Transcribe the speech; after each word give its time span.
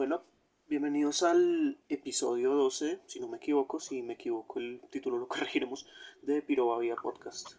Bueno, 0.00 0.22
bienvenidos 0.66 1.22
al 1.22 1.76
episodio 1.90 2.54
12, 2.54 3.00
si 3.04 3.20
no 3.20 3.28
me 3.28 3.36
equivoco, 3.36 3.78
si 3.80 4.00
me 4.00 4.14
equivoco 4.14 4.58
el 4.58 4.80
título 4.88 5.18
lo 5.18 5.28
corregiremos, 5.28 5.86
de 6.22 6.40
Piroba 6.40 6.78
Vía 6.78 6.96
Podcast. 6.96 7.56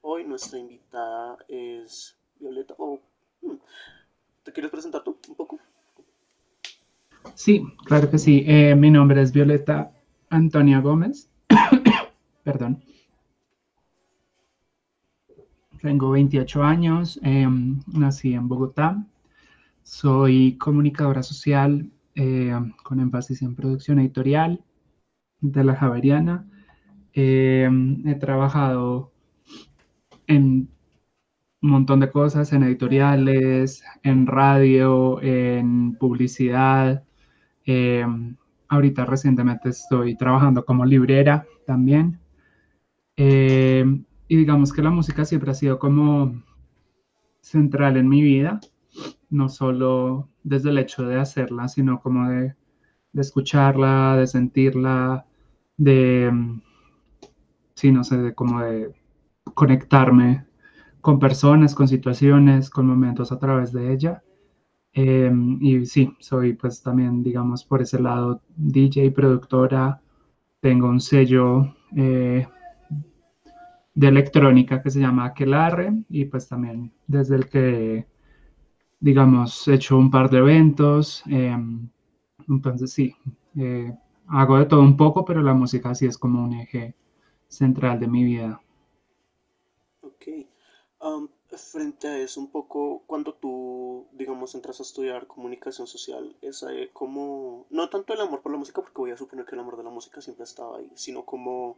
Hoy 0.00 0.24
nuestra 0.24 0.58
invitada 0.58 1.38
es 1.46 2.18
Violeta. 2.40 2.74
Oh, 2.78 2.98
¿Te 4.42 4.52
quieres 4.52 4.72
presentar 4.72 5.04
tú 5.04 5.18
un 5.28 5.36
poco? 5.36 5.60
Sí, 7.36 7.62
claro 7.84 8.10
que 8.10 8.18
sí. 8.18 8.42
Eh, 8.44 8.74
mi 8.74 8.90
nombre 8.90 9.22
es 9.22 9.30
Violeta 9.30 9.92
Antonia 10.30 10.80
Gómez. 10.80 11.30
Perdón. 12.42 12.82
Tengo 15.80 16.10
28 16.10 16.60
años, 16.60 17.20
em, 17.22 17.78
nací 17.86 18.34
en 18.34 18.48
Bogotá, 18.48 19.00
soy 19.88 20.58
comunicadora 20.58 21.22
social 21.22 21.90
em, 22.14 22.72
con 22.82 23.00
énfasis 23.00 23.42
en 23.42 23.54
producción 23.54 23.98
editorial 23.98 24.62
de 25.40 25.64
la 25.64 25.74
Javeriana. 25.74 26.46
Em, 27.14 28.06
he 28.06 28.14
trabajado 28.16 29.12
en 30.26 30.68
un 31.62 31.70
montón 31.70 32.00
de 32.00 32.10
cosas, 32.10 32.52
en 32.52 32.62
editoriales, 32.64 33.82
en 34.02 34.26
radio, 34.26 35.20
en 35.22 35.94
publicidad. 35.94 37.04
ahorita 38.68 39.04
recientemente 39.04 39.70
estoy 39.70 40.16
trabajando 40.16 40.64
como 40.64 40.84
librera 40.84 41.46
también 41.66 42.18
y 43.16 44.36
digamos 44.36 44.72
que 44.72 44.82
la 44.82 44.90
música 44.90 45.24
siempre 45.24 45.50
ha 45.50 45.54
sido 45.54 45.78
como 45.78 46.42
central 47.40 47.96
en 47.96 48.08
mi 48.08 48.22
vida, 48.22 48.60
no 49.30 49.48
solo 49.48 50.28
desde 50.42 50.70
el 50.70 50.78
hecho 50.78 51.04
de 51.04 51.18
hacerla, 51.18 51.68
sino 51.68 52.00
como 52.00 52.28
de, 52.28 52.54
escucharla, 53.14 54.16
de 54.16 54.26
sentirla, 54.26 55.26
de, 55.76 56.60
sí, 57.74 57.92
no 57.92 58.04
sé, 58.04 58.18
de 58.18 58.34
como 58.34 58.60
de 58.60 58.94
conectarme 59.54 60.46
con 61.00 61.18
personas, 61.18 61.74
con 61.74 61.88
situaciones, 61.88 62.70
con 62.70 62.86
momentos 62.86 63.32
a 63.32 63.38
través 63.38 63.72
de 63.72 63.92
ella. 63.92 64.22
Em, 64.92 65.58
y 65.62 65.86
sí, 65.86 66.14
soy 66.20 66.54
pues 66.54 66.82
también, 66.82 67.22
digamos, 67.22 67.64
por 67.64 67.82
ese 67.82 68.00
lado 68.00 68.42
DJ, 68.56 69.10
productora, 69.12 70.00
tengo 70.60 70.88
un 70.88 71.00
sello 71.00 71.74
eh, 71.96 72.46
de 73.94 74.08
electrónica 74.08 74.82
que 74.82 74.90
se 74.90 75.00
llama 75.00 75.26
Aquelarre 75.26 75.92
y 76.08 76.24
pues 76.26 76.48
también 76.48 76.92
desde 77.06 77.36
el 77.36 77.48
que, 77.48 78.06
digamos, 79.00 79.66
he 79.68 79.74
hecho 79.74 79.96
un 79.96 80.10
par 80.10 80.30
de 80.30 80.38
eventos. 80.38 81.22
Em, 81.26 81.88
entonces 82.48 82.92
sí, 82.92 83.14
eh, 83.56 83.92
hago 84.28 84.58
de 84.58 84.66
todo 84.66 84.80
un 84.80 84.96
poco, 84.96 85.24
pero 85.24 85.42
la 85.42 85.54
música 85.54 85.94
sí 85.94 86.06
es 86.06 86.18
como 86.18 86.42
un 86.44 86.54
eje 86.54 86.94
central 87.48 88.00
de 88.00 88.08
mi 88.08 88.24
vida. 88.24 88.60
Ok. 90.02 90.46
Frente 91.58 92.06
a 92.06 92.18
eso, 92.18 92.40
un 92.40 92.50
poco, 92.50 93.02
cuando 93.06 93.34
tú, 93.34 94.06
digamos, 94.12 94.54
entras 94.54 94.78
a 94.78 94.84
estudiar 94.84 95.26
comunicación 95.26 95.86
social, 95.86 96.36
es 96.40 96.64
como, 96.92 97.66
no 97.70 97.88
tanto 97.88 98.14
el 98.14 98.20
amor 98.20 98.42
por 98.42 98.52
la 98.52 98.58
música, 98.58 98.80
porque 98.80 98.98
voy 98.98 99.10
a 99.10 99.16
suponer 99.16 99.44
que 99.44 99.54
el 99.54 99.60
amor 99.60 99.76
de 99.76 99.82
la 99.82 99.90
música 99.90 100.20
siempre 100.20 100.44
estaba 100.44 100.78
ahí, 100.78 100.90
sino 100.94 101.24
como 101.24 101.76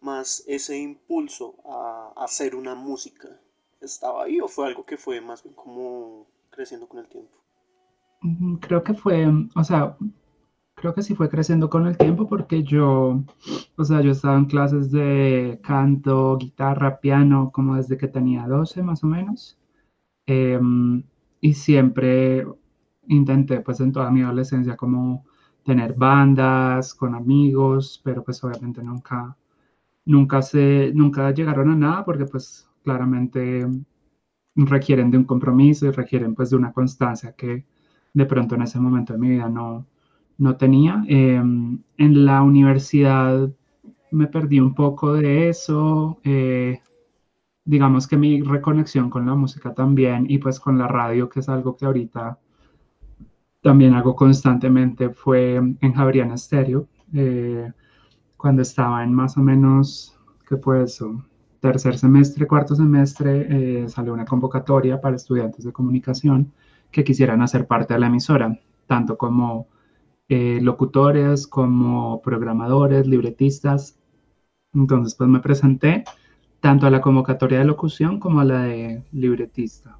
más 0.00 0.42
ese 0.46 0.78
impulso 0.78 1.54
a, 1.64 2.12
hacer 2.16 2.54
una 2.54 2.74
música 2.74 3.28
estaba 3.80 4.24
ahí 4.24 4.40
o 4.40 4.48
fue 4.48 4.66
algo 4.66 4.84
que 4.84 4.96
fue 4.96 5.20
más 5.20 5.42
bien 5.42 5.54
como 5.54 6.26
creciendo 6.50 6.88
con 6.88 7.00
el 7.00 7.08
tiempo? 7.08 7.30
Creo 8.60 8.82
que 8.82 8.94
fue, 8.94 9.26
o 9.54 9.64
sea, 9.64 9.96
creo 10.74 10.94
que 10.94 11.02
sí 11.02 11.14
fue 11.14 11.28
creciendo 11.28 11.70
con 11.70 11.86
el 11.86 11.96
tiempo 11.96 12.28
porque 12.28 12.62
yo, 12.62 13.22
o 13.76 13.84
sea, 13.84 14.00
yo 14.02 14.12
estaba 14.12 14.36
en 14.36 14.46
clases 14.46 14.90
de 14.90 15.60
canto, 15.62 16.36
guitarra, 16.38 17.00
piano, 17.00 17.50
como 17.52 17.76
desde 17.76 17.96
que 17.96 18.08
tenía 18.08 18.46
12 18.46 18.82
más 18.82 19.02
o 19.04 19.06
menos. 19.06 19.58
Em, 20.26 21.02
y 21.40 21.54
siempre 21.54 22.46
intenté, 23.08 23.60
pues 23.60 23.80
en 23.80 23.92
toda 23.92 24.10
mi 24.10 24.22
adolescencia, 24.22 24.76
como 24.76 25.24
tener 25.64 25.94
bandas 25.94 26.94
con 26.94 27.14
amigos, 27.14 28.00
pero 28.04 28.22
pues 28.24 28.42
obviamente 28.44 28.82
nunca 28.82 29.36
nunca, 30.04 30.42
se, 30.42 30.92
nunca 30.94 31.30
llegaron 31.32 31.70
a 31.70 31.76
nada 31.76 32.04
porque 32.04 32.26
pues 32.26 32.68
claramente 32.84 33.66
requieren 34.56 35.10
de 35.10 35.18
un 35.18 35.24
compromiso 35.24 35.86
y 35.86 35.90
requieren 35.90 36.34
pues 36.34 36.50
de 36.50 36.56
una 36.56 36.72
constancia 36.72 37.32
que 37.32 37.64
de 38.12 38.26
pronto 38.26 38.54
en 38.54 38.62
ese 38.62 38.80
momento 38.80 39.12
de 39.12 39.18
mi 39.18 39.28
vida 39.30 39.48
no, 39.48 39.86
no 40.38 40.56
tenía. 40.56 41.02
Em, 41.08 41.82
en 41.96 42.24
la 42.24 42.42
universidad 42.42 43.50
me 44.10 44.26
perdí 44.26 44.60
un 44.60 44.74
poco 44.74 45.14
de 45.14 45.48
eso. 45.48 46.20
Eh, 46.24 46.80
digamos 47.64 48.08
que 48.08 48.16
mi 48.16 48.42
reconexión 48.42 49.10
con 49.10 49.26
la 49.26 49.34
música 49.34 49.74
también 49.74 50.26
y 50.28 50.38
pues 50.38 50.60
con 50.60 50.78
la 50.78 50.88
radio, 50.88 51.28
que 51.28 51.40
es 51.40 51.48
algo 51.48 51.76
que 51.76 51.86
ahorita 51.86 52.38
también 53.62 53.94
hago 53.94 54.16
constantemente, 54.16 55.10
fue 55.10 55.56
en 55.56 55.92
Javeriana 55.94 56.34
Estéreo. 56.34 56.88
Eh, 57.14 57.70
cuando 58.36 58.62
estaba 58.62 59.04
en 59.04 59.12
más 59.12 59.36
o 59.36 59.40
menos, 59.42 60.18
¿qué 60.48 60.56
fue 60.56 60.82
eso? 60.84 61.22
Tercer 61.60 61.98
semestre, 61.98 62.46
cuarto 62.46 62.74
semestre, 62.74 63.82
eh, 63.82 63.88
salió 63.88 64.14
una 64.14 64.24
convocatoria 64.24 64.98
para 64.98 65.16
estudiantes 65.16 65.64
de 65.64 65.72
comunicación 65.72 66.52
que 66.90 67.04
quisieran 67.04 67.42
hacer 67.42 67.66
parte 67.66 67.92
de 67.92 68.00
la 68.00 68.06
emisora, 68.06 68.58
tanto 68.86 69.18
como 69.18 69.68
eh, 70.28 70.58
locutores, 70.62 71.46
como 71.46 72.22
programadores, 72.22 73.06
libretistas. 73.06 73.98
Entonces, 74.72 75.14
pues 75.14 75.28
me 75.28 75.40
presenté 75.40 76.04
tanto 76.60 76.86
a 76.86 76.90
la 76.90 77.02
convocatoria 77.02 77.58
de 77.58 77.66
locución 77.66 78.18
como 78.18 78.40
a 78.40 78.44
la 78.44 78.62
de 78.62 79.04
libretista. 79.12 79.98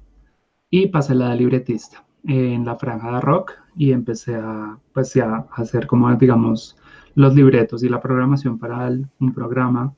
Y 0.71 0.87
pasé 0.87 1.13
la 1.13 1.29
de 1.29 1.35
libretista 1.37 2.05
en 2.23 2.65
la 2.65 2.75
franja 2.75 3.11
de 3.11 3.21
rock 3.21 3.53
y 3.75 3.91
empecé 3.91 4.35
a, 4.35 4.79
pues, 4.93 5.15
a 5.17 5.47
hacer 5.53 5.85
como, 5.85 6.13
digamos, 6.15 6.77
los 7.13 7.35
libretos 7.35 7.83
y 7.83 7.89
la 7.89 8.01
programación 8.01 8.57
para 8.57 8.89
un 9.19 9.33
programa 9.33 9.93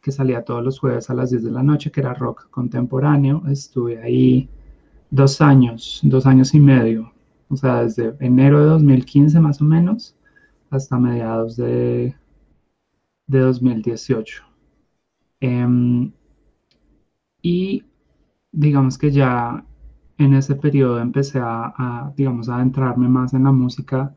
que 0.00 0.12
salía 0.12 0.44
todos 0.44 0.64
los 0.64 0.78
jueves 0.78 1.10
a 1.10 1.14
las 1.14 1.30
10 1.30 1.44
de 1.44 1.50
la 1.50 1.62
noche, 1.62 1.90
que 1.90 2.00
era 2.00 2.14
rock 2.14 2.48
contemporáneo. 2.50 3.42
Estuve 3.48 4.00
ahí 4.02 4.48
dos 5.10 5.40
años, 5.40 6.00
dos 6.02 6.26
años 6.26 6.54
y 6.54 6.60
medio, 6.60 7.12
o 7.48 7.56
sea, 7.56 7.82
desde 7.82 8.14
enero 8.20 8.60
de 8.60 8.66
2015 8.66 9.40
más 9.40 9.60
o 9.60 9.64
menos 9.64 10.16
hasta 10.70 10.98
mediados 10.98 11.56
de, 11.56 12.14
de 13.26 13.38
2018. 13.40 14.44
Em, 15.40 16.12
y 17.42 17.84
digamos 18.52 18.98
que 18.98 19.10
ya 19.10 19.64
en 20.18 20.34
ese 20.34 20.54
periodo 20.56 21.00
empecé 21.00 21.38
a, 21.38 21.72
a, 21.76 22.12
digamos, 22.16 22.48
a 22.48 22.56
adentrarme 22.56 23.08
más 23.08 23.32
en 23.34 23.44
la 23.44 23.52
música 23.52 24.14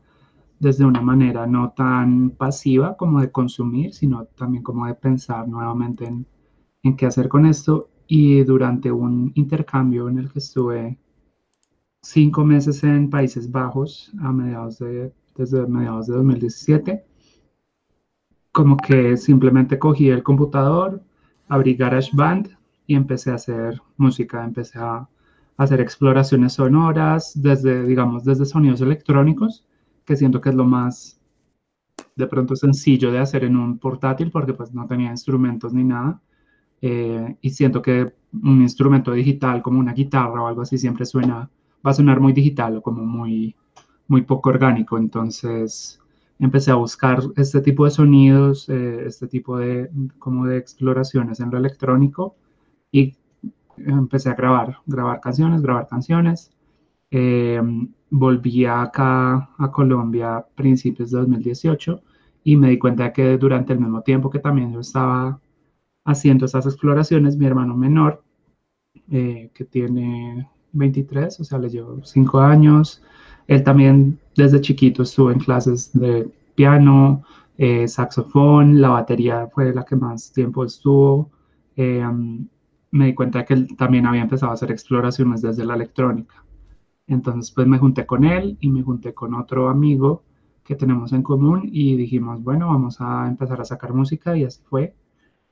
desde 0.62 0.84
una 0.84 1.00
manera 1.00 1.44
no 1.44 1.72
tan 1.72 2.30
pasiva 2.30 2.96
como 2.96 3.20
de 3.20 3.32
consumir, 3.32 3.92
sino 3.92 4.26
también 4.26 4.62
como 4.62 4.86
de 4.86 4.94
pensar 4.94 5.48
nuevamente 5.48 6.04
en, 6.04 6.96
qué 6.96 7.06
hacer 7.06 7.28
con 7.28 7.46
esto. 7.46 7.90
Y 8.06 8.44
durante 8.44 8.92
un 8.92 9.32
intercambio 9.34 10.08
en 10.08 10.18
el 10.18 10.30
que 10.30 10.38
estuve 10.38 11.00
cinco 12.00 12.44
meses 12.44 12.84
en 12.84 13.10
Países 13.10 13.50
Bajos 13.50 14.12
a 14.20 14.30
mediados 14.30 14.78
de, 14.78 15.12
desde 15.34 15.66
mediados 15.66 16.06
de 16.06 16.14
2017, 16.14 17.04
como 18.52 18.76
que 18.76 19.16
simplemente 19.16 19.80
cogí 19.80 20.10
el 20.10 20.22
computador, 20.22 21.02
abrí 21.48 21.74
GarageBand 21.74 22.56
y 22.86 22.94
empecé 22.94 23.32
a 23.32 23.34
hacer 23.34 23.82
música, 23.96 24.44
empecé 24.44 24.78
a 24.78 25.08
hacer 25.56 25.80
exploraciones 25.80 26.52
sonoras 26.52 27.32
desde, 27.34 27.82
digamos, 27.82 28.24
desde 28.24 28.44
sonidos 28.44 28.80
electrónicos 28.80 29.66
que 30.12 30.16
siento 30.18 30.42
que 30.42 30.50
es 30.50 30.54
lo 30.54 30.66
más 30.66 31.18
de 32.16 32.26
pronto 32.26 32.54
sencillo 32.54 33.10
de 33.10 33.18
hacer 33.18 33.44
en 33.44 33.56
un 33.56 33.78
portátil 33.78 34.30
porque 34.30 34.52
pues 34.52 34.74
no 34.74 34.86
tenía 34.86 35.10
instrumentos 35.10 35.72
ni 35.72 35.84
nada. 35.84 36.20
Eh, 36.82 37.38
y 37.40 37.48
siento 37.48 37.80
que 37.80 38.12
un 38.34 38.60
instrumento 38.60 39.12
digital 39.12 39.62
como 39.62 39.80
una 39.80 39.94
guitarra 39.94 40.42
o 40.42 40.46
algo 40.48 40.60
así 40.60 40.76
siempre 40.76 41.06
suena, 41.06 41.48
va 41.86 41.90
a 41.92 41.94
sonar 41.94 42.20
muy 42.20 42.34
digital 42.34 42.76
o 42.76 42.82
como 42.82 43.06
muy, 43.06 43.56
muy 44.06 44.20
poco 44.20 44.50
orgánico. 44.50 44.98
Entonces 44.98 45.98
empecé 46.38 46.72
a 46.72 46.74
buscar 46.74 47.22
este 47.36 47.62
tipo 47.62 47.86
de 47.86 47.92
sonidos, 47.92 48.68
eh, 48.68 49.04
este 49.06 49.26
tipo 49.28 49.56
de, 49.56 49.88
como 50.18 50.44
de 50.44 50.58
exploraciones 50.58 51.40
en 51.40 51.50
lo 51.50 51.56
electrónico 51.56 52.36
y 52.90 53.16
empecé 53.78 54.28
a 54.28 54.34
grabar, 54.34 54.76
grabar 54.84 55.20
canciones, 55.22 55.62
grabar 55.62 55.88
canciones. 55.88 56.50
Eh, 57.10 57.62
volví 58.12 58.66
acá 58.66 59.48
a 59.58 59.70
Colombia 59.72 60.36
a 60.36 60.46
principios 60.46 61.10
de 61.10 61.18
2018 61.18 62.02
y 62.44 62.56
me 62.56 62.68
di 62.68 62.78
cuenta 62.78 63.12
que 63.12 63.38
durante 63.38 63.72
el 63.72 63.80
mismo 63.80 64.02
tiempo 64.02 64.28
que 64.28 64.38
también 64.38 64.72
yo 64.72 64.80
estaba 64.80 65.40
haciendo 66.04 66.44
esas 66.44 66.66
exploraciones, 66.66 67.36
mi 67.36 67.46
hermano 67.46 67.74
menor, 67.74 68.22
eh, 69.10 69.50
que 69.54 69.64
tiene 69.64 70.48
23, 70.72 71.40
o 71.40 71.44
sea, 71.44 71.58
le 71.58 71.70
llevo 71.70 72.04
5 72.04 72.40
años, 72.40 73.02
él 73.46 73.64
también 73.64 74.18
desde 74.36 74.60
chiquito 74.60 75.04
estuvo 75.04 75.30
en 75.30 75.38
clases 75.38 75.90
de 75.94 76.30
piano, 76.54 77.24
eh, 77.56 77.88
saxofón, 77.88 78.80
la 78.80 78.90
batería 78.90 79.48
fue 79.54 79.72
la 79.72 79.84
que 79.84 79.96
más 79.96 80.32
tiempo 80.32 80.64
estuvo. 80.64 81.30
Eh, 81.76 82.04
me 82.90 83.06
di 83.06 83.14
cuenta 83.14 83.44
que 83.44 83.54
él 83.54 83.76
también 83.76 84.06
había 84.06 84.22
empezado 84.22 84.52
a 84.52 84.54
hacer 84.54 84.70
exploraciones 84.70 85.40
desde 85.42 85.64
la 85.64 85.74
electrónica. 85.74 86.44
Entonces, 87.06 87.50
pues 87.50 87.66
me 87.66 87.78
junté 87.78 88.06
con 88.06 88.24
él 88.24 88.56
y 88.60 88.68
me 88.70 88.82
junté 88.82 89.14
con 89.14 89.34
otro 89.34 89.68
amigo 89.68 90.24
que 90.64 90.76
tenemos 90.76 91.12
en 91.12 91.22
común 91.22 91.68
y 91.72 91.96
dijimos, 91.96 92.42
bueno, 92.42 92.68
vamos 92.68 93.00
a 93.00 93.26
empezar 93.28 93.60
a 93.60 93.64
sacar 93.64 93.92
música 93.94 94.36
y 94.36 94.44
así 94.44 94.60
fue. 94.64 94.94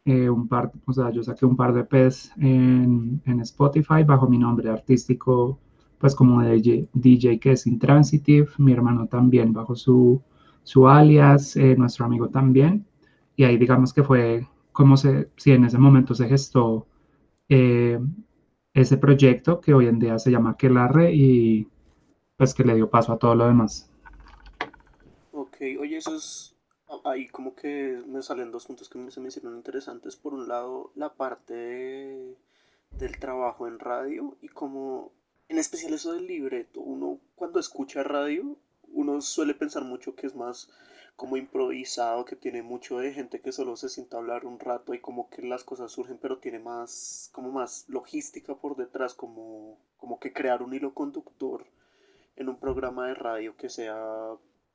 Eh, 0.04 0.30
un 0.30 0.48
par, 0.48 0.72
o 0.86 0.92
sea, 0.92 1.10
yo 1.10 1.22
saqué 1.22 1.44
un 1.44 1.56
par 1.56 1.74
de 1.74 1.84
PES 1.84 2.32
en, 2.38 3.20
en, 3.26 3.40
Spotify 3.40 4.02
bajo 4.04 4.26
mi 4.28 4.38
nombre 4.38 4.70
artístico, 4.70 5.58
pues 5.98 6.14
como 6.14 6.40
DJ, 6.42 6.88
DJ 6.94 7.38
que 7.38 7.52
es 7.52 7.66
Intransitive, 7.66 8.48
mi 8.58 8.72
hermano 8.72 9.06
también 9.08 9.52
bajo 9.52 9.76
su, 9.76 10.22
su 10.62 10.88
alias, 10.88 11.54
eh, 11.56 11.76
nuestro 11.76 12.06
amigo 12.06 12.30
también, 12.30 12.86
y 13.36 13.44
ahí 13.44 13.58
digamos 13.58 13.92
que 13.92 14.02
fue 14.02 14.46
como 14.72 14.96
se, 14.96 15.28
si 15.36 15.52
en 15.52 15.64
ese 15.64 15.78
momento 15.78 16.14
se 16.14 16.28
gestó 16.28 16.86
eh, 17.48 18.00
ese 18.74 18.96
proyecto 18.96 19.60
que 19.60 19.74
hoy 19.74 19.86
en 19.86 19.98
día 19.98 20.18
se 20.18 20.30
llama 20.30 20.56
Quelarre 20.56 21.12
y 21.12 21.68
pues 22.36 22.54
que 22.54 22.64
le 22.64 22.74
dio 22.74 22.88
paso 22.88 23.12
a 23.12 23.18
todo 23.18 23.34
lo 23.34 23.46
demás. 23.46 23.90
Ok, 25.32 25.56
oye, 25.80 25.96
eso 25.96 26.14
es, 26.14 26.56
ahí 27.04 27.28
como 27.28 27.54
que 27.54 28.02
me 28.06 28.22
salen 28.22 28.50
dos 28.50 28.66
puntos 28.66 28.88
que 28.88 29.10
se 29.10 29.20
me 29.20 29.28
hicieron 29.28 29.56
interesantes. 29.56 30.16
Por 30.16 30.34
un 30.34 30.48
lado, 30.48 30.90
la 30.94 31.12
parte 31.14 32.36
del 32.92 33.18
trabajo 33.18 33.66
en 33.66 33.78
radio 33.78 34.36
y 34.40 34.48
como, 34.48 35.12
en 35.48 35.58
especial 35.58 35.92
eso 35.92 36.12
del 36.12 36.26
libreto, 36.26 36.80
uno 36.80 37.18
cuando 37.34 37.60
escucha 37.60 38.02
radio, 38.02 38.56
uno 38.92 39.20
suele 39.20 39.54
pensar 39.54 39.84
mucho 39.84 40.14
que 40.14 40.26
es 40.26 40.34
más 40.34 40.70
como 41.20 41.36
improvisado, 41.36 42.24
que 42.24 42.34
tiene 42.34 42.62
mucho 42.62 42.96
de 42.96 43.12
gente 43.12 43.42
que 43.42 43.52
solo 43.52 43.76
se 43.76 43.90
sienta 43.90 44.16
a 44.16 44.20
hablar 44.20 44.46
un 44.46 44.58
rato 44.58 44.94
y 44.94 45.00
como 45.00 45.28
que 45.28 45.42
las 45.42 45.64
cosas 45.64 45.92
surgen, 45.92 46.16
pero 46.16 46.38
tiene 46.38 46.58
más, 46.58 47.28
como 47.34 47.52
más 47.52 47.84
logística 47.88 48.54
por 48.54 48.74
detrás, 48.74 49.12
como, 49.12 49.76
como 49.98 50.18
que 50.18 50.32
crear 50.32 50.62
un 50.62 50.72
hilo 50.72 50.94
conductor 50.94 51.66
en 52.36 52.48
un 52.48 52.58
programa 52.58 53.06
de 53.06 53.12
radio 53.12 53.54
que 53.54 53.68
sea 53.68 54.00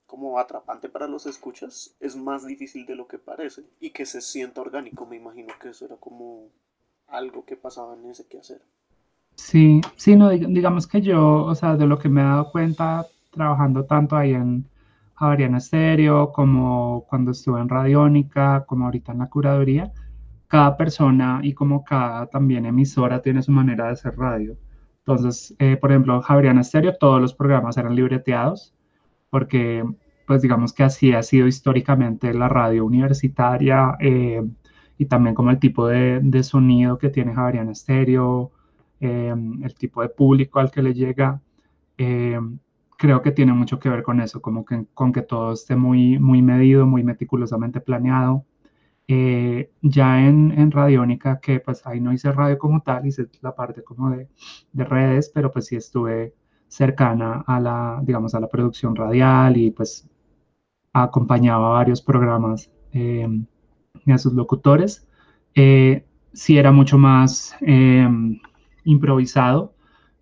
como 0.05 0.37
atrapante 0.37 0.87
para 0.87 1.07
los 1.07 1.25
escuchas 1.25 1.95
es 1.99 2.15
más 2.15 2.45
difícil 2.45 2.85
de 2.85 2.95
lo 2.95 3.07
que 3.07 3.17
parece 3.17 3.63
y 3.79 3.89
que 3.89 4.05
se 4.05 4.21
sienta 4.21 4.61
orgánico. 4.61 5.07
Me 5.07 5.15
imagino 5.15 5.51
que 5.59 5.69
eso 5.69 5.85
era 5.85 5.95
como 5.95 6.49
algo 7.07 7.43
que 7.43 7.55
pasaba 7.55 7.95
en 7.95 8.05
ese 8.05 8.27
quehacer. 8.27 8.61
Sí, 9.33 9.81
sí, 9.95 10.15
no, 10.15 10.29
digamos 10.29 10.85
que 10.85 11.01
yo, 11.01 11.43
o 11.43 11.55
sea, 11.55 11.75
de 11.75 11.87
lo 11.87 11.97
que 11.97 12.07
me 12.07 12.21
he 12.21 12.23
dado 12.23 12.51
cuenta 12.51 13.03
trabajando 13.31 13.83
tanto 13.83 14.15
ahí 14.15 14.35
en, 14.35 14.69
Javariana 15.15 15.59
Estéreo, 15.59 16.31
como 16.31 17.05
cuando 17.09 17.31
estuve 17.31 17.61
en 17.61 17.69
Radiónica, 17.69 18.65
como 18.67 18.85
ahorita 18.85 19.13
en 19.13 19.19
la 19.19 19.29
curaduría, 19.29 19.91
cada 20.47 20.77
persona 20.77 21.39
y 21.41 21.53
como 21.53 21.83
cada 21.83 22.27
también 22.27 22.65
emisora 22.65 23.21
tiene 23.21 23.41
su 23.41 23.51
manera 23.51 23.85
de 23.85 23.91
hacer 23.93 24.17
radio. 24.17 24.57
Entonces, 24.99 25.55
eh, 25.59 25.77
por 25.77 25.91
ejemplo, 25.91 26.21
Javeriana 26.21 26.61
Estéreo 26.61 26.95
todos 26.97 27.21
los 27.21 27.33
programas 27.33 27.77
eran 27.77 27.95
libreteados, 27.95 28.73
porque 29.29 29.85
pues 30.27 30.41
digamos 30.41 30.73
que 30.73 30.83
así 30.83 31.13
ha 31.13 31.23
sido 31.23 31.47
históricamente 31.47 32.33
la 32.33 32.49
radio 32.49 32.85
universitaria 32.85 33.95
eh, 33.99 34.43
y 34.97 35.05
también 35.05 35.35
como 35.35 35.51
el 35.51 35.59
tipo 35.59 35.87
de, 35.87 36.19
de 36.23 36.43
sonido 36.43 36.97
que 36.97 37.09
tiene 37.09 37.33
Javeriana 37.35 37.71
Estéreo, 37.71 38.51
eh, 38.99 39.33
el 39.63 39.75
tipo 39.75 40.01
de 40.01 40.09
público 40.09 40.59
al 40.59 40.71
que 40.71 40.81
le 40.81 40.93
llega 40.93 41.41
creo 42.97 43.21
que 43.21 43.31
tiene 43.31 43.53
mucho 43.53 43.79
que 43.79 43.89
ver 43.89 44.03
con 44.03 44.21
eso, 44.21 44.41
como 44.41 44.65
que, 44.65 44.85
con 44.93 45.13
que 45.13 45.21
todo 45.21 45.53
esté 45.53 45.75
muy, 45.75 46.19
muy 46.19 46.41
medido, 46.41 46.85
muy 46.85 47.03
meticulosamente 47.03 47.81
planeado. 47.81 48.45
Eh, 49.07 49.71
ya 49.81 50.25
en, 50.25 50.51
en 50.51 50.71
Radiónica, 50.71 51.39
que 51.39 51.59
pues 51.59 51.85
ahí 51.85 52.01
no 52.01 52.11
hice 52.13 52.31
radio 52.31 52.57
como 52.57 52.81
tal, 52.81 53.05
hice 53.05 53.27
la 53.41 53.55
parte 53.55 53.83
como 53.83 54.09
de, 54.09 54.27
de, 54.73 54.83
redes, 54.83 55.29
pero 55.33 55.51
pues 55.51 55.67
sí 55.67 55.75
estuve 55.75 56.33
cercana 56.67 57.43
a 57.45 57.59
la, 57.59 57.99
digamos, 58.03 58.33
a 58.35 58.39
la 58.39 58.47
producción 58.49 58.95
radial 58.95 59.57
y 59.57 59.71
pues 59.71 60.09
acompañaba 60.93 61.69
varios 61.69 62.01
programas 62.01 62.71
eh, 62.93 63.27
y 64.05 64.11
a 64.11 64.17
sus 64.17 64.33
locutores. 64.33 65.07
Eh, 65.53 66.05
sí 66.33 66.57
era 66.57 66.71
mucho 66.71 66.97
más 66.97 67.55
eh, 67.61 68.07
improvisado, 68.83 69.74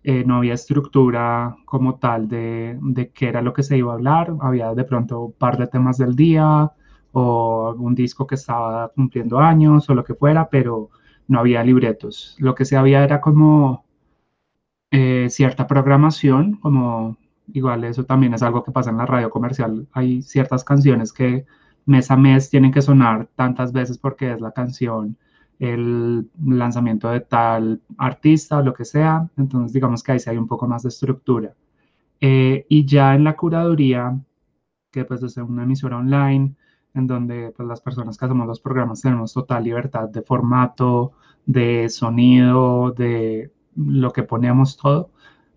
eh, 0.04 0.24
no 0.24 0.36
había 0.36 0.54
estructura 0.54 1.56
como 1.64 1.96
tal 1.98 2.28
de, 2.28 2.78
de, 2.82 3.10
qué 3.10 3.28
era 3.28 3.42
lo 3.42 3.54
que 3.54 3.62
se 3.62 3.78
iba 3.78 3.92
a 3.92 3.94
hablar, 3.96 4.34
había 4.40 4.74
de 4.74 4.84
pronto 4.84 5.20
un 5.20 5.32
par 5.32 5.56
de 5.58 5.66
temas 5.66 5.98
del 5.98 6.14
día 6.14 6.72
o 7.12 7.74
un 7.78 7.94
disco 7.94 8.26
que 8.26 8.34
estaba 8.36 8.90
cumpliendo 8.90 9.38
años 9.38 9.88
o 9.88 9.94
lo 9.94 10.04
que 10.04 10.14
fuera, 10.14 10.48
pero 10.50 10.90
no 11.28 11.40
había 11.40 11.64
libretos. 11.64 12.36
Lo 12.38 12.54
que 12.54 12.64
sí 12.66 12.76
había 12.76 13.02
era 13.04 13.20
como 13.20 13.84
eh, 14.90 15.28
cierta 15.30 15.66
programación, 15.66 16.56
como 16.56 17.16
igual 17.52 17.84
eso 17.84 18.04
también 18.04 18.34
es 18.34 18.42
algo 18.42 18.62
que 18.62 18.72
pasa 18.72 18.90
en 18.90 18.98
la 18.98 19.06
radio 19.06 19.30
comercial, 19.30 19.88
hay 19.92 20.22
ciertas 20.22 20.64
canciones 20.64 21.12
que 21.12 21.46
mes 21.86 22.10
a 22.10 22.16
mes 22.16 22.50
tienen 22.50 22.72
que 22.72 22.82
sonar 22.82 23.28
tantas 23.36 23.72
veces 23.72 23.98
porque 23.98 24.32
es 24.32 24.40
la 24.40 24.52
canción 24.52 25.16
el 25.72 26.30
lanzamiento 26.44 27.08
de 27.10 27.20
tal 27.20 27.80
artista 27.98 28.58
o 28.58 28.62
lo 28.62 28.74
que 28.74 28.84
sea. 28.84 29.28
Entonces, 29.36 29.72
digamos 29.72 30.02
que 30.02 30.12
ahí 30.12 30.20
sí 30.20 30.30
hay 30.30 30.36
un 30.36 30.46
poco 30.48 30.66
más 30.68 30.82
de 30.82 30.90
estructura. 30.90 31.54
Eh, 32.20 32.66
y 32.68 32.84
ya 32.86 33.14
en 33.14 33.24
la 33.24 33.36
curaduría, 33.36 34.18
que 34.90 35.04
pues 35.04 35.22
es 35.22 35.36
una 35.36 35.64
emisora 35.64 35.98
online, 35.98 36.54
en 36.94 37.06
donde 37.06 37.52
pues, 37.56 37.68
las 37.68 37.80
personas 37.80 38.16
que 38.18 38.24
hacemos 38.24 38.46
los 38.46 38.60
programas 38.60 39.02
tenemos 39.02 39.32
total 39.34 39.64
libertad 39.64 40.08
de 40.08 40.22
formato, 40.22 41.12
de 41.46 41.88
sonido, 41.88 42.92
de 42.92 43.52
lo 43.76 44.12
que 44.12 44.22
ponemos 44.22 44.76
todo. 44.76 45.10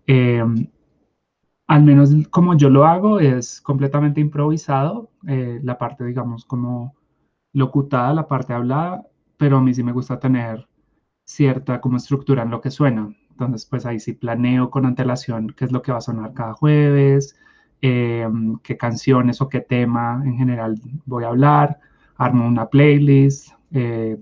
Eh, 0.06 0.42
al 1.68 1.84
menos 1.84 2.10
como 2.30 2.56
yo 2.56 2.70
lo 2.70 2.86
hago, 2.86 3.20
es 3.20 3.60
completamente 3.60 4.20
improvisado. 4.20 5.10
Eh, 5.28 5.60
la 5.62 5.78
parte, 5.78 6.04
digamos, 6.04 6.44
como 6.44 6.94
locutada, 7.52 8.14
la 8.14 8.26
parte 8.28 8.54
hablada, 8.54 9.06
pero 9.38 9.58
a 9.58 9.62
mí 9.62 9.74
sí 9.74 9.82
me 9.82 9.92
gusta 9.92 10.18
tener 10.20 10.68
cierta 11.24 11.80
como 11.80 11.96
estructura 11.98 12.42
en 12.42 12.50
lo 12.50 12.60
que 12.60 12.70
suena. 12.70 13.14
Entonces, 13.30 13.66
pues 13.66 13.86
ahí 13.86 14.00
sí 14.00 14.14
planeo 14.14 14.70
con 14.70 14.86
antelación 14.86 15.54
qué 15.56 15.64
es 15.66 15.72
lo 15.72 15.82
que 15.82 15.92
va 15.92 15.98
a 15.98 16.00
sonar 16.02 16.34
cada 16.34 16.54
jueves, 16.54 17.36
em, 17.80 18.58
qué 18.62 18.76
canciones 18.76 19.40
o 19.40 19.48
qué 19.48 19.60
tema 19.60 20.22
en 20.24 20.36
general 20.36 20.80
voy 21.06 21.24
a 21.24 21.28
hablar, 21.28 21.78
armo 22.16 22.46
una 22.46 22.66
playlist, 22.68 23.52
eh, 23.72 24.18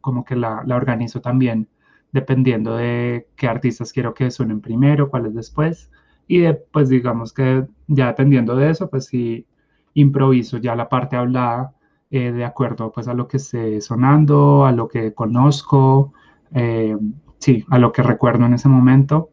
como 0.00 0.24
que 0.24 0.36
la, 0.36 0.62
la, 0.66 0.76
organizo 0.76 1.20
también 1.20 1.68
dependiendo 2.12 2.76
de 2.76 3.28
qué 3.36 3.48
artistas 3.48 3.92
quiero 3.92 4.14
que 4.14 4.30
suenen 4.30 4.60
primero, 4.60 5.10
cuáles 5.10 5.34
después. 5.34 5.90
Y 6.26 6.38
de, 6.40 6.54
pues 6.54 6.88
digamos 6.88 7.32
que 7.32 7.66
ya 7.88 8.06
dependiendo 8.08 8.56
de 8.56 8.70
eso, 8.70 8.88
pues 8.90 9.06
sí 9.06 9.46
improviso 9.94 10.58
ya 10.58 10.76
la 10.76 10.88
parte 10.88 11.16
hablada 11.16 11.74
eh, 12.16 12.30
de 12.30 12.44
acuerdo 12.44 12.92
pues 12.92 13.08
a 13.08 13.14
lo 13.14 13.26
que 13.26 13.38
esté 13.38 13.80
sonando, 13.80 14.64
a 14.66 14.70
lo 14.70 14.86
que 14.86 15.12
conozco, 15.14 16.12
eh, 16.52 16.96
sí, 17.38 17.64
a 17.70 17.78
lo 17.80 17.90
que 17.90 18.04
recuerdo 18.04 18.46
en 18.46 18.54
ese 18.54 18.68
momento 18.68 19.30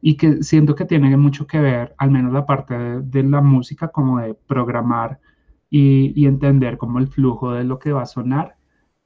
y 0.00 0.16
que 0.16 0.42
siento 0.42 0.74
que 0.74 0.86
tiene 0.86 1.14
mucho 1.18 1.46
que 1.46 1.60
ver, 1.60 1.94
al 1.98 2.10
menos 2.10 2.32
la 2.32 2.46
parte 2.46 2.74
de, 2.74 3.22
la 3.24 3.42
música, 3.42 3.88
como 3.88 4.18
de 4.18 4.32
programar 4.32 5.20
y, 5.68 6.18
y, 6.18 6.26
entender 6.26 6.78
como 6.78 7.00
el 7.00 7.08
flujo 7.08 7.52
de 7.52 7.64
lo 7.64 7.78
que 7.78 7.92
va 7.92 8.02
a 8.02 8.06
sonar 8.06 8.56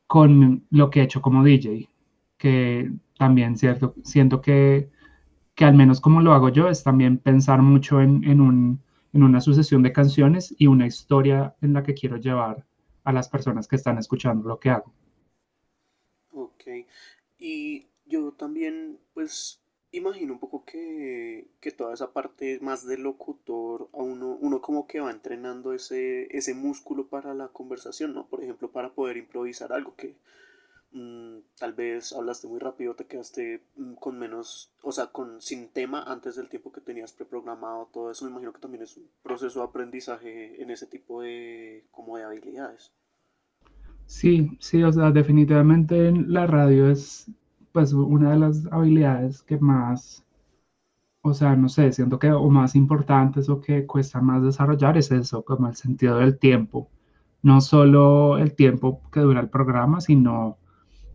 con 0.06 0.64
lo 0.70 0.90
que 0.90 1.00
he 1.00 1.02
hecho 1.02 1.20
como 1.20 1.42
DJ, 1.42 1.88
que 2.38 2.92
también 3.18 3.56
cierto, 3.56 3.94
siento 4.04 4.40
que, 4.40 4.88
que 5.56 5.64
al 5.64 5.74
menos 5.74 6.00
como 6.00 6.20
lo 6.20 6.32
hago 6.32 6.50
yo 6.50 6.68
es 6.68 6.84
también 6.84 7.18
pensar 7.18 7.60
mucho 7.60 8.00
en, 8.00 8.22
en, 8.22 8.40
un, 8.40 8.82
en 9.12 9.24
una 9.24 9.40
sucesión 9.40 9.82
de 9.82 9.92
canciones 9.92 10.54
y 10.58 10.68
una 10.68 10.86
historia 10.86 11.56
en 11.60 11.72
la 11.72 11.82
que 11.82 11.94
quiero 11.94 12.18
llevar 12.18 12.64
a 13.06 13.12
las 13.12 13.28
personas 13.28 13.68
que 13.68 13.76
están 13.76 13.98
escuchando 13.98 14.48
lo 14.48 14.58
que 14.58 14.68
hago. 14.68 14.92
Ok, 16.32 16.64
y 17.38 17.86
yo 18.04 18.32
también, 18.32 18.98
pues, 19.14 19.62
imagino 19.92 20.32
un 20.32 20.40
poco 20.40 20.64
que, 20.64 21.46
que 21.60 21.70
toda 21.70 21.94
esa 21.94 22.12
parte 22.12 22.58
más 22.60 22.84
del 22.84 23.02
locutor, 23.02 23.88
a 23.92 23.98
uno, 23.98 24.36
uno 24.40 24.60
como 24.60 24.88
que 24.88 24.98
va 25.00 25.12
entrenando 25.12 25.72
ese, 25.72 26.36
ese 26.36 26.54
músculo 26.54 27.06
para 27.06 27.32
la 27.32 27.48
conversación, 27.48 28.12
¿no? 28.12 28.26
Por 28.26 28.42
ejemplo, 28.42 28.72
para 28.72 28.92
poder 28.92 29.16
improvisar 29.16 29.72
algo 29.72 29.94
que 29.94 30.16
mm, 30.96 31.58
tal 31.58 31.74
vez 31.74 32.12
hablaste 32.12 32.48
muy 32.48 32.58
rápido, 32.58 32.94
te 32.94 33.04
quedaste 33.06 33.62
mm, 33.76 33.94
con 33.94 34.18
menos, 34.18 34.70
o 34.82 34.92
sea, 34.92 35.06
con 35.08 35.40
sin 35.40 35.68
tema 35.68 36.02
antes 36.02 36.36
del 36.36 36.48
tiempo 36.48 36.72
que 36.72 36.80
tenías 36.80 37.12
preprogramado, 37.12 37.88
todo 37.92 38.10
eso, 38.10 38.24
me 38.24 38.30
imagino 38.30 38.52
que 38.52 38.60
también 38.60 38.82
es 38.82 38.96
un 38.96 39.08
proceso 39.22 39.60
de 39.60 39.66
aprendizaje 39.66 40.60
en 40.62 40.70
ese 40.70 40.86
tipo 40.86 41.22
de, 41.22 41.84
como 41.90 42.16
de 42.16 42.24
habilidades. 42.24 42.92
Sí, 44.06 44.56
sí, 44.60 44.82
o 44.82 44.92
sea, 44.92 45.10
definitivamente 45.10 46.12
la 46.12 46.46
radio 46.46 46.88
es 46.90 47.28
pues 47.72 47.92
una 47.92 48.30
de 48.30 48.38
las 48.38 48.66
habilidades 48.72 49.42
que 49.42 49.58
más, 49.58 50.24
o 51.22 51.34
sea, 51.34 51.56
no 51.56 51.68
sé, 51.68 51.92
siento 51.92 52.18
que 52.18 52.32
o 52.32 52.48
más 52.50 52.74
importante 52.74 53.40
es 53.40 53.48
o 53.50 53.60
que 53.60 53.86
cuesta 53.86 54.20
más 54.20 54.42
desarrollar 54.42 54.96
es 54.96 55.10
eso, 55.12 55.44
como 55.44 55.68
el 55.68 55.76
sentido 55.76 56.18
del 56.18 56.38
tiempo. 56.38 56.88
No 57.42 57.60
solo 57.60 58.38
el 58.38 58.54
tiempo 58.54 59.02
que 59.12 59.20
dura 59.20 59.40
el 59.40 59.50
programa, 59.50 60.00
sino 60.00 60.58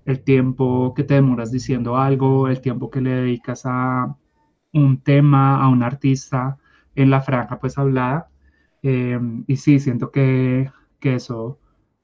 el 0.05 0.23
tiempo 0.23 0.93
que 0.93 1.03
te 1.03 1.15
demoras 1.15 1.51
diciendo 1.51 1.97
algo, 1.97 2.47
el 2.47 2.61
tiempo 2.61 2.89
que 2.89 3.01
le 3.01 3.11
dedicas 3.11 3.63
a 3.65 4.15
un 4.73 5.01
tema, 5.01 5.63
a 5.63 5.69
un 5.69 5.83
artista 5.83 6.57
en 6.95 7.09
la 7.09 7.21
franja 7.21 7.59
pues 7.59 7.77
hablada. 7.77 8.29
Em, 8.83 9.43
y 9.47 9.57
sí, 9.57 9.79
siento 9.79 10.11
que, 10.11 10.71
que 10.99 11.15
eso 11.15 11.59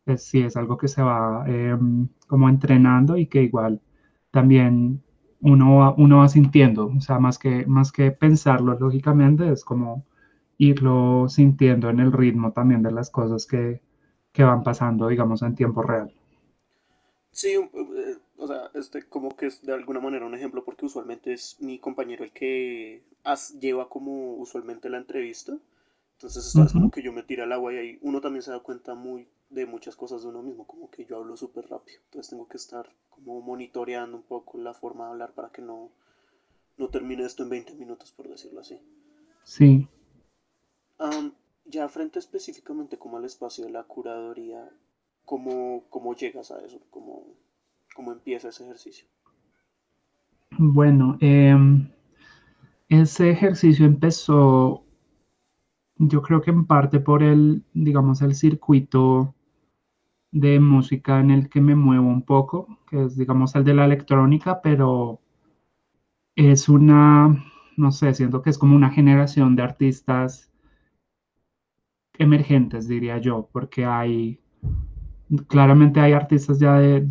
es, 0.05 0.23
sí 0.23 0.41
es 0.41 0.57
algo 0.57 0.77
que 0.77 0.87
se 0.87 1.01
va 1.01 1.43
em, 1.47 2.07
como 2.27 2.49
entrenando 2.49 3.17
y 3.17 3.27
que 3.27 3.43
igual 3.43 3.81
también 4.31 5.01
uno 5.41 5.77
va, 5.77 5.93
uno 5.97 6.17
va 6.19 6.27
sintiendo, 6.29 6.87
o 6.87 7.01
sea, 7.01 7.19
más 7.19 7.37
que, 7.39 7.65
más 7.67 7.91
que 7.91 8.11
pensarlo 8.11 8.77
lógicamente, 8.79 9.51
es 9.51 9.63
como 9.65 10.05
irlo 10.57 11.27
sintiendo 11.29 11.89
en 11.89 11.99
el 11.99 12.11
ritmo 12.11 12.51
también 12.53 12.81
de 12.83 12.91
las 12.91 13.09
cosas 13.11 13.45
que, 13.47 13.81
que 14.31 14.43
van 14.43 14.63
pasando, 14.63 15.07
digamos, 15.07 15.41
en 15.43 15.55
tiempo 15.55 15.81
real. 15.83 16.13
Sí, 17.31 17.55
un- 17.57 17.69
eh, 17.98 18.17
o 18.38 18.48
sea, 18.48 18.72
este 18.74 19.03
como 19.07 19.36
que 19.36 19.48
es 19.48 19.62
de 19.62 19.74
alguna 19.74 20.00
manera 20.00 20.25
un 20.25 20.34
ejemplo 20.34 20.63
porque 20.63 20.86
usualmente 20.86 21.34
es 21.34 21.57
mi 21.60 21.77
compañero 21.79 22.24
el 22.24 22.31
que 22.31 23.03
lleva 23.60 23.89
como 23.89 24.36
usualmente 24.36 24.89
la 24.89 24.98
entrevista. 24.98 25.57
Entonces 26.13 26.48
esta 26.48 26.63
vez 26.63 26.74
como 26.74 26.89
que 26.91 27.01
yo 27.03 27.12
me 27.13 27.24
tiré 27.24 27.43
al 27.43 27.51
agua 27.51 27.74
y 27.74 27.77
ahí 27.77 28.00
uno 28.01 28.22
también 28.22 28.41
se 28.43 28.51
da 28.51 28.60
cuenta 28.62 28.96
muy 28.96 29.27
de 29.50 29.65
muchas 29.65 29.96
cosas 29.96 30.24
de 30.24 30.29
uno 30.29 30.41
mismo, 30.41 30.65
como 30.67 30.89
que 30.89 31.05
yo 31.05 31.17
hablo 31.17 31.38
súper 31.38 31.69
rápido. 31.69 32.00
Entonces 32.05 32.29
tengo 32.31 32.48
que 32.48 32.57
estar 32.57 32.89
como 33.10 33.41
monitoreando 33.41 34.17
un 34.17 34.24
poco 34.24 34.57
la 34.57 34.74
forma 34.74 35.05
de 35.05 35.12
hablar 35.12 35.34
para 35.34 35.51
que 35.51 35.62
no, 35.62 35.91
no 36.77 36.89
termine 36.89 37.25
esto 37.25 37.43
en 37.43 37.50
20 37.50 37.75
minutos, 37.75 38.12
por 38.13 38.29
decirlo 38.29 38.62
así. 38.62 38.79
Sí, 39.43 39.88
Am, 41.00 41.34
ya 41.65 41.88
frente 41.89 42.19
específicamente 42.19 43.00
como 43.00 43.17
al 43.17 43.25
espacio 43.25 43.65
de 43.65 43.72
la 43.72 43.84
curaduría, 43.84 44.69
¿cómo, 45.27 45.84
cómo 45.89 46.15
llegas 46.15 46.50
a 46.51 46.65
eso? 46.65 46.79
¿Cómo, 46.89 47.36
cómo 47.93 48.13
empieza 48.13 48.50
ese 48.50 48.63
ejercicio? 48.63 49.07
bueno, 50.57 51.17
em, 51.19 51.89
ese 52.89 53.29
ejercicio 53.31 53.86
empezó, 53.86 54.84
yo 55.98 56.22
creo 56.22 56.41
que 56.41 56.51
en 56.51 56.65
parte 56.65 57.00
por 57.00 57.22
el, 57.22 57.63
digamos, 57.74 58.22
el 58.22 58.34
circuito 58.34 59.36
de 60.31 60.60
música 60.60 61.19
en 61.19 61.31
el 61.31 61.50
que 61.50 61.62
me 61.62 61.75
muevo 61.75 62.07
un 62.07 62.24
poco, 62.24 62.79
que 62.89 63.03
es, 63.03 63.17
digamos, 63.17 63.55
el 63.55 63.63
de 63.65 63.74
la 63.74 63.86
electrónica, 63.86 64.62
pero 64.62 65.19
es 66.36 66.69
una, 66.69 67.43
no 67.75 67.91
sé, 67.91 68.13
siento 68.13 68.41
que 68.41 68.50
es 68.50 68.57
como 68.57 68.75
una 68.75 68.91
generación 68.91 69.55
de 69.55 69.63
artistas 69.63 70.51
emergentes, 72.17 72.88
diría 72.88 73.17
yo, 73.19 73.50
porque 73.51 73.86
hay, 73.86 74.39
claramente 75.48 76.00
hay 76.00 76.13
artistas 76.13 76.60
ya 76.60 76.75
de, 76.77 77.01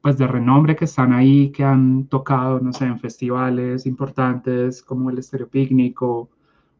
pues 0.00 0.18
de 0.18 0.26
renombre 0.26 0.76
que 0.76 0.84
están 0.84 1.12
ahí, 1.12 1.50
que 1.52 1.64
han 1.64 2.06
tocado, 2.08 2.60
no 2.60 2.72
sé, 2.72 2.86
en 2.86 2.98
festivales 2.98 3.86
importantes 3.86 4.82
como 4.82 5.10
el 5.10 5.18
Estéreo 5.18 5.48
Picnic 5.48 6.02
o 6.02 6.28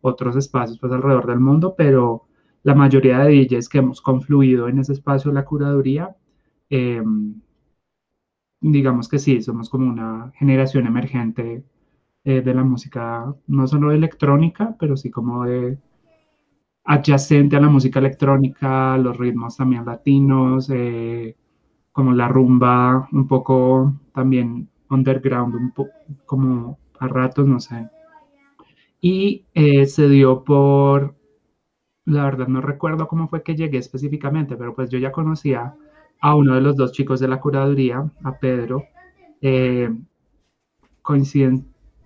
otros 0.01 0.37
espacios 0.37 0.79
pues 0.79 0.93
alrededor 0.93 1.27
del 1.27 1.41
mundo, 1.41 1.75
pero 1.77 2.27
la 2.65 2.75
mayoría 2.75 3.19
de 3.21 3.47
DJs 3.47 3.69
que 3.69 3.79
hemos 3.79 4.01
confluido 4.01 4.69
en 4.69 4.79
ese 4.79 4.93
espacio 4.93 5.31
de 5.31 5.37
la 5.37 5.45
curaduría, 5.45 6.17
eh, 6.71 7.03
digamos 8.61 9.09
que 9.09 9.19
sí, 9.19 9.43
somos 9.43 9.69
como 9.71 9.89
una 9.89 10.33
generación 10.37 10.87
emergente 10.87 11.65
eh, 12.25 12.41
de 12.41 12.55
la 12.55 12.65
música, 12.65 13.35
no 13.47 13.67
solo 13.67 13.93
electrónica, 13.93 14.77
pero 14.79 14.97
sí 14.97 15.11
como 15.11 15.45
de 15.45 15.79
adyacente 16.85 17.57
a 17.57 17.61
la 17.61 17.69
música 17.69 17.99
electrónica, 18.01 18.97
los 18.99 19.17
ritmos 19.17 19.57
también 19.57 19.85
latinos, 19.85 20.69
eh, 20.71 21.37
como 21.93 22.13
la 22.13 22.29
rumba, 22.29 23.09
un 23.13 23.29
poco 23.29 23.95
también 24.15 24.69
underground, 24.91 25.55
un 25.55 25.71
poco 25.73 25.93
como 26.27 26.79
a 26.99 27.09
ratos, 27.09 27.47
no 27.47 27.61
sé. 27.61 27.89
Y 29.01 29.45
eh, 29.55 29.87
se 29.87 30.09
dio 30.09 30.45
por, 30.45 31.15
la 32.05 32.25
verdad 32.25 32.49
no 32.49 32.61
recuerdo 32.61 33.09
cómo 33.09 33.29
fue 33.29 33.43
que 33.43 33.57
llegué 33.57 33.79
específicamente, 33.79 34.57
pero 34.57 34.75
pues 34.75 34.91
yo 34.91 34.99
ya 34.99 35.13
conocía 35.13 35.75
a 36.21 36.35
uno 36.37 36.55
de 36.55 36.61
los 36.61 36.77
dos 36.77 36.93
chicos 36.93 37.21
de 37.21 37.29
la 37.29 37.41
curaduría, 37.41 38.11
a 38.23 38.39
Pedro. 38.39 38.85
Eh, 39.41 39.91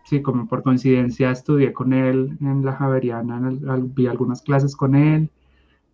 sí, 0.07 0.23
como 0.23 0.47
por 0.49 0.63
coincidencia 0.63 1.31
estudié 1.33 1.73
con 1.73 1.93
él 1.93 2.39
en 2.41 2.65
la 2.65 2.73
Javeriana, 2.75 3.37
en 3.39 3.95
vi 3.95 4.07
algunas 4.07 4.43
clases 4.43 4.77
con 4.77 4.95
él. 4.95 5.31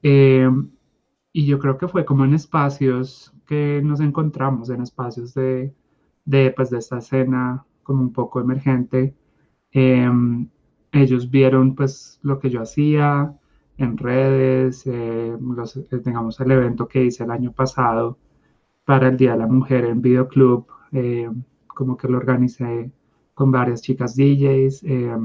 eh, 0.02 0.50
y 1.32 1.46
yo 1.46 1.58
creo 1.58 1.78
que 1.78 1.88
fue 1.88 2.04
como 2.04 2.24
en 2.24 2.34
espacios 2.34 3.32
que 3.46 3.80
nos 3.84 4.00
encontramos, 4.00 4.70
en 4.70 4.82
espacios 4.82 5.34
de, 5.34 5.74
de, 6.24 6.52
pues, 6.56 6.70
de 6.70 6.78
esta 6.78 6.98
escena 6.98 7.64
como 7.82 8.02
un 8.02 8.12
poco 8.12 8.40
emergente. 8.40 9.14
Eh, 9.72 10.10
ellos 10.92 11.30
vieron 11.30 11.74
pues 11.74 12.18
lo 12.22 12.38
que 12.38 12.50
yo 12.50 12.62
hacía 12.62 13.34
en 13.78 13.96
redes, 13.98 14.86
eh, 14.86 15.36
los, 15.40 15.78
digamos 16.04 16.38
el 16.40 16.50
evento 16.52 16.86
que 16.88 17.04
hice 17.04 17.24
el 17.24 17.30
año 17.30 17.52
pasado 17.52 18.18
para 18.84 19.08
el 19.08 19.16
Día 19.16 19.32
de 19.32 19.38
la 19.38 19.46
Mujer 19.46 19.84
en 19.86 20.02
Videoclub, 20.02 20.66
como 21.68 21.96
que 21.96 22.08
lo 22.08 22.18
organicé 22.18 22.92
con 23.34 23.50
varias 23.50 23.82
chicas 23.82 24.16
DJs 24.16 24.82
eh, 24.84 25.16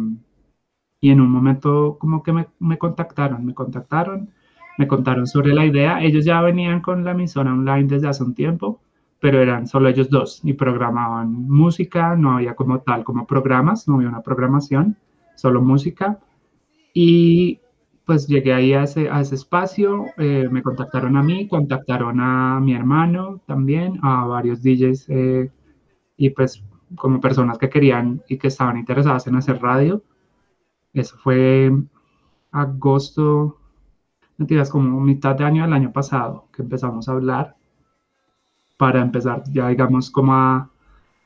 y 0.99 1.11
en 1.11 1.21
un 1.21 1.29
momento 1.29 1.97
como 1.99 2.23
que 2.23 2.33
me, 2.33 2.47
me 2.59 2.77
contactaron, 2.77 3.45
me 3.45 3.53
contactaron 3.53 4.31
me 4.77 4.87
contaron 4.87 5.27
sobre 5.27 5.53
la 5.53 5.65
idea. 5.65 6.01
Ellos 6.01 6.25
ya 6.25 6.41
venían 6.41 6.81
con 6.81 7.03
la 7.03 7.11
emisora 7.11 7.51
online 7.51 7.85
desde 7.85 8.07
hace 8.07 8.23
un 8.23 8.33
tiempo, 8.33 8.79
pero 9.19 9.41
eran 9.41 9.67
solo 9.67 9.89
ellos 9.89 10.09
dos 10.09 10.41
y 10.43 10.53
programaban 10.53 11.31
música, 11.31 12.15
no 12.15 12.33
había 12.37 12.55
como 12.55 12.81
tal 12.81 13.03
como 13.03 13.25
programas, 13.25 13.87
no 13.87 13.95
había 13.95 14.09
una 14.09 14.21
programación, 14.21 14.97
solo 15.35 15.61
música. 15.61 16.19
Y 16.93 17.59
pues 18.05 18.27
llegué 18.27 18.53
ahí 18.53 18.73
a 18.73 18.83
ese, 18.83 19.09
a 19.09 19.19
ese 19.19 19.35
espacio, 19.35 20.05
eh, 20.17 20.47
me 20.49 20.63
contactaron 20.63 21.17
a 21.17 21.23
mí, 21.23 21.47
contactaron 21.47 22.21
a 22.21 22.59
mi 22.61 22.73
hermano 22.73 23.41
también, 23.45 23.99
a 24.01 24.25
varios 24.25 24.61
DJs 24.63 25.09
eh, 25.09 25.51
y 26.15 26.29
pues 26.29 26.63
como 26.95 27.19
personas 27.21 27.57
que 27.57 27.69
querían 27.69 28.21
y 28.27 28.37
que 28.37 28.47
estaban 28.47 28.77
interesadas 28.77 29.27
en 29.27 29.35
hacer 29.35 29.61
radio. 29.61 30.03
Eso 30.93 31.17
fue 31.17 31.71
agosto, 32.51 33.59
mentiras, 34.37 34.69
como 34.69 34.99
mitad 35.01 35.35
de 35.35 35.45
año 35.45 35.63
del 35.63 35.73
año 35.73 35.91
pasado 35.91 36.47
que 36.53 36.61
empezamos 36.61 37.07
a 37.09 37.13
hablar 37.13 37.55
para 38.77 39.01
empezar 39.01 39.43
ya 39.51 39.67
digamos 39.69 40.11
como 40.11 40.33
a, 40.33 40.69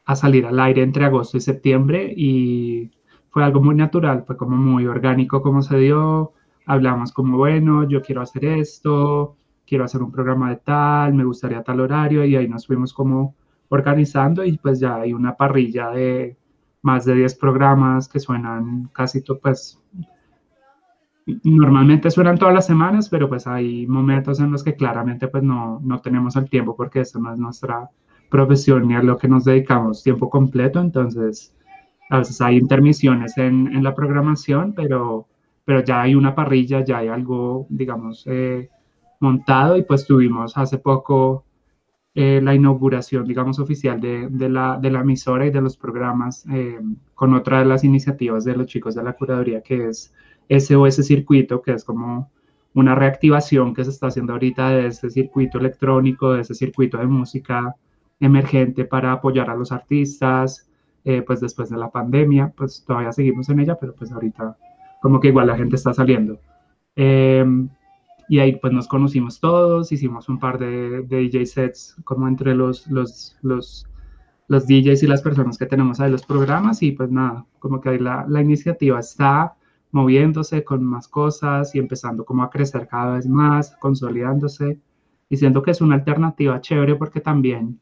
a 0.06 0.16
salir 0.16 0.46
al 0.46 0.60
aire 0.60 0.84
entre 0.84 1.06
agosto 1.06 1.38
y 1.38 1.42
septiembre 1.42 2.14
y 2.16 2.92
fue 3.32 3.44
algo 3.44 3.62
muy 3.62 3.76
natural, 3.76 4.24
fue 4.26 4.38
como 4.38 4.58
muy 4.58 4.86
orgánico 4.86 5.42
como 5.42 5.62
se 5.62 5.78
dio, 5.78 6.34
hablamos 6.66 7.12
como, 7.14 7.38
bueno, 7.38 7.88
yo 7.88 8.02
quiero 8.02 8.22
hacer 8.22 8.46
esto, 8.46 9.38
quiero 9.66 9.86
hacer 9.86 10.04
un 10.04 10.12
programa 10.12 10.50
de 10.50 10.58
tal, 10.58 11.14
me 11.14 11.24
gustaría 11.24 11.64
tal 11.64 11.80
horario 11.80 12.26
y 12.26 12.36
ahí 12.36 12.48
nos 12.48 12.68
fuimos 12.68 12.94
como 12.94 13.36
organizando 13.72 14.44
y 14.44 14.58
pues 14.58 14.80
ya 14.80 14.98
hay 14.98 15.14
una 15.14 15.36
parrilla 15.36 15.90
de 15.90 16.38
más 16.82 17.06
de 17.06 17.16
10 17.16 17.36
programas 17.36 18.08
que 18.08 18.20
suenan 18.20 18.90
casi, 18.94 19.22
pues 19.42 19.80
Normalmente 21.44 22.10
suenan 22.10 22.38
todas 22.38 22.54
las 22.54 22.66
semanas, 22.66 23.08
pero 23.08 23.30
pues 23.30 23.46
hay 23.46 23.86
momentos 23.88 24.40
en 24.40 24.52
los 24.52 24.64
que 24.64 24.76
claramente 24.76 25.28
pues 25.28 25.44
no, 25.44 25.80
no 25.84 26.02
tenemos 26.02 26.36
el 26.36 26.50
tiempo 26.50 26.76
porque 26.76 27.02
eso 27.02 27.20
no 27.20 27.32
es 27.32 27.40
nuestra 27.40 27.90
profesión 28.30 28.88
ni 28.88 28.96
a 28.96 29.04
lo 29.04 29.18
que 29.18 29.28
nos 29.28 29.46
dedicamos 29.46 30.04
tiempo 30.04 30.30
completo, 30.30 30.82
entonces 30.82 31.56
a 32.10 32.18
veces 32.18 32.42
hay 32.42 32.58
intermisiones 32.58 33.38
en, 33.38 33.68
en 33.68 33.84
la 33.84 33.94
programación, 33.94 34.74
pero, 34.74 35.28
pero 35.64 35.84
ya 35.84 36.02
hay 36.02 36.16
una 36.16 36.34
parrilla, 36.34 36.84
ya 36.84 36.98
hay 36.98 37.08
algo, 37.08 37.68
digamos, 37.70 38.24
eh, 38.28 38.70
montado 39.20 39.78
y 39.78 39.84
pues 39.84 40.06
tuvimos 40.06 40.58
hace 40.58 40.80
poco 40.80 41.46
eh, 42.14 42.42
la 42.44 42.54
inauguración, 42.54 43.26
digamos, 43.26 43.60
oficial 43.60 44.02
de, 44.02 44.28
de, 44.30 44.50
la, 44.50 44.78
de 44.78 44.92
la 44.92 45.00
emisora 45.00 45.46
y 45.46 45.52
de 45.52 45.62
los 45.62 45.78
programas 45.78 46.46
eh, 46.52 46.80
con 47.16 47.34
otra 47.34 47.60
de 47.60 47.66
las 47.66 47.84
iniciativas 47.86 48.44
de 48.44 48.56
los 48.56 48.68
chicos 48.68 48.96
de 48.96 49.04
la 49.04 49.14
curaduría, 49.14 49.62
que 49.62 49.88
es 49.88 50.14
SOS 50.50 51.06
Circuito, 51.06 51.62
que 51.62 51.72
es 51.72 51.86
como 51.86 52.30
una 52.74 52.96
reactivación 52.96 53.74
que 53.74 53.86
se 53.86 53.92
está 53.92 54.08
haciendo 54.08 54.34
ahorita 54.34 54.70
de 54.72 54.88
ese 54.88 55.10
circuito 55.10 55.58
electrónico, 55.58 56.34
de 56.34 56.42
ese 56.42 56.54
circuito 56.54 56.98
de 56.98 57.08
música 57.08 57.76
emergente 58.20 58.86
para 58.86 59.14
apoyar 59.14 59.50
a 59.50 59.56
los 59.56 59.72
artistas, 59.72 60.70
eh, 61.06 61.22
pues 61.22 61.40
después 61.40 61.70
de 61.70 61.78
la 61.78 61.90
pandemia, 61.90 62.54
pues 62.56 62.84
todavía 62.86 63.12
seguimos 63.14 63.50
en 63.50 63.62
ella, 63.62 63.78
pero 63.80 63.96
pues 63.96 64.12
ahorita 64.12 64.58
como 65.02 65.20
que 65.20 65.30
igual 65.30 65.48
la 65.48 65.58
gente 65.58 65.78
está 65.78 65.94
saliendo. 65.94 66.40
Y 68.32 68.40
ahí 68.40 68.56
pues 68.56 68.72
nos 68.72 68.88
conocimos 68.88 69.42
todos, 69.42 69.92
hicimos 69.92 70.30
un 70.30 70.40
par 70.40 70.58
de, 70.58 71.02
de 71.02 71.18
DJ 71.18 71.46
sets 71.46 71.98
como 72.06 72.30
entre 72.30 72.56
los, 72.56 72.88
los, 72.88 73.38
los, 73.42 73.90
los 74.48 74.68
DJs 74.68 75.04
y 75.04 75.08
las 75.08 75.22
personas 75.22 75.58
que 75.58 75.66
tenemos 75.66 76.00
ahí 76.00 76.10
los 76.10 76.26
programas 76.26 76.82
y 76.82 76.94
pues 76.94 77.12
nada, 77.12 77.46
como 77.60 77.82
que 77.82 77.90
ahí 77.90 78.00
la, 78.00 78.26
la 78.30 78.40
iniciativa 78.40 79.02
está 79.02 79.58
moviéndose 79.92 80.64
con 80.64 80.82
más 80.82 81.10
cosas 81.10 81.76
y 81.76 81.80
empezando 81.80 82.24
como 82.24 82.44
a 82.44 82.50
crecer 82.50 82.88
cada 82.88 83.16
vez 83.16 83.28
más, 83.28 83.76
consolidándose, 83.82 84.80
diciendo 85.30 85.62
que 85.62 85.72
es 85.72 85.82
una 85.82 85.96
alternativa 85.96 86.62
chévere 86.62 86.96
porque 86.96 87.20
también 87.20 87.82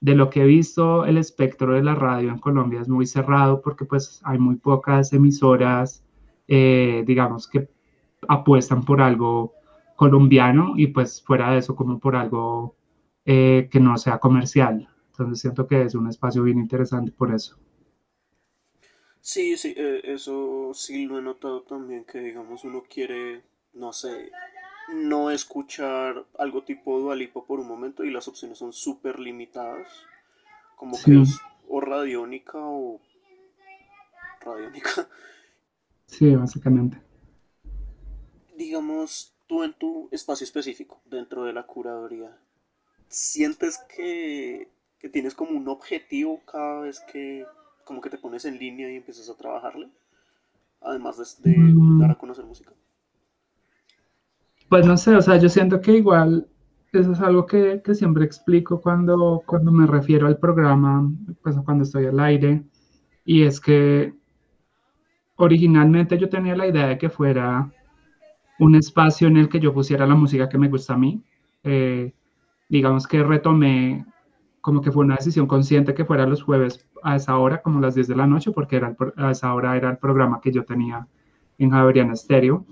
de 0.00 0.14
lo 0.14 0.30
que 0.30 0.42
he 0.42 0.46
visto 0.46 1.04
el 1.04 1.18
espectro 1.18 1.74
de 1.74 1.82
la 1.82 1.96
radio 1.96 2.30
en 2.30 2.38
Colombia 2.38 2.80
es 2.80 2.88
muy 2.88 3.06
cerrado 3.06 3.60
porque 3.60 3.86
pues 3.86 4.20
hay 4.22 4.38
muy 4.38 4.54
pocas 4.54 5.12
emisoras, 5.12 6.04
eh, 6.46 7.02
digamos, 7.08 7.48
que 7.48 7.68
apuestan 8.28 8.84
por 8.84 9.00
algo 9.00 9.58
colombiano 10.00 10.72
y 10.78 10.86
pues 10.86 11.22
fuera 11.22 11.52
de 11.52 11.58
eso 11.58 11.76
como 11.76 11.98
por 11.98 12.16
algo 12.16 12.74
eh, 13.26 13.68
que 13.70 13.80
no 13.80 13.98
sea 13.98 14.18
comercial. 14.18 14.88
Entonces 15.10 15.42
siento 15.42 15.66
que 15.66 15.82
es 15.82 15.94
un 15.94 16.08
espacio 16.08 16.42
bien 16.42 16.56
interesante 16.58 17.12
por 17.12 17.34
eso. 17.34 17.58
Sí, 19.20 19.58
sí, 19.58 19.74
eh, 19.76 20.00
eso 20.04 20.70
sí 20.72 21.04
lo 21.04 21.18
he 21.18 21.22
notado 21.22 21.64
también, 21.64 22.06
que 22.06 22.18
digamos 22.18 22.64
uno 22.64 22.82
quiere, 22.88 23.42
no 23.74 23.92
sé, 23.92 24.30
no 24.94 25.30
escuchar 25.30 26.24
algo 26.38 26.62
tipo 26.62 26.98
Dualipo 26.98 27.44
por 27.44 27.60
un 27.60 27.68
momento 27.68 28.02
y 28.02 28.10
las 28.10 28.26
opciones 28.26 28.56
son 28.56 28.72
súper 28.72 29.20
limitadas, 29.20 29.86
como 30.76 30.96
que 31.04 31.20
es 31.20 31.38
o 31.68 31.82
radiónica 31.82 32.56
o 32.58 33.02
radiónica. 34.40 35.06
Sí, 36.06 36.34
básicamente. 36.34 36.98
Digamos, 38.56 39.34
tú 39.50 39.64
en 39.64 39.72
tu 39.72 40.08
espacio 40.12 40.44
específico, 40.44 41.00
dentro 41.06 41.42
de 41.42 41.52
la 41.52 41.66
curaduría, 41.66 42.30
¿sientes 43.08 43.80
que, 43.96 44.68
que 45.00 45.08
tienes 45.08 45.34
como 45.34 45.58
un 45.58 45.66
objetivo 45.66 46.40
cada 46.46 46.82
vez 46.82 47.00
que 47.12 47.44
como 47.84 48.00
que 48.00 48.10
te 48.10 48.18
pones 48.18 48.44
en 48.44 48.58
línea 48.58 48.88
y 48.92 48.94
empiezas 48.94 49.28
a 49.28 49.36
trabajarle, 49.36 49.88
además 50.80 51.42
de, 51.42 51.52
dar 51.98 52.12
a 52.12 52.14
conocer 52.14 52.44
música. 52.44 52.70
Pues 54.68 54.86
no 54.86 54.96
sé, 54.96 55.16
o 55.16 55.20
sea, 55.20 55.36
yo 55.38 55.48
siento 55.48 55.80
que 55.80 55.94
igual 55.94 56.46
eso 56.92 57.10
es 57.10 57.20
algo 57.20 57.44
que, 57.44 57.82
que 57.84 57.96
siempre 57.96 58.24
explico 58.24 58.80
cuando, 58.80 59.42
cuando 59.44 59.72
me 59.72 59.88
refiero 59.88 60.28
al 60.28 60.38
programa, 60.38 61.10
pues 61.42 61.56
cuando 61.64 61.82
estoy 61.82 62.06
al 62.06 62.20
aire, 62.20 62.62
y 63.24 63.42
es 63.42 63.60
que 63.60 64.14
originalmente 65.34 66.16
yo 66.18 66.28
tenía 66.28 66.54
la 66.54 66.68
idea 66.68 66.86
de 66.86 66.98
que 66.98 67.10
fuera 67.10 67.72
un 68.60 68.74
espacio 68.76 69.26
en 69.28 69.36
el 69.36 69.48
que 69.48 69.58
yo 69.58 69.74
pusiera 69.74 70.06
la 70.06 70.14
música 70.14 70.48
que 70.48 70.58
me 70.58 70.68
gusta 70.68 70.94
a 70.94 70.98
mí. 70.98 71.22
Eh, 71.64 72.12
digamos 72.68 73.06
que 73.06 73.22
retomé 73.22 74.06
como 74.60 74.82
que 74.82 74.92
fue 74.92 75.04
una 75.04 75.16
decisión 75.16 75.46
consciente 75.46 75.94
que 75.94 76.04
fuera 76.04 76.26
los 76.26 76.42
jueves 76.42 76.86
a 77.02 77.16
esa 77.16 77.38
hora, 77.38 77.62
como 77.62 77.80
las 77.80 77.94
10 77.94 78.08
de 78.08 78.16
la 78.16 78.26
noche, 78.26 78.52
porque 78.52 78.76
era 78.76 78.94
a 79.16 79.30
esa 79.30 79.54
hora 79.54 79.76
era 79.76 79.90
el 79.90 79.96
programa 79.96 80.40
que 80.40 80.52
yo 80.52 80.64
tenía 80.64 81.06
en 81.58 81.70
Javeriana 81.70 82.14
Stereo 82.14 82.66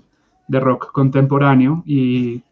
de 0.47 0.59
rock 0.59 0.91
contemporáneo 0.91 1.83
y 1.85 2.43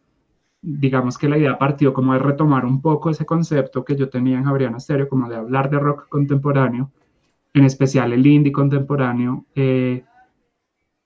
digamos 0.61 1.17
que 1.17 1.29
la 1.29 1.37
idea 1.37 1.57
partió 1.57 1.93
como 1.93 2.13
de 2.13 2.19
retomar 2.19 2.65
un 2.65 2.81
poco 2.81 3.09
ese 3.11 3.25
concepto 3.25 3.85
que 3.85 3.95
yo 3.95 4.09
tenía 4.09 4.37
en 4.37 4.43
Javeriana 4.45 4.79
Stereo, 4.79 5.07
como 5.07 5.29
de 5.29 5.35
hablar 5.35 5.69
de 5.69 5.79
rock 5.79 6.07
contemporáneo, 6.09 6.91
en 7.53 7.65
especial 7.65 8.13
el 8.13 8.25
indie 8.25 8.51
contemporáneo, 8.51 9.45
eh, 9.55 10.03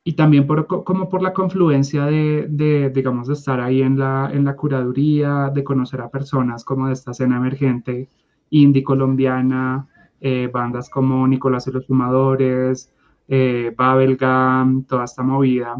y 0.03 0.13
también 0.13 0.47
por, 0.47 0.65
como 0.83 1.09
por 1.09 1.21
la 1.21 1.33
confluencia 1.33 2.05
de, 2.05 2.91
digamos, 2.93 3.27
de 3.27 3.33
estar 3.33 3.59
ahí 3.59 3.81
en 3.81 3.99
la, 3.99 4.31
en 4.33 4.45
la 4.45 4.55
curaduría, 4.55 5.51
de 5.53 5.63
conocer 5.63 6.01
a 6.01 6.09
personas 6.09 6.63
como 6.65 6.87
de 6.87 6.93
esta 6.93 7.11
escena 7.11 7.37
emergente 7.37 8.09
indie 8.49 8.83
colombiana, 8.83 9.87
eh, 10.19 10.49
bandas 10.53 10.89
como 10.89 11.27
Nicolás 11.27 11.67
y 11.67 11.71
los 11.71 11.87
Fumadores, 11.87 12.93
eh, 13.27 13.73
Babelgam, 13.77 14.83
toda 14.85 15.05
esta 15.05 15.23
movida, 15.23 15.75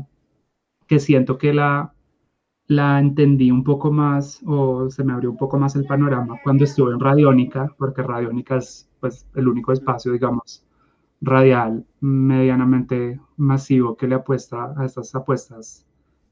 que 0.87 0.99
siento 0.99 1.37
que 1.37 1.53
la, 1.53 1.93
la 2.67 2.99
entendí 2.99 3.51
un 3.51 3.63
poco 3.63 3.91
más 3.91 4.41
o 4.45 4.89
se 4.89 5.03
me 5.03 5.13
abrió 5.13 5.31
un 5.31 5.37
poco 5.37 5.59
más 5.59 5.75
el 5.75 5.85
panorama 5.85 6.39
cuando 6.43 6.63
estuve 6.63 6.93
en 6.93 6.99
Radiónica, 6.99 7.73
porque 7.77 8.03
Radiónica 8.03 8.57
es 8.57 8.89
pues, 8.99 9.27
el 9.35 9.47
único 9.47 9.73
espacio, 9.73 10.11
digamos, 10.13 10.65
radial 11.21 11.85
medianamente 11.99 13.19
masivo 13.37 13.95
que 13.95 14.07
le 14.07 14.15
apuesta 14.15 14.73
a 14.75 14.85
estas 14.85 15.13
apuestas, 15.15 15.85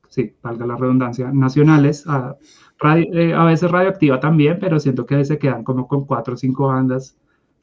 sí, 0.10 0.36
valga 0.42 0.66
la 0.66 0.76
redundancia, 0.76 1.32
nacionales, 1.32 2.06
a, 2.08 2.36
radio, 2.80 3.06
eh, 3.14 3.34
a 3.34 3.46
veces 3.46 3.72
radioactiva 3.72 4.20
también, 4.20 4.58
pero 4.60 4.80
siento 4.80 5.06
que 5.06 5.24
se 5.24 5.38
quedan 5.38 5.64
como 5.64 5.88
con 5.88 6.06
cuatro 6.06 6.34
o 6.34 6.38
cinco 6.38 6.68
bandas. 6.68 7.18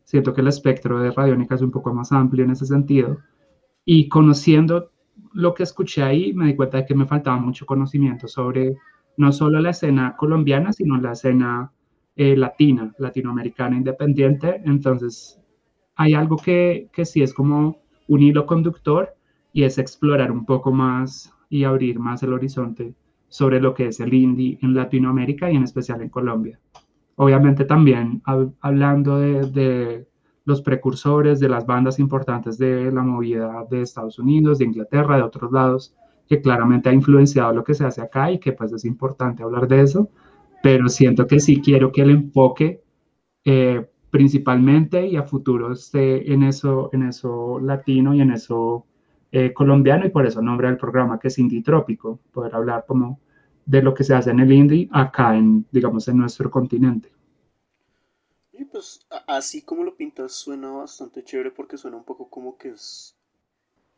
Siento 0.04 0.32
que 0.32 0.40
el 0.40 0.46
espectro 0.46 1.00
de 1.00 1.10
Radiónica 1.10 1.56
es 1.56 1.62
un 1.62 1.72
poco 1.72 1.92
más 1.92 2.12
amplio 2.12 2.44
en 2.44 2.52
ese 2.52 2.64
sentido. 2.64 3.18
Y 3.84 4.08
conociendo 4.08 4.92
lo 5.32 5.52
que 5.52 5.64
escuché 5.64 6.02
ahí, 6.04 6.32
me 6.32 6.46
di 6.46 6.54
cuenta 6.54 6.78
de 6.78 6.86
que 6.86 6.94
me 6.94 7.06
faltaba 7.06 7.38
mucho 7.38 7.66
conocimiento 7.66 8.28
sobre 8.28 8.76
no 9.16 9.32
solo 9.32 9.60
la 9.60 9.70
escena 9.70 10.14
colombiana, 10.16 10.72
sino 10.72 10.96
la 11.00 11.12
escena 11.12 11.72
eh, 12.14 12.36
latina, 12.36 12.92
latinoamericana 12.98 13.76
independiente. 13.76 14.62
Entonces, 14.64 15.40
hay 15.96 16.14
algo 16.14 16.36
que, 16.36 16.88
que 16.92 17.04
sí 17.04 17.22
es 17.22 17.34
como 17.34 17.80
un 18.08 18.22
hilo 18.22 18.46
conductor 18.46 19.14
y 19.52 19.64
es 19.64 19.78
explorar 19.78 20.30
un 20.30 20.44
poco 20.44 20.70
más 20.70 21.32
y 21.48 21.64
abrir 21.64 21.98
más 21.98 22.22
el 22.22 22.32
horizonte 22.32 22.94
sobre 23.28 23.60
lo 23.60 23.74
que 23.74 23.88
es 23.88 24.00
el 24.00 24.14
indie 24.14 24.58
en 24.62 24.74
Latinoamérica 24.74 25.50
y 25.50 25.56
en 25.56 25.64
especial 25.64 26.02
en 26.02 26.10
Colombia. 26.10 26.60
Obviamente 27.16 27.64
también 27.64 28.20
hab 28.24 28.52
hablando 28.60 29.18
de, 29.18 29.50
de, 29.50 30.06
los 30.44 30.62
precursores, 30.62 31.40
de 31.40 31.48
las 31.48 31.66
bandas 31.66 31.98
importantes 31.98 32.56
de 32.56 32.92
la 32.92 33.02
movida 33.02 33.64
de 33.68 33.82
Estados 33.82 34.18
Unidos, 34.18 34.58
de 34.58 34.66
Inglaterra, 34.66 35.16
de 35.16 35.22
otros 35.22 35.50
lados, 35.50 35.94
que 36.28 36.40
claramente 36.40 36.88
ha 36.88 36.92
influenciado 36.92 37.52
lo 37.52 37.64
que 37.64 37.74
se 37.74 37.84
hace 37.84 38.00
acá 38.00 38.30
y 38.30 38.38
que 38.38 38.52
pues 38.52 38.72
es 38.72 38.84
importante 38.84 39.42
hablar 39.42 39.66
de 39.66 39.80
eso, 39.80 40.08
pero 40.62 40.88
siento 40.88 41.26
que 41.26 41.40
sí 41.40 41.60
quiero 41.60 41.90
que 41.90 42.02
el 42.02 42.10
enfoque 42.10 42.82
eh, 43.44 43.88
principalmente 44.16 45.06
y 45.06 45.16
a 45.16 45.24
futuro 45.24 45.72
esté 45.72 46.32
en 46.32 46.42
eso, 46.42 46.88
en 46.94 47.02
eso 47.02 47.60
latino 47.60 48.14
y 48.14 48.22
en 48.22 48.30
eso 48.30 48.86
eh, 49.30 49.52
colombiano 49.52 50.06
y 50.06 50.08
por 50.08 50.24
eso 50.24 50.40
nombre 50.40 50.68
del 50.68 50.78
programa 50.78 51.18
que 51.18 51.28
es 51.28 51.38
Indie 51.38 51.62
Trópico, 51.62 52.18
poder 52.32 52.54
hablar 52.54 52.86
como 52.88 53.20
de 53.66 53.82
lo 53.82 53.92
que 53.92 54.04
se 54.04 54.14
hace 54.14 54.30
en 54.30 54.40
el 54.40 54.50
indie 54.50 54.88
acá 54.90 55.36
en, 55.36 55.66
digamos, 55.70 56.08
en 56.08 56.16
nuestro 56.16 56.50
continente. 56.50 57.12
Y 58.52 58.64
pues 58.64 59.06
así 59.26 59.60
como 59.60 59.84
lo 59.84 59.94
pintas 59.94 60.32
suena 60.32 60.70
bastante 60.70 61.22
chévere 61.22 61.50
porque 61.50 61.76
suena 61.76 61.98
un 61.98 62.04
poco 62.04 62.30
como 62.30 62.56
que 62.56 62.70
es 62.70 63.18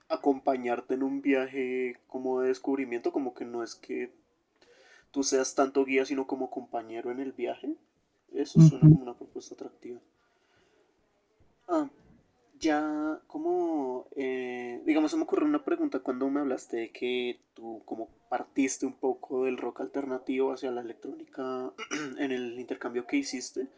acompañarte 0.08 0.94
en 0.94 1.04
un 1.04 1.22
viaje 1.22 2.00
como 2.08 2.40
de 2.40 2.48
descubrimiento, 2.48 3.12
como 3.12 3.34
que 3.34 3.44
no 3.44 3.62
es 3.62 3.76
que 3.76 4.10
tú 5.12 5.22
seas 5.22 5.54
tanto 5.54 5.84
guía 5.84 6.04
sino 6.04 6.26
como 6.26 6.50
compañero 6.50 7.12
en 7.12 7.20
el 7.20 7.30
viaje. 7.30 7.76
Eso 8.32 8.60
suena 8.60 8.88
como 8.88 9.02
una 9.02 9.14
propuesta 9.14 9.54
atractiva. 9.54 10.00
Ah, 11.66 11.88
ya 12.58 13.20
como, 13.26 14.06
eh, 14.16 14.82
digamos, 14.84 15.10
se 15.10 15.16
me 15.16 15.24
ocurrió 15.24 15.46
una 15.46 15.64
pregunta 15.64 16.00
cuando 16.00 16.28
me 16.30 16.40
hablaste 16.40 16.76
de 16.76 16.90
que 16.90 17.40
tú 17.54 17.82
como 17.84 18.08
partiste 18.28 18.86
un 18.86 18.94
poco 18.94 19.44
del 19.44 19.58
rock 19.58 19.80
alternativo 19.80 20.52
hacia 20.52 20.70
la 20.70 20.80
electrónica 20.80 21.72
en 22.18 22.32
el 22.32 22.58
intercambio 22.58 23.06
que 23.06 23.16
hiciste. 23.16 23.68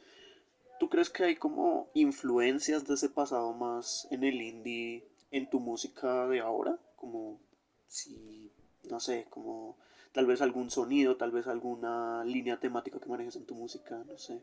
¿Tú 0.79 0.89
crees 0.89 1.11
que 1.11 1.25
hay 1.25 1.37
como 1.37 1.91
influencias 1.95 2.87
de 2.87 2.95
ese 2.95 3.11
pasado 3.11 3.53
más 3.53 4.09
en 4.11 4.25
el 4.25 4.41
indie 4.41 5.07
en 5.31 5.49
tu 5.51 5.61
música 5.61 6.27
de 6.27 6.41
ahora? 6.41 6.79
Como 6.97 7.39
si, 7.87 8.51
no 8.89 8.99
sé, 8.99 9.27
como 9.29 9.77
tal 10.13 10.27
vez 10.27 10.43
algún 10.43 10.71
sonido, 10.71 11.17
tal 11.17 11.31
vez 11.31 11.47
alguna 11.47 12.25
línea 12.25 12.59
temática 12.59 12.99
que 12.99 13.09
manejes 13.09 13.37
en 13.37 13.47
tu 13.47 13.55
música, 13.55 14.03
no 14.07 14.19
sé. 14.19 14.41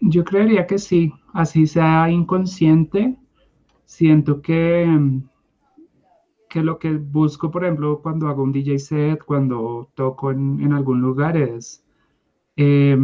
Yo 0.00 0.24
creería 0.24 0.66
que 0.66 0.78
sí, 0.78 1.12
así 1.32 1.66
sea 1.66 2.10
inconsciente. 2.10 3.16
Siento 3.84 4.40
que, 4.40 4.86
que 6.48 6.62
lo 6.62 6.78
que 6.78 6.92
busco, 6.92 7.50
por 7.50 7.64
ejemplo, 7.64 8.00
cuando 8.02 8.28
hago 8.28 8.42
un 8.42 8.52
DJ 8.52 8.78
set, 8.78 9.24
cuando 9.24 9.90
toco 9.94 10.30
en, 10.30 10.60
en 10.60 10.72
algún 10.72 11.00
lugar, 11.00 11.36
es 11.36 11.84
eh, 12.56 12.96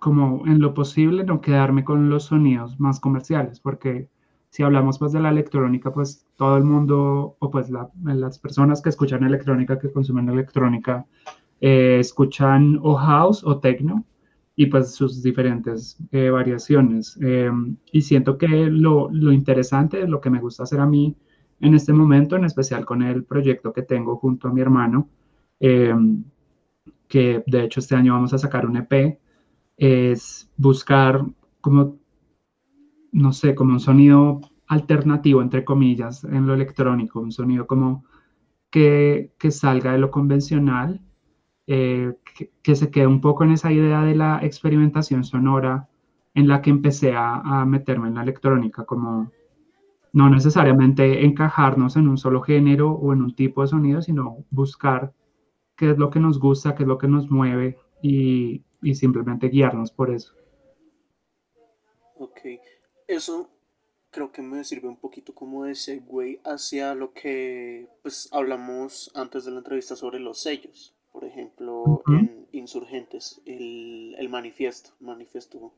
como 0.00 0.46
en 0.46 0.60
lo 0.60 0.74
posible 0.74 1.24
no 1.24 1.40
quedarme 1.40 1.84
con 1.84 2.10
los 2.10 2.24
sonidos 2.24 2.80
más 2.80 2.98
comerciales, 2.98 3.60
porque 3.60 4.08
si 4.50 4.62
hablamos 4.62 4.98
pues 4.98 5.12
de 5.12 5.20
la 5.20 5.30
electrónica, 5.30 5.92
pues 5.92 6.26
todo 6.36 6.56
el 6.56 6.64
mundo, 6.64 7.36
o 7.38 7.50
pues 7.50 7.70
la, 7.70 7.88
las 8.04 8.38
personas 8.38 8.82
que 8.82 8.90
escuchan 8.90 9.24
electrónica, 9.24 9.78
que 9.78 9.90
consumen 9.92 10.28
electrónica, 10.28 11.06
eh, 11.60 11.98
escuchan 12.00 12.78
o 12.82 12.94
house 12.96 13.42
o 13.44 13.58
techno, 13.58 14.04
y 14.56 14.66
pues 14.66 14.94
sus 14.94 15.22
diferentes 15.22 15.96
eh, 16.12 16.28
variaciones. 16.28 17.18
Eh, 17.22 17.50
y 17.92 18.02
siento 18.02 18.36
que 18.36 18.46
lo, 18.46 19.08
lo, 19.10 19.32
interesante, 19.32 20.06
lo 20.06 20.20
que 20.20 20.30
me 20.30 20.40
gusta 20.40 20.64
hacer 20.64 20.80
a 20.80 20.86
mí 20.86 21.16
en 21.60 21.74
este 21.74 21.92
momento, 21.92 22.36
en 22.36 22.44
especial 22.44 22.84
con 22.84 23.02
el 23.02 23.24
proyecto 23.24 23.72
que 23.72 23.82
tengo 23.82 24.16
junto 24.16 24.48
a 24.48 24.52
mi 24.52 24.60
hermano, 24.60 25.08
eh, 25.60 25.94
que 27.08 27.42
de 27.46 27.64
hecho 27.64 27.80
este 27.80 27.94
año 27.94 28.14
vamos 28.14 28.32
a 28.34 28.38
sacar 28.38 28.66
un 28.66 28.76
EP, 28.76 29.18
es 29.76 30.50
buscar 30.56 31.24
como, 31.60 31.98
no 33.12 33.32
sé, 33.32 33.54
como 33.54 33.72
un 33.72 33.80
sonido 33.80 34.40
alternativo, 34.66 35.42
entre 35.42 35.64
comillas, 35.64 36.24
en 36.24 36.46
lo 36.46 36.54
electrónico, 36.54 37.20
un 37.20 37.32
sonido 37.32 37.66
como 37.66 38.04
que, 38.70 39.32
que 39.38 39.50
salga 39.50 39.92
de 39.92 39.98
lo 39.98 40.10
convencional, 40.10 41.00
eh, 41.66 42.14
que, 42.62 42.74
se 42.74 42.90
quede 42.90 43.06
un 43.06 43.20
poco 43.20 43.44
en 43.44 43.52
esa 43.52 43.72
idea 43.72 44.02
de 44.02 44.14
la 44.14 44.40
experimentación 44.42 45.24
sonora 45.24 45.88
en 46.34 46.48
la 46.48 46.62
que 46.62 46.70
empecé 46.70 47.14
a, 47.14 47.34
a 47.34 47.64
meterme 47.66 48.08
en 48.08 48.14
la 48.14 48.22
electrónica, 48.22 48.84
como 48.84 49.32
no 50.12 50.30
necesariamente 50.30 51.24
encajarnos 51.24 51.96
en 51.96 52.08
un 52.08 52.18
solo 52.18 52.40
género 52.40 52.92
o 52.92 53.12
en 53.12 53.22
un 53.22 53.34
tipo 53.34 53.62
de 53.62 53.68
sonido, 53.68 54.02
sino 54.02 54.44
buscar 54.50 55.12
qué 55.76 55.90
es 55.90 55.98
lo 55.98 56.10
que 56.10 56.20
nos 56.20 56.38
gusta, 56.38 56.74
qué 56.74 56.84
es 56.84 56.88
lo 56.88 56.98
que 56.98 57.08
nos 57.08 57.30
mueve 57.30 57.78
y, 58.02 58.64
y 58.82 58.94
simplemente 58.94 59.48
guiarnos 59.48 59.92
por 59.92 60.10
eso. 60.10 60.34
Ok, 62.16 62.40
eso 63.10 63.50
creo 64.10 64.32
que 64.32 64.42
me 64.42 64.64
sirve 64.64 64.88
un 64.88 64.96
poquito 64.96 65.34
como 65.34 65.64
de 65.64 65.74
segue 65.74 66.40
hacia 66.44 66.94
lo 66.94 67.12
que 67.12 67.88
pues 68.02 68.28
hablamos 68.32 69.10
antes 69.14 69.44
de 69.44 69.52
la 69.52 69.58
entrevista 69.58 69.96
sobre 69.96 70.18
los 70.18 70.40
sellos. 70.40 70.94
Por 71.12 71.24
ejemplo, 71.24 71.82
uh 71.82 72.02
-huh. 72.04 72.18
en 72.18 72.48
Insurgentes, 72.52 73.40
el, 73.44 74.14
el 74.18 74.28
manifiesto, 74.28 74.90
manifiesto 75.00 75.72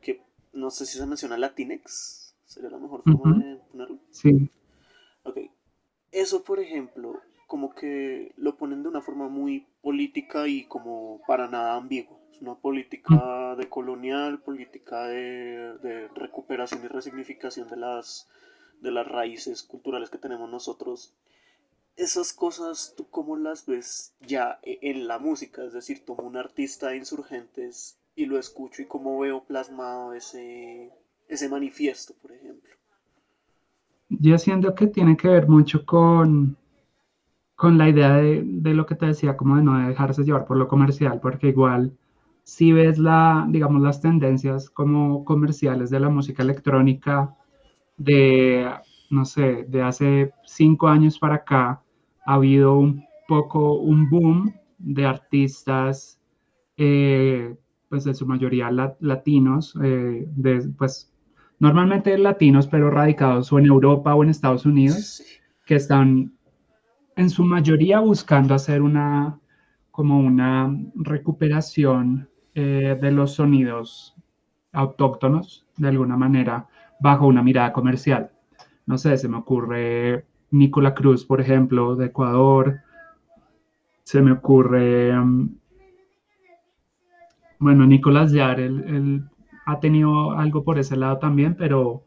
que 0.00 0.22
no 0.52 0.70
sé 0.70 0.86
si 0.86 0.98
se 0.98 1.06
menciona 1.06 1.36
Latinex, 1.36 2.34
sería 2.44 2.70
la 2.70 2.78
mejor 2.78 3.02
forma 3.02 3.30
uh 3.30 3.34
-huh. 3.34 3.44
de 3.44 3.56
ponerlo. 3.70 3.98
Sí. 4.10 4.50
Ok, 5.24 5.38
eso 6.12 6.44
por 6.44 6.60
ejemplo, 6.60 7.20
como 7.46 7.74
que 7.74 8.32
lo 8.36 8.56
ponen 8.56 8.82
de 8.82 8.88
una 8.88 9.00
forma 9.02 9.28
muy 9.28 9.66
política 9.82 10.48
y 10.48 10.64
como 10.64 11.20
para 11.26 11.48
nada 11.48 11.76
ambigua. 11.76 12.18
Una 12.44 12.56
política 12.56 13.56
de 13.56 13.70
colonial, 13.70 14.38
política 14.38 15.04
de, 15.04 16.08
recuperación 16.14 16.84
y 16.84 16.88
resignificación 16.88 17.70
de 17.70 17.76
las, 17.78 18.28
de 18.82 18.90
las 18.90 19.08
raíces 19.08 19.62
culturales 19.62 20.10
que 20.10 20.18
tenemos 20.18 20.50
nosotros. 20.50 21.14
Esas 21.96 22.34
cosas, 22.34 22.92
¿tú 22.98 23.08
cómo 23.08 23.38
las 23.38 23.64
ves 23.64 24.14
ya 24.20 24.58
en 24.62 25.08
la 25.08 25.18
música? 25.18 25.64
Es 25.64 25.72
decir, 25.72 26.04
tomo 26.04 26.24
un 26.24 26.36
artista 26.36 26.88
de 26.88 26.98
insurgentes 26.98 27.98
y 28.14 28.26
lo 28.26 28.38
escucho 28.38 28.82
y 28.82 28.86
cómo 28.86 29.18
veo 29.18 29.44
plasmado 29.44 30.12
ese, 30.12 30.92
ese 31.28 31.48
manifiesto, 31.48 32.12
por 32.20 32.32
ejemplo. 32.32 32.74
Yo 34.10 34.36
siento 34.36 34.74
que 34.74 34.88
tiene 34.88 35.16
que 35.16 35.28
ver 35.28 35.48
mucho 35.48 35.86
con, 35.86 36.58
con 37.54 37.78
la 37.78 37.88
idea 37.88 38.16
de, 38.16 38.42
de, 38.44 38.74
lo 38.74 38.84
que 38.84 38.96
te 38.96 39.06
decía, 39.06 39.34
como 39.34 39.56
de 39.56 39.62
no 39.62 39.88
dejarse 39.88 40.24
llevar 40.24 40.44
por 40.44 40.58
lo 40.58 40.68
comercial, 40.68 41.20
porque 41.20 41.48
igual 41.48 41.96
si 42.44 42.72
ves 42.72 42.98
la, 42.98 43.46
digamos, 43.48 43.82
las 43.82 44.00
tendencias 44.00 44.70
como 44.70 45.24
comerciales 45.24 45.90
de 45.90 46.00
la 46.00 46.10
música 46.10 46.42
electrónica 46.42 47.34
de, 47.96 48.70
no 49.10 49.24
sé, 49.24 49.64
de 49.68 49.82
hace 49.82 50.32
cinco 50.44 50.88
años 50.88 51.18
para 51.18 51.36
acá, 51.36 51.82
ha 52.26 52.34
habido 52.34 52.76
un 52.76 53.04
poco 53.26 53.74
un 53.74 54.10
boom 54.10 54.54
de 54.78 55.06
artistas, 55.06 56.20
eh, 56.76 57.56
pues 57.88 58.06
en 58.06 58.14
su 58.14 58.26
mayoría 58.26 58.70
lat 58.70 58.96
latinos, 59.00 59.74
eh, 59.82 60.26
de, 60.28 60.68
pues 60.76 61.12
normalmente 61.58 62.16
latinos, 62.18 62.66
pero 62.66 62.90
radicados 62.90 63.52
o 63.52 63.58
en 63.58 63.66
Europa 63.66 64.14
o 64.14 64.22
en 64.22 64.30
Estados 64.30 64.66
Unidos, 64.66 65.22
que 65.64 65.76
están 65.76 66.32
en 67.16 67.30
su 67.30 67.44
mayoría 67.44 68.00
buscando 68.00 68.54
hacer 68.54 68.82
una, 68.82 69.38
como 69.90 70.18
una 70.18 70.76
recuperación 70.94 72.28
eh, 72.54 72.98
de 73.00 73.10
los 73.10 73.34
sonidos 73.34 74.14
autóctonos, 74.72 75.66
de 75.76 75.88
alguna 75.88 76.16
manera, 76.16 76.66
bajo 77.00 77.26
una 77.26 77.42
mirada 77.42 77.72
comercial. 77.72 78.30
No 78.86 78.98
sé, 78.98 79.16
se 79.16 79.28
me 79.28 79.38
ocurre 79.38 80.24
Nicola 80.50 80.94
Cruz, 80.94 81.24
por 81.24 81.40
ejemplo, 81.40 81.96
de 81.96 82.06
Ecuador. 82.06 82.80
Se 84.04 84.20
me 84.20 84.32
ocurre, 84.32 85.18
um, 85.18 85.56
bueno, 87.58 87.86
Nicolás 87.86 88.32
Yar, 88.32 88.60
él, 88.60 88.84
él, 88.86 89.24
ha 89.66 89.80
tenido 89.80 90.32
algo 90.32 90.62
por 90.62 90.78
ese 90.78 90.96
lado 90.96 91.18
también, 91.18 91.56
pero 91.56 92.04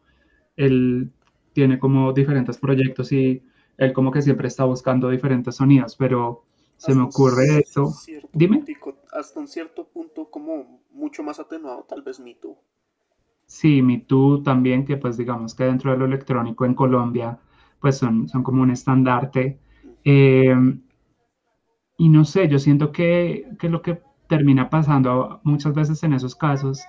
él 0.56 1.10
tiene 1.52 1.78
como 1.78 2.12
diferentes 2.12 2.56
proyectos 2.56 3.10
y 3.10 3.42
él 3.78 3.92
como 3.92 4.12
que 4.12 4.22
siempre 4.22 4.46
está 4.48 4.64
buscando 4.64 5.10
diferentes 5.10 5.56
sonidos, 5.56 5.96
pero 5.96 6.44
se 6.76 6.94
me 6.94 7.02
ocurre 7.02 7.58
eso. 7.58 7.92
Dime. 8.32 8.64
Hasta 9.18 9.40
un 9.40 9.48
cierto 9.48 9.88
punto 9.88 10.30
como 10.30 10.82
mucho 10.90 11.22
más 11.22 11.38
atenuado, 11.40 11.84
tal 11.88 12.02
vez 12.02 12.20
Me 12.20 12.34
Too. 12.34 12.56
Sí, 13.46 13.82
Me 13.82 13.98
Too 13.98 14.42
también, 14.42 14.84
que 14.84 14.96
pues 14.96 15.16
digamos 15.16 15.54
que 15.54 15.64
dentro 15.64 15.90
de 15.90 15.98
lo 15.98 16.04
electrónico 16.04 16.64
en 16.64 16.74
Colombia, 16.74 17.38
pues 17.80 17.96
son, 17.96 18.28
son 18.28 18.42
como 18.42 18.62
un 18.62 18.70
estandarte. 18.70 19.58
Eh, 20.04 20.54
y 21.96 22.08
no 22.08 22.24
sé, 22.24 22.48
yo 22.48 22.58
siento 22.58 22.92
que, 22.92 23.48
que, 23.58 23.68
lo 23.68 23.82
que 23.82 24.00
termina 24.28 24.70
pasando 24.70 25.40
muchas 25.42 25.74
veces 25.74 26.02
en 26.04 26.12
esos 26.12 26.34
casos, 26.34 26.80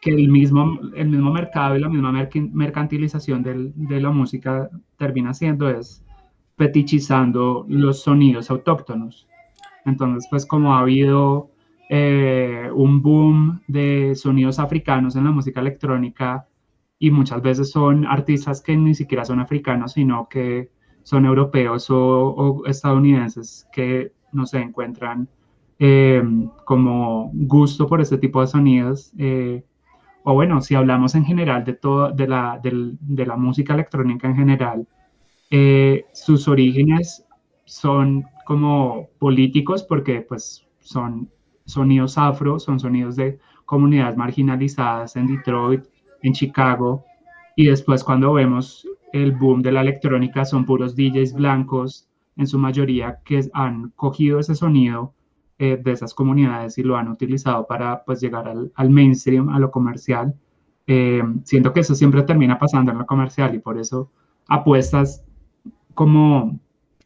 que 0.00 0.10
el 0.10 0.28
mismo, 0.28 0.80
el 0.94 1.08
mismo 1.08 1.30
mercado 1.30 1.76
y 1.76 1.80
la 1.80 1.88
misma 1.88 2.12
mercantilización 2.12 3.42
de 3.42 4.00
la 4.00 4.10
música 4.10 4.70
termina 4.96 5.34
siendo 5.34 5.68
es 5.68 6.02
fetichizando 6.56 7.66
los 7.68 8.02
sonidos 8.02 8.50
autóctonos. 8.50 9.29
Entonces, 9.84 10.26
pues 10.30 10.46
como 10.46 10.74
ha 10.74 10.80
habido 10.80 11.50
eh, 11.88 12.70
un 12.74 13.02
boom 13.02 13.62
de 13.66 14.14
sonidos 14.14 14.58
africanos 14.58 15.16
en 15.16 15.24
la 15.24 15.30
música 15.30 15.60
electrónica 15.60 16.46
y 16.98 17.10
muchas 17.10 17.42
veces 17.42 17.70
son 17.70 18.06
artistas 18.06 18.60
que 18.60 18.76
ni 18.76 18.94
siquiera 18.94 19.24
son 19.24 19.40
africanos, 19.40 19.92
sino 19.92 20.28
que 20.28 20.70
son 21.02 21.24
europeos 21.24 21.90
o, 21.90 21.98
o 21.98 22.66
estadounidenses 22.66 23.66
que 23.72 24.12
no 24.32 24.46
se 24.46 24.60
encuentran 24.60 25.28
eh, 25.78 26.22
como 26.64 27.30
gusto 27.32 27.86
por 27.86 28.00
este 28.00 28.18
tipo 28.18 28.40
de 28.40 28.46
sonidos. 28.46 29.12
Eh, 29.18 29.64
o 30.22 30.34
bueno, 30.34 30.60
si 30.60 30.74
hablamos 30.74 31.14
en 31.14 31.24
general 31.24 31.64
de, 31.64 31.72
todo, 31.72 32.12
de, 32.12 32.28
la, 32.28 32.60
de, 32.62 32.92
de 33.00 33.26
la 33.26 33.36
música 33.36 33.72
electrónica 33.74 34.28
en 34.28 34.36
general, 34.36 34.86
eh, 35.50 36.04
sus 36.12 36.46
orígenes 36.48 37.26
son 37.64 38.24
como 38.46 39.08
políticos 39.18 39.82
porque 39.82 40.22
pues 40.22 40.66
son 40.80 41.30
sonidos 41.64 42.18
afro, 42.18 42.58
son 42.58 42.80
sonidos 42.80 43.16
de 43.16 43.38
comunidades 43.64 44.16
marginalizadas 44.16 45.16
en 45.16 45.26
Detroit, 45.26 45.84
en 46.22 46.32
Chicago, 46.32 47.04
y 47.56 47.66
después 47.66 48.02
cuando 48.02 48.32
vemos 48.32 48.86
el 49.12 49.32
boom 49.32 49.62
de 49.62 49.72
la 49.72 49.82
electrónica 49.82 50.44
son 50.44 50.64
puros 50.64 50.96
DJs 50.96 51.34
blancos, 51.34 52.08
en 52.36 52.46
su 52.46 52.58
mayoría, 52.58 53.20
que 53.24 53.48
han 53.52 53.90
cogido 53.90 54.38
ese 54.38 54.54
sonido 54.54 55.12
eh, 55.58 55.78
de 55.82 55.92
esas 55.92 56.14
comunidades 56.14 56.78
y 56.78 56.82
lo 56.82 56.96
han 56.96 57.08
utilizado 57.08 57.66
para 57.66 58.02
pues 58.04 58.20
llegar 58.20 58.48
al, 58.48 58.90
mainstream, 58.90 59.50
a 59.50 59.58
lo 59.58 59.70
comercial. 59.70 60.34
Eh, 60.86 61.22
siento 61.44 61.72
que 61.72 61.80
eso 61.80 61.94
siempre 61.94 62.22
termina 62.22 62.58
pasando 62.58 62.92
en 62.92 62.98
lo 62.98 63.06
comercial 63.06 63.54
y 63.54 63.58
por 63.58 63.78
eso 63.78 64.10
apuestas 64.48 65.22
como 65.92 66.58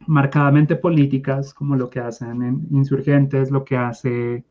marcadamente 0.07 0.75
políticas, 0.75 1.53
como 1.53 1.75
lo 1.75 1.89
que 1.89 1.99
hacen 1.99 2.41
en 2.41 2.67
Insurgentes, 2.71 3.51
lo 3.51 3.63
que 3.63 3.77
hace, 3.77 4.43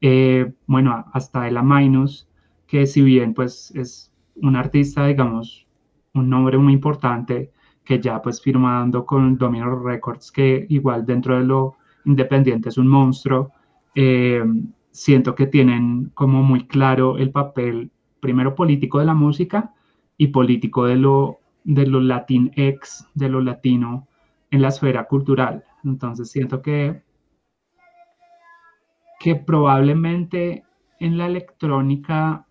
eh, 0.00 0.52
bueno, 0.66 1.04
hasta 1.12 1.48
el 1.48 1.58
Minus, 1.62 2.28
que 2.66 2.86
si 2.86 3.02
bien 3.02 3.34
pues 3.34 3.72
es 3.74 4.12
un 4.36 4.56
artista, 4.56 5.06
digamos, 5.06 5.66
un 6.14 6.30
nombre 6.30 6.58
muy 6.58 6.72
importante, 6.72 7.52
que 7.84 8.00
ya 8.00 8.22
pues 8.22 8.40
firmando 8.40 9.04
con 9.04 9.36
Domino 9.36 9.78
Records, 9.82 10.30
que 10.30 10.66
igual 10.68 11.04
dentro 11.06 11.38
de 11.38 11.44
lo 11.44 11.76
independiente 12.04 12.68
es 12.68 12.78
un 12.78 12.88
monstruo, 12.88 13.52
eh, 13.94 14.44
siento 14.90 15.34
que 15.34 15.46
tienen 15.46 16.10
como 16.14 16.42
muy 16.42 16.66
claro 16.66 17.18
el 17.18 17.30
papel, 17.30 17.90
primero 18.20 18.54
político 18.54 18.98
de 18.98 19.06
la 19.06 19.14
música 19.14 19.74
y 20.16 20.28
político 20.28 20.84
de 20.84 20.96
lo 20.96 21.38
de 21.64 21.86
lo 21.86 22.00
latinx, 22.00 23.06
de 23.14 23.28
lo 23.28 23.40
latino 23.40 24.08
en 24.50 24.62
la 24.62 24.68
esfera 24.68 25.04
cultural. 25.04 25.64
Entonces 25.84 26.30
siento 26.30 26.62
que, 26.62 27.02
que 29.18 29.36
probablemente 29.36 30.64
en 30.98 31.18
la 31.18 31.26
electrónica 31.26 32.46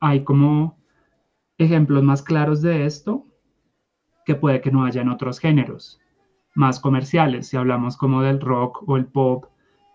hay 0.00 0.24
como 0.24 0.78
ejemplos 1.58 2.02
más 2.02 2.22
claros 2.22 2.62
de 2.62 2.86
esto 2.86 3.26
que 4.24 4.34
puede 4.34 4.60
que 4.60 4.70
no 4.70 4.84
haya 4.84 5.02
en 5.02 5.08
otros 5.08 5.38
géneros 5.38 6.00
más 6.54 6.80
comerciales, 6.80 7.48
si 7.48 7.56
hablamos 7.56 7.96
como 7.96 8.22
del 8.22 8.40
rock 8.40 8.86
o 8.86 8.96
el 8.96 9.06
pop, 9.06 9.46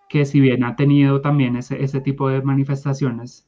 que 0.09 0.25
si 0.25 0.39
bien 0.39 0.63
ha 0.63 0.75
tenido 0.75 1.21
también 1.21 1.55
ese, 1.55 1.83
ese 1.83 2.01
tipo 2.01 2.29
de 2.29 2.41
manifestaciones, 2.41 3.47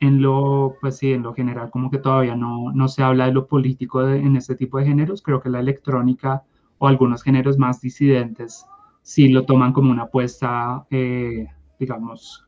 en 0.00 0.22
lo, 0.22 0.76
pues 0.80 0.96
sí, 0.96 1.12
en 1.12 1.22
lo 1.22 1.34
general, 1.34 1.70
como 1.70 1.90
que 1.90 1.98
todavía 1.98 2.34
no, 2.34 2.72
no 2.72 2.88
se 2.88 3.02
habla 3.02 3.26
de 3.26 3.32
lo 3.32 3.46
político 3.46 4.06
en 4.08 4.34
este 4.34 4.56
tipo 4.56 4.78
de 4.78 4.86
géneros. 4.86 5.20
Creo 5.22 5.40
que 5.42 5.50
la 5.50 5.60
electrónica 5.60 6.42
o 6.80 6.88
algunos 6.88 7.22
géneros 7.22 7.58
más 7.58 7.80
disidentes 7.80 8.66
sí 9.02 9.28
lo 9.28 9.44
toman 9.44 9.72
como 9.72 9.90
una 9.90 10.04
apuesta, 10.04 10.86
eh, 10.90 11.46
digamos, 11.78 12.46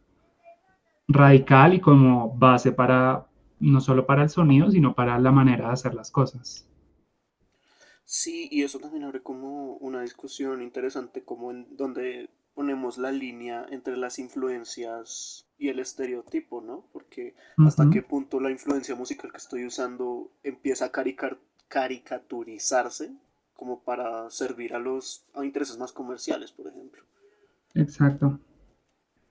radical 1.06 1.74
y 1.74 1.80
como 1.80 2.34
base 2.36 2.72
para 2.72 3.26
no 3.60 3.80
solo 3.80 4.06
para 4.06 4.24
el 4.24 4.30
sonido, 4.30 4.70
sino 4.70 4.94
para 4.94 5.18
la 5.18 5.30
manera 5.30 5.66
de 5.66 5.72
hacer 5.72 5.94
las 5.94 6.10
cosas. 6.10 6.66
Sí, 8.04 8.48
y 8.50 8.62
eso 8.62 8.78
también 8.80 9.04
abre 9.04 9.22
como 9.22 9.74
una 9.76 10.02
discusión 10.02 10.62
interesante, 10.62 11.22
como 11.22 11.50
en 11.50 11.76
donde 11.76 12.28
ponemos 12.54 12.98
la 12.98 13.12
línea 13.12 13.66
entre 13.70 13.96
las 13.96 14.18
influencias 14.18 15.46
y 15.58 15.68
el 15.68 15.78
estereotipo, 15.78 16.60
¿no? 16.60 16.84
Porque 16.92 17.34
hasta 17.58 17.88
qué 17.90 18.02
punto 18.02 18.40
la 18.40 18.50
influencia 18.50 18.96
musical 18.96 19.30
que 19.30 19.38
estoy 19.38 19.64
usando 19.64 20.30
empieza 20.42 20.86
a 20.86 20.92
caricaturizarse 21.68 23.12
como 23.62 23.78
para 23.78 24.28
servir 24.28 24.74
a 24.74 24.80
los 24.80 25.24
a 25.34 25.44
intereses 25.44 25.78
más 25.78 25.92
comerciales, 25.92 26.50
por 26.50 26.66
ejemplo. 26.66 27.00
Exacto. 27.76 28.40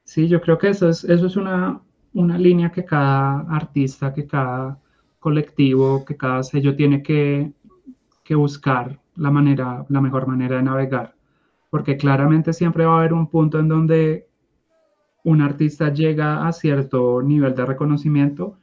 Sí, 0.05 0.29
yo 0.29 0.39
creo 0.39 0.57
que 0.57 0.69
eso 0.69 0.87
es, 0.87 1.03
eso 1.03 1.25
es 1.25 1.35
una, 1.35 1.81
una 2.13 2.37
línea 2.37 2.71
que 2.71 2.85
cada 2.85 3.41
artista, 3.53 4.13
que 4.13 4.25
cada 4.25 4.79
colectivo, 5.19 6.05
que 6.05 6.15
cada 6.15 6.43
sello 6.43 6.77
tiene 6.77 7.03
que, 7.03 7.51
que 8.23 8.35
buscar 8.35 9.01
la 9.17 9.31
manera, 9.31 9.85
la 9.89 9.99
mejor 9.99 10.27
manera 10.27 10.55
de 10.55 10.63
navegar. 10.63 11.13
Porque 11.69 11.97
claramente 11.97 12.53
siempre 12.53 12.85
va 12.85 12.93
a 12.95 12.99
haber 12.99 13.11
un 13.11 13.27
punto 13.27 13.59
en 13.59 13.67
donde 13.67 14.29
un 15.25 15.41
artista 15.41 15.91
llega 15.91 16.47
a 16.47 16.53
cierto 16.53 17.21
nivel 17.21 17.53
de 17.53 17.65
reconocimiento 17.65 18.55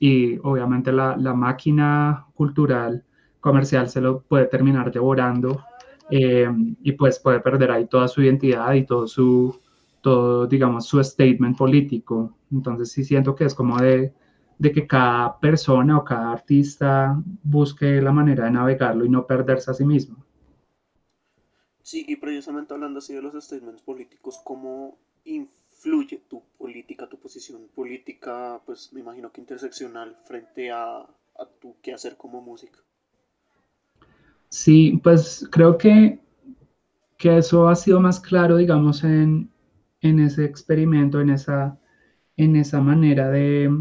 y 0.00 0.36
obviamente 0.38 0.90
la, 0.90 1.16
la 1.16 1.32
máquina 1.32 2.26
cultural 2.34 3.04
comercial 3.42 3.90
se 3.90 4.00
lo 4.00 4.22
puede 4.22 4.46
terminar 4.46 4.90
devorando 4.90 5.64
eh, 6.10 6.48
y 6.82 6.92
pues 6.92 7.18
puede 7.18 7.40
perder 7.40 7.70
ahí 7.70 7.86
toda 7.86 8.08
su 8.08 8.22
identidad 8.22 8.72
y 8.72 8.86
todo 8.86 9.06
su, 9.06 9.60
todo, 10.00 10.46
digamos, 10.46 10.86
su 10.86 11.02
statement 11.02 11.58
político. 11.58 12.36
Entonces 12.50 12.90
sí 12.92 13.04
siento 13.04 13.34
que 13.34 13.44
es 13.44 13.54
como 13.54 13.78
de, 13.78 14.14
de 14.58 14.72
que 14.72 14.86
cada 14.86 15.38
persona 15.40 15.98
o 15.98 16.04
cada 16.04 16.32
artista 16.32 17.20
busque 17.42 18.00
la 18.00 18.12
manera 18.12 18.44
de 18.44 18.52
navegarlo 18.52 19.04
y 19.04 19.10
no 19.10 19.26
perderse 19.26 19.70
a 19.70 19.74
sí 19.74 19.84
mismo. 19.84 20.24
Sí, 21.82 22.04
y 22.06 22.16
precisamente 22.16 22.72
hablando 22.72 23.00
así 23.00 23.12
de 23.12 23.22
los 23.22 23.34
statements 23.44 23.82
políticos, 23.82 24.40
¿cómo 24.44 24.98
influye 25.24 26.22
tu 26.28 26.42
política, 26.56 27.08
tu 27.08 27.18
posición 27.18 27.68
política, 27.74 28.60
pues 28.64 28.92
me 28.92 29.00
imagino 29.00 29.32
que 29.32 29.40
interseccional 29.40 30.16
frente 30.24 30.70
a, 30.70 30.98
a 30.98 31.46
tu 31.60 31.74
hacer 31.92 32.16
como 32.16 32.40
música? 32.40 32.78
Sí, 34.52 35.00
pues 35.02 35.48
creo 35.50 35.78
que, 35.78 36.20
que 37.16 37.38
eso 37.38 37.68
ha 37.68 37.74
sido 37.74 38.00
más 38.00 38.20
claro, 38.20 38.56
digamos, 38.58 39.02
en, 39.02 39.50
en 40.02 40.20
ese 40.20 40.44
experimento, 40.44 41.22
en 41.22 41.30
esa, 41.30 41.78
en 42.36 42.56
esa 42.56 42.82
manera 42.82 43.30
de, 43.30 43.74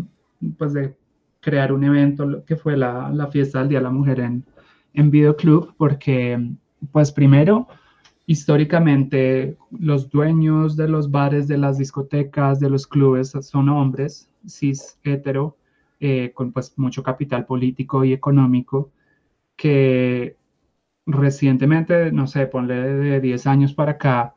pues, 0.57 0.71
de 0.71 0.95
crear 1.41 1.73
un 1.73 1.83
evento 1.83 2.45
que 2.45 2.55
fue 2.55 2.77
la, 2.77 3.09
la 3.09 3.27
fiesta 3.27 3.59
del 3.59 3.67
Día 3.67 3.79
de 3.79 3.83
la 3.83 3.89
Mujer 3.91 4.21
en, 4.21 4.45
en 4.93 5.11
Videoclub, 5.11 5.75
porque, 5.75 6.39
pues 6.93 7.11
primero, 7.11 7.67
históricamente 8.25 9.57
los 9.77 10.09
dueños 10.09 10.77
de 10.77 10.87
los 10.87 11.11
bares, 11.11 11.49
de 11.49 11.57
las 11.57 11.79
discotecas, 11.79 12.61
de 12.61 12.69
los 12.69 12.87
clubes 12.87 13.31
son 13.41 13.67
hombres, 13.67 14.29
cis, 14.47 14.97
hetero, 15.03 15.57
eh, 15.99 16.31
con 16.33 16.53
pues 16.53 16.73
mucho 16.77 17.03
capital 17.03 17.45
político 17.45 18.05
y 18.05 18.13
económico, 18.13 18.89
que 19.57 20.37
recientemente, 21.11 22.11
no 22.11 22.27
sé, 22.27 22.47
ponle 22.47 22.75
de 22.75 23.21
10 23.21 23.47
años 23.47 23.73
para 23.73 23.93
acá, 23.93 24.35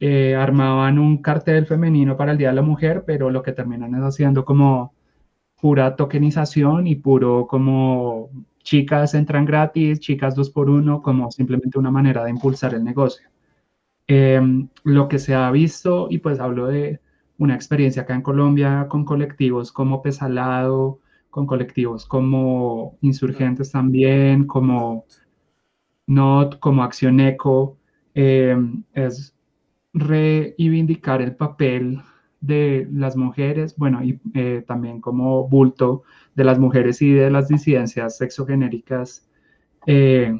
eh, 0.00 0.34
armaban 0.34 0.98
un 0.98 1.18
cartel 1.22 1.66
femenino 1.66 2.16
para 2.16 2.32
el 2.32 2.38
Día 2.38 2.48
de 2.48 2.54
la 2.56 2.62
Mujer, 2.62 3.04
pero 3.06 3.30
lo 3.30 3.42
que 3.42 3.52
terminan 3.52 3.94
es 3.94 4.02
haciendo 4.02 4.44
como 4.44 4.94
pura 5.60 5.96
tokenización 5.96 6.86
y 6.86 6.96
puro 6.96 7.46
como 7.46 8.30
chicas 8.62 9.14
entran 9.14 9.44
gratis, 9.44 10.00
chicas 10.00 10.34
dos 10.34 10.50
por 10.50 10.68
uno, 10.70 11.02
como 11.02 11.30
simplemente 11.30 11.78
una 11.78 11.90
manera 11.90 12.24
de 12.24 12.30
impulsar 12.30 12.74
el 12.74 12.84
negocio. 12.84 13.28
Em, 14.06 14.68
lo 14.84 15.08
que 15.08 15.18
se 15.18 15.34
ha 15.34 15.50
visto, 15.50 16.08
y 16.10 16.18
pues 16.18 16.40
hablo 16.40 16.66
de 16.66 17.00
una 17.38 17.54
experiencia 17.54 18.02
acá 18.02 18.14
en 18.14 18.22
Colombia 18.22 18.86
con 18.88 19.04
colectivos 19.04 19.72
como 19.72 20.02
Pesalado, 20.02 21.00
con 21.30 21.46
colectivos 21.46 22.06
como 22.06 22.98
Insurgentes 23.00 23.72
también, 23.72 24.46
como 24.46 25.06
NOT, 26.06 26.58
como 26.58 26.82
Acción 26.82 27.20
Eco, 27.20 27.78
eh, 28.14 28.56
es 28.92 29.34
reivindicar 29.92 31.22
el 31.22 31.36
papel 31.36 32.00
de 32.40 32.86
las 32.92 33.16
mujeres, 33.16 33.74
bueno, 33.76 34.04
y 34.04 34.20
eh, 34.34 34.62
también 34.66 35.00
como 35.00 35.48
bulto 35.48 36.02
de 36.34 36.44
las 36.44 36.58
mujeres 36.58 37.00
y 37.00 37.12
de 37.12 37.30
las 37.30 37.48
disidencias 37.48 38.18
sexogenéricas, 38.18 39.28
eh, 39.86 40.38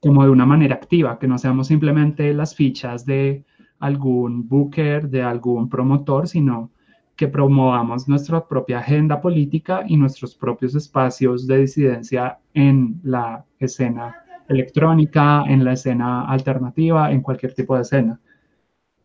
como 0.00 0.24
de 0.24 0.30
una 0.30 0.46
manera 0.46 0.76
activa, 0.76 1.18
que 1.18 1.26
no 1.26 1.38
seamos 1.38 1.66
simplemente 1.66 2.32
las 2.32 2.54
fichas 2.54 3.04
de 3.04 3.44
algún 3.80 4.48
booker, 4.48 5.08
de 5.08 5.22
algún 5.22 5.68
promotor, 5.68 6.28
sino 6.28 6.70
que 7.16 7.28
promovamos 7.28 8.08
nuestra 8.08 8.46
propia 8.46 8.78
agenda 8.78 9.20
política 9.20 9.84
y 9.86 9.96
nuestros 9.96 10.34
propios 10.34 10.74
espacios 10.74 11.46
de 11.46 11.58
disidencia 11.58 12.38
en 12.54 13.00
la 13.02 13.44
escena 13.58 14.14
electrónica, 14.50 15.44
en 15.46 15.64
la 15.64 15.72
escena 15.72 16.24
alternativa, 16.26 17.12
en 17.12 17.22
cualquier 17.22 17.54
tipo 17.54 17.76
de 17.76 17.82
escena. 17.82 18.20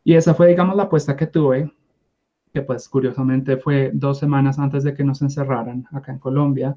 Y 0.03 0.15
esa 0.15 0.33
fue, 0.33 0.47
digamos, 0.47 0.75
la 0.75 0.83
apuesta 0.83 1.15
que 1.15 1.27
tuve, 1.27 1.71
que 2.53 2.61
pues 2.63 2.89
curiosamente 2.89 3.57
fue 3.57 3.91
dos 3.93 4.19
semanas 4.19 4.59
antes 4.59 4.83
de 4.83 4.93
que 4.93 5.03
nos 5.03 5.21
encerraran 5.21 5.87
acá 5.91 6.11
en 6.11 6.19
Colombia, 6.19 6.75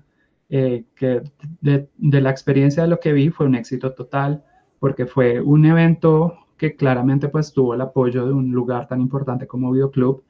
eh, 0.50 0.84
que 0.94 1.22
de, 1.60 1.88
la 1.98 2.30
experiencia 2.30 2.82
de 2.82 2.88
lo 2.88 3.00
que 3.00 3.12
vi 3.12 3.30
fue 3.30 3.46
un 3.46 3.54
éxito 3.54 3.94
total, 3.94 4.44
porque 4.80 5.06
fue 5.06 5.40
un 5.40 5.64
evento 5.64 6.38
que 6.56 6.76
claramente 6.76 7.28
pues 7.28 7.52
tuvo 7.52 7.74
el 7.74 7.80
apoyo 7.80 8.26
de 8.26 8.32
un 8.32 8.52
lugar 8.52 8.86
tan 8.88 9.00
importante 9.00 9.46
como 9.46 9.72
Videoclub, 9.72 10.24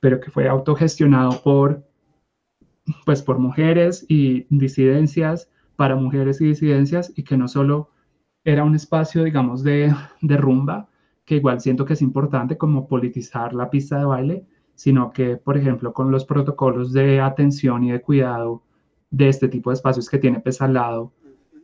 pero 0.00 0.20
que 0.20 0.30
fue 0.30 0.48
autogestionado 0.48 1.42
por, 1.42 1.84
pues 3.04 3.22
por 3.22 3.38
mujeres 3.38 4.06
y 4.08 4.46
disidencias 4.50 5.51
para 5.76 5.96
mujeres 5.96 6.40
y 6.40 6.46
disidencias 6.46 7.12
y 7.16 7.24
que 7.24 7.36
no 7.36 7.48
solo 7.48 7.90
era 8.44 8.64
un 8.64 8.74
espacio, 8.74 9.24
digamos, 9.24 9.62
de, 9.62 9.94
de 10.20 10.36
rumba, 10.36 10.88
que 11.24 11.36
igual 11.36 11.60
siento 11.60 11.84
que 11.84 11.92
es 11.94 12.02
importante 12.02 12.58
como 12.58 12.88
politizar 12.88 13.54
la 13.54 13.70
pista 13.70 13.98
de 13.98 14.04
baile, 14.04 14.46
sino 14.74 15.12
que, 15.12 15.36
por 15.36 15.56
ejemplo, 15.56 15.92
con 15.92 16.10
los 16.10 16.24
protocolos 16.24 16.92
de 16.92 17.20
atención 17.20 17.84
y 17.84 17.92
de 17.92 18.00
cuidado 18.00 18.62
de 19.10 19.28
este 19.28 19.48
tipo 19.48 19.70
de 19.70 19.74
espacios 19.74 20.08
que 20.08 20.18
tiene 20.18 20.40
Pesalado, 20.40 21.12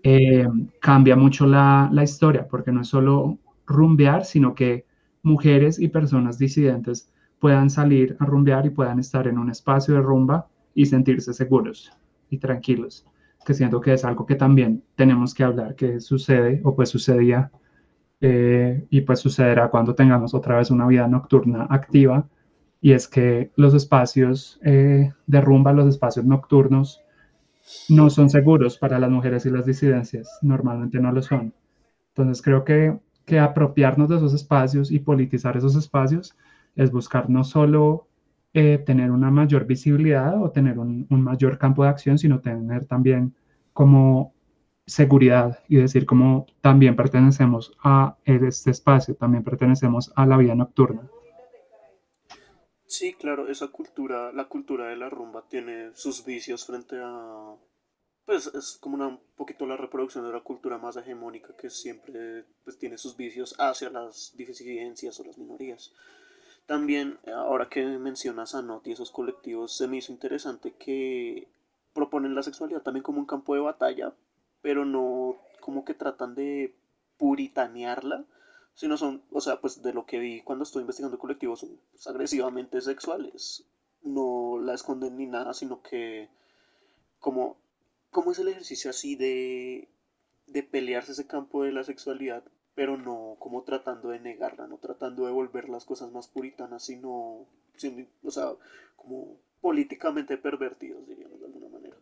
eh, 0.03 0.47
cambia 0.81 1.17
mucho 1.17 1.47
la, 1.47 1.89
la, 1.93 2.05
historia, 2.05 2.47
porque 2.47 2.71
no 2.71 2.83
es 2.83 2.89
solo 2.89 3.39
rumbear, 3.67 4.25
sino 4.25 4.55
que 4.55 4.87
mujeres 5.23 5.81
y 5.81 5.89
personas 5.89 6.39
disidentes 6.39 7.13
puedan 7.41 7.71
salir 7.71 8.17
a 8.21 8.25
rumbear 8.25 8.67
y 8.67 8.71
puedan 8.71 9.01
estar 9.01 9.27
en 9.27 9.39
un 9.39 9.51
espacio 9.51 9.95
de 9.95 10.03
rumba 10.03 10.49
y 10.75 10.87
sentirse 10.87 11.33
seguros 11.33 11.91
y 12.31 12.39
tranquilos 12.39 13.05
que 13.45 13.55
siento 13.55 13.81
que 13.81 13.95
es 13.95 14.05
algo 14.05 14.27
que 14.27 14.35
también 14.35 14.85
tenemos 14.95 15.35
que 15.35 15.45
hablar, 15.45 15.75
que 15.75 16.01
sucede 16.01 16.61
o 16.65 16.75
pues 16.75 16.91
sucedía 16.91 17.51
eh, 18.21 18.87
y 18.91 19.03
pues 19.03 19.21
sucederá 19.21 19.69
cuando 19.71 19.95
tengamos 19.95 20.35
otra 20.35 20.57
vez 20.59 20.71
una 20.71 20.87
vida 20.87 21.07
nocturna 21.09 21.67
activa 21.71 22.29
y 22.81 22.93
es 22.93 23.09
que 23.09 23.51
los 23.57 23.75
espacios 23.75 24.61
eh, 24.65 25.13
de 25.27 25.41
rumba, 25.41 25.73
los 25.73 25.89
espacios 25.89 26.25
nocturnos 26.27 27.03
no 27.89 28.11
son 28.11 28.31
seguros 28.31 28.79
para 28.79 28.99
las 28.99 29.11
mujeres 29.11 29.45
y 29.47 29.51
las 29.51 29.67
disidencias, 29.67 30.39
normalmente 30.43 31.01
no 31.01 31.13
lo 31.13 31.23
son. 31.23 31.53
Entonces 32.09 32.43
creo 32.43 32.65
que, 32.65 32.99
que 33.25 33.39
apropiarnos 33.39 34.09
de 34.09 34.17
esos 34.17 34.33
espacios 34.35 34.91
y 34.91 35.01
politizar 35.01 35.57
esos 35.57 35.77
espacios 35.77 36.37
es 36.77 36.91
buscar 36.91 37.29
no 37.29 37.45
solo 37.45 38.09
tener 38.53 39.11
una 39.11 39.31
mayor 39.31 39.67
visibilidad 39.67 40.43
o 40.43 40.51
tener 40.51 40.79
un, 40.79 41.07
mayor 41.11 41.59
campo 41.59 41.85
de 41.85 41.91
acción, 41.91 42.19
sino 42.19 42.41
tener 42.41 42.87
también 42.87 43.35
como 43.73 44.35
seguridad 44.87 45.61
y 45.69 45.77
decir 45.77 46.07
como 46.07 46.47
también 46.61 46.97
pertenecemos 46.97 47.77
a 47.85 48.17
este 48.25 48.71
espacio, 48.71 49.15
también 49.15 49.45
pertenecemos 49.45 50.13
a 50.17 50.27
la 50.27 50.37
vida 50.37 50.55
nocturna. 50.55 51.09
Sí, 52.89 53.13
claro, 53.13 53.49
esa 53.49 53.69
cultura, 53.69 54.33
la 54.33 54.47
cultura 54.47 54.89
de 54.89 54.97
la 54.97 55.11
rumba 55.11 55.45
tiene 55.47 55.95
sus 55.95 56.25
vicios 56.25 56.65
frente 56.65 56.97
a... 56.99 57.55
Pues 58.25 58.47
es 58.47 58.79
como 58.81 58.97
un 59.07 59.21
poquito 59.37 59.67
la 59.67 59.77
reproducción 59.77 60.25
de 60.25 60.33
la 60.33 60.41
cultura 60.41 60.79
más 60.79 60.97
hegemónica 60.97 61.55
que 61.55 61.69
siempre 61.69 62.45
pues, 62.65 62.79
tiene 62.79 62.97
sus 62.97 63.17
vicios 63.17 63.55
hacia 63.59 63.91
las 63.91 64.35
disidencias 64.37 65.21
o 65.21 65.25
las 65.25 65.37
minorías. 65.37 65.93
También, 66.69 67.19
ahora 67.35 67.71
que 67.71 67.83
mencionas 67.83 68.55
a 68.55 68.61
Noti 68.61 68.91
y 68.91 68.93
esos 68.93 69.11
colectivos, 69.11 69.75
se 69.75 69.89
me 69.89 69.97
hizo 69.97 70.13
interesante 70.13 70.75
que 70.75 71.49
proponen 71.95 72.35
la 72.35 72.43
sexualidad 72.43 72.83
también 72.83 73.03
como 73.03 73.21
un 73.21 73.25
campo 73.25 73.55
de 73.55 73.61
batalla, 73.61 74.13
pero 74.61 74.85
no 74.85 75.39
como 75.61 75.87
que 75.87 75.95
tratan 75.95 76.35
de 76.35 76.77
puritanearla, 77.17 78.27
sino 78.75 78.99
son, 78.99 79.23
o 79.33 79.41
sea, 79.41 79.63
pues 79.63 79.81
de 79.81 79.95
lo 79.95 80.05
que 80.05 80.19
vi 80.19 80.43
cuando 80.43 80.65
estoy 80.65 80.83
investigando 80.83 81.19
colectivos, 81.19 81.61
son 81.61 81.81
agresivamente 82.07 82.83
sexuales. 82.83 83.65
No 84.03 84.59
la 84.61 84.75
esconden 84.75 85.17
ni 85.17 85.25
nada, 85.25 85.55
sino 85.55 85.81
que 85.81 86.29
¿cómo, 87.19 87.57
cómo 88.11 88.33
es 88.33 88.41
el 88.41 88.49
ejercicio 88.49 88.91
así 88.91 89.17
de, 89.17 89.89
de 90.47 90.63
pelearse 90.65 91.13
ese 91.13 91.27
campo 91.27 91.63
de 91.63 91.73
la 91.73 91.83
sexualidad, 91.83 92.45
pero 92.79 92.97
no 92.97 93.35
como 93.41 93.63
tratando 93.63 94.11
de 94.11 94.21
negarla, 94.21 94.69
no 94.69 94.77
tratando 94.77 95.27
de 95.27 95.33
volver 95.33 95.69
las 95.69 95.85
cosas 95.85 96.13
más 96.13 96.29
puritanas, 96.29 96.85
sino, 96.85 97.09
o 97.11 98.31
sea, 98.31 98.51
como 98.95 99.35
políticamente 99.61 100.37
pervertidos, 100.37 101.05
diríamos 101.09 101.41
de 101.41 101.47
alguna 101.47 101.69
manera? 101.71 101.97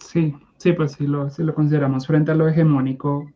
Sí, 0.00 0.34
sí, 0.56 0.72
pues 0.72 0.94
sí 0.94 1.06
lo, 1.06 1.30
si 1.30 1.44
lo 1.44 1.54
consideramos 1.54 2.08
frente 2.08 2.32
a 2.32 2.34
lo 2.34 2.48
hegemónico, 2.48 3.30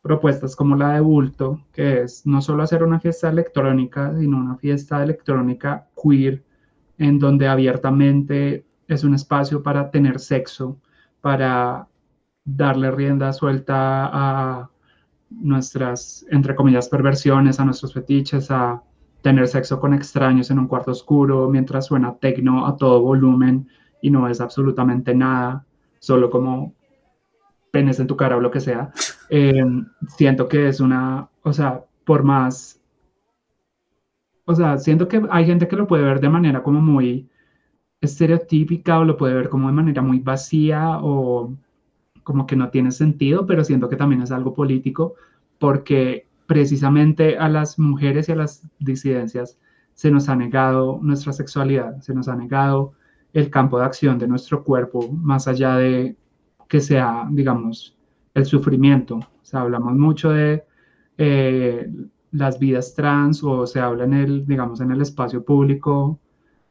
propuestas 0.00 0.56
como 0.56 0.74
la 0.74 0.94
de 0.94 1.00
Bulto, 1.00 1.66
que 1.70 2.00
es 2.00 2.26
no 2.26 2.40
solo 2.40 2.62
hacer 2.62 2.82
una 2.82 2.98
fiesta 2.98 3.28
electrónica, 3.28 4.18
sino 4.18 4.38
una 4.38 4.56
fiesta 4.56 5.02
electrónica 5.02 5.86
queer, 6.02 6.42
en 6.96 7.18
donde 7.18 7.46
abiertamente 7.46 8.64
es 8.88 9.04
un 9.04 9.12
espacio 9.12 9.62
para 9.62 9.90
tener 9.90 10.18
sexo, 10.18 10.78
para 11.20 11.88
darle 12.46 12.90
rienda 12.90 13.34
suelta 13.34 14.06
a 14.10 14.70
nuestras, 15.30 16.26
entre 16.30 16.54
comillas, 16.54 16.88
perversiones, 16.88 17.60
a 17.60 17.64
nuestros 17.64 17.94
fetiches, 17.94 18.50
a 18.50 18.82
tener 19.22 19.48
sexo 19.48 19.80
con 19.80 19.94
extraños 19.94 20.50
en 20.50 20.58
un 20.58 20.66
cuarto 20.66 20.90
oscuro 20.90 21.48
mientras 21.48 21.86
suena 21.86 22.16
tecno 22.16 22.66
a 22.66 22.76
todo 22.76 23.00
volumen 23.00 23.68
y 24.02 24.10
no 24.10 24.28
es 24.28 24.40
absolutamente 24.40 25.14
nada, 25.14 25.64
solo 25.98 26.30
como 26.30 26.74
penes 27.70 28.00
en 28.00 28.06
tu 28.06 28.16
cara 28.16 28.36
o 28.36 28.40
lo 28.40 28.50
que 28.50 28.60
sea, 28.60 28.90
eh, 29.30 29.64
siento 30.08 30.48
que 30.48 30.68
es 30.68 30.80
una, 30.80 31.28
o 31.42 31.52
sea, 31.52 31.84
por 32.04 32.22
más, 32.22 32.80
o 34.44 34.54
sea, 34.54 34.78
siento 34.78 35.06
que 35.06 35.22
hay 35.30 35.46
gente 35.46 35.68
que 35.68 35.76
lo 35.76 35.86
puede 35.86 36.02
ver 36.02 36.20
de 36.20 36.28
manera 36.28 36.62
como 36.62 36.80
muy 36.80 37.28
estereotípica 38.00 38.98
o 38.98 39.04
lo 39.04 39.16
puede 39.16 39.34
ver 39.34 39.48
como 39.48 39.68
de 39.68 39.74
manera 39.74 40.02
muy 40.02 40.18
vacía 40.20 40.98
o 41.00 41.54
como 42.22 42.46
que 42.46 42.56
no 42.56 42.70
tiene 42.70 42.92
sentido, 42.92 43.46
pero 43.46 43.64
siento 43.64 43.88
que 43.88 43.96
también 43.96 44.22
es 44.22 44.30
algo 44.30 44.54
político 44.54 45.14
porque 45.58 46.26
precisamente 46.46 47.38
a 47.38 47.48
las 47.48 47.78
mujeres 47.78 48.28
y 48.28 48.32
a 48.32 48.36
las 48.36 48.66
disidencias 48.78 49.58
se 49.94 50.10
nos 50.10 50.28
ha 50.28 50.36
negado 50.36 50.98
nuestra 51.02 51.32
sexualidad, 51.32 52.00
se 52.00 52.14
nos 52.14 52.28
ha 52.28 52.36
negado 52.36 52.92
el 53.32 53.50
campo 53.50 53.78
de 53.78 53.84
acción 53.84 54.18
de 54.18 54.26
nuestro 54.26 54.64
cuerpo 54.64 55.10
más 55.12 55.46
allá 55.46 55.76
de 55.76 56.16
que 56.68 56.80
sea, 56.80 57.28
digamos, 57.30 57.96
el 58.34 58.46
sufrimiento. 58.46 59.16
O 59.16 59.44
sea, 59.44 59.60
hablamos 59.60 59.94
mucho 59.94 60.30
de 60.30 60.64
eh, 61.18 61.92
las 62.32 62.58
vidas 62.58 62.94
trans 62.94 63.42
o 63.42 63.66
se 63.66 63.80
habla 63.80 64.04
en 64.04 64.14
el, 64.14 64.46
digamos, 64.46 64.80
en 64.80 64.90
el 64.90 65.02
espacio 65.02 65.44
público 65.44 66.18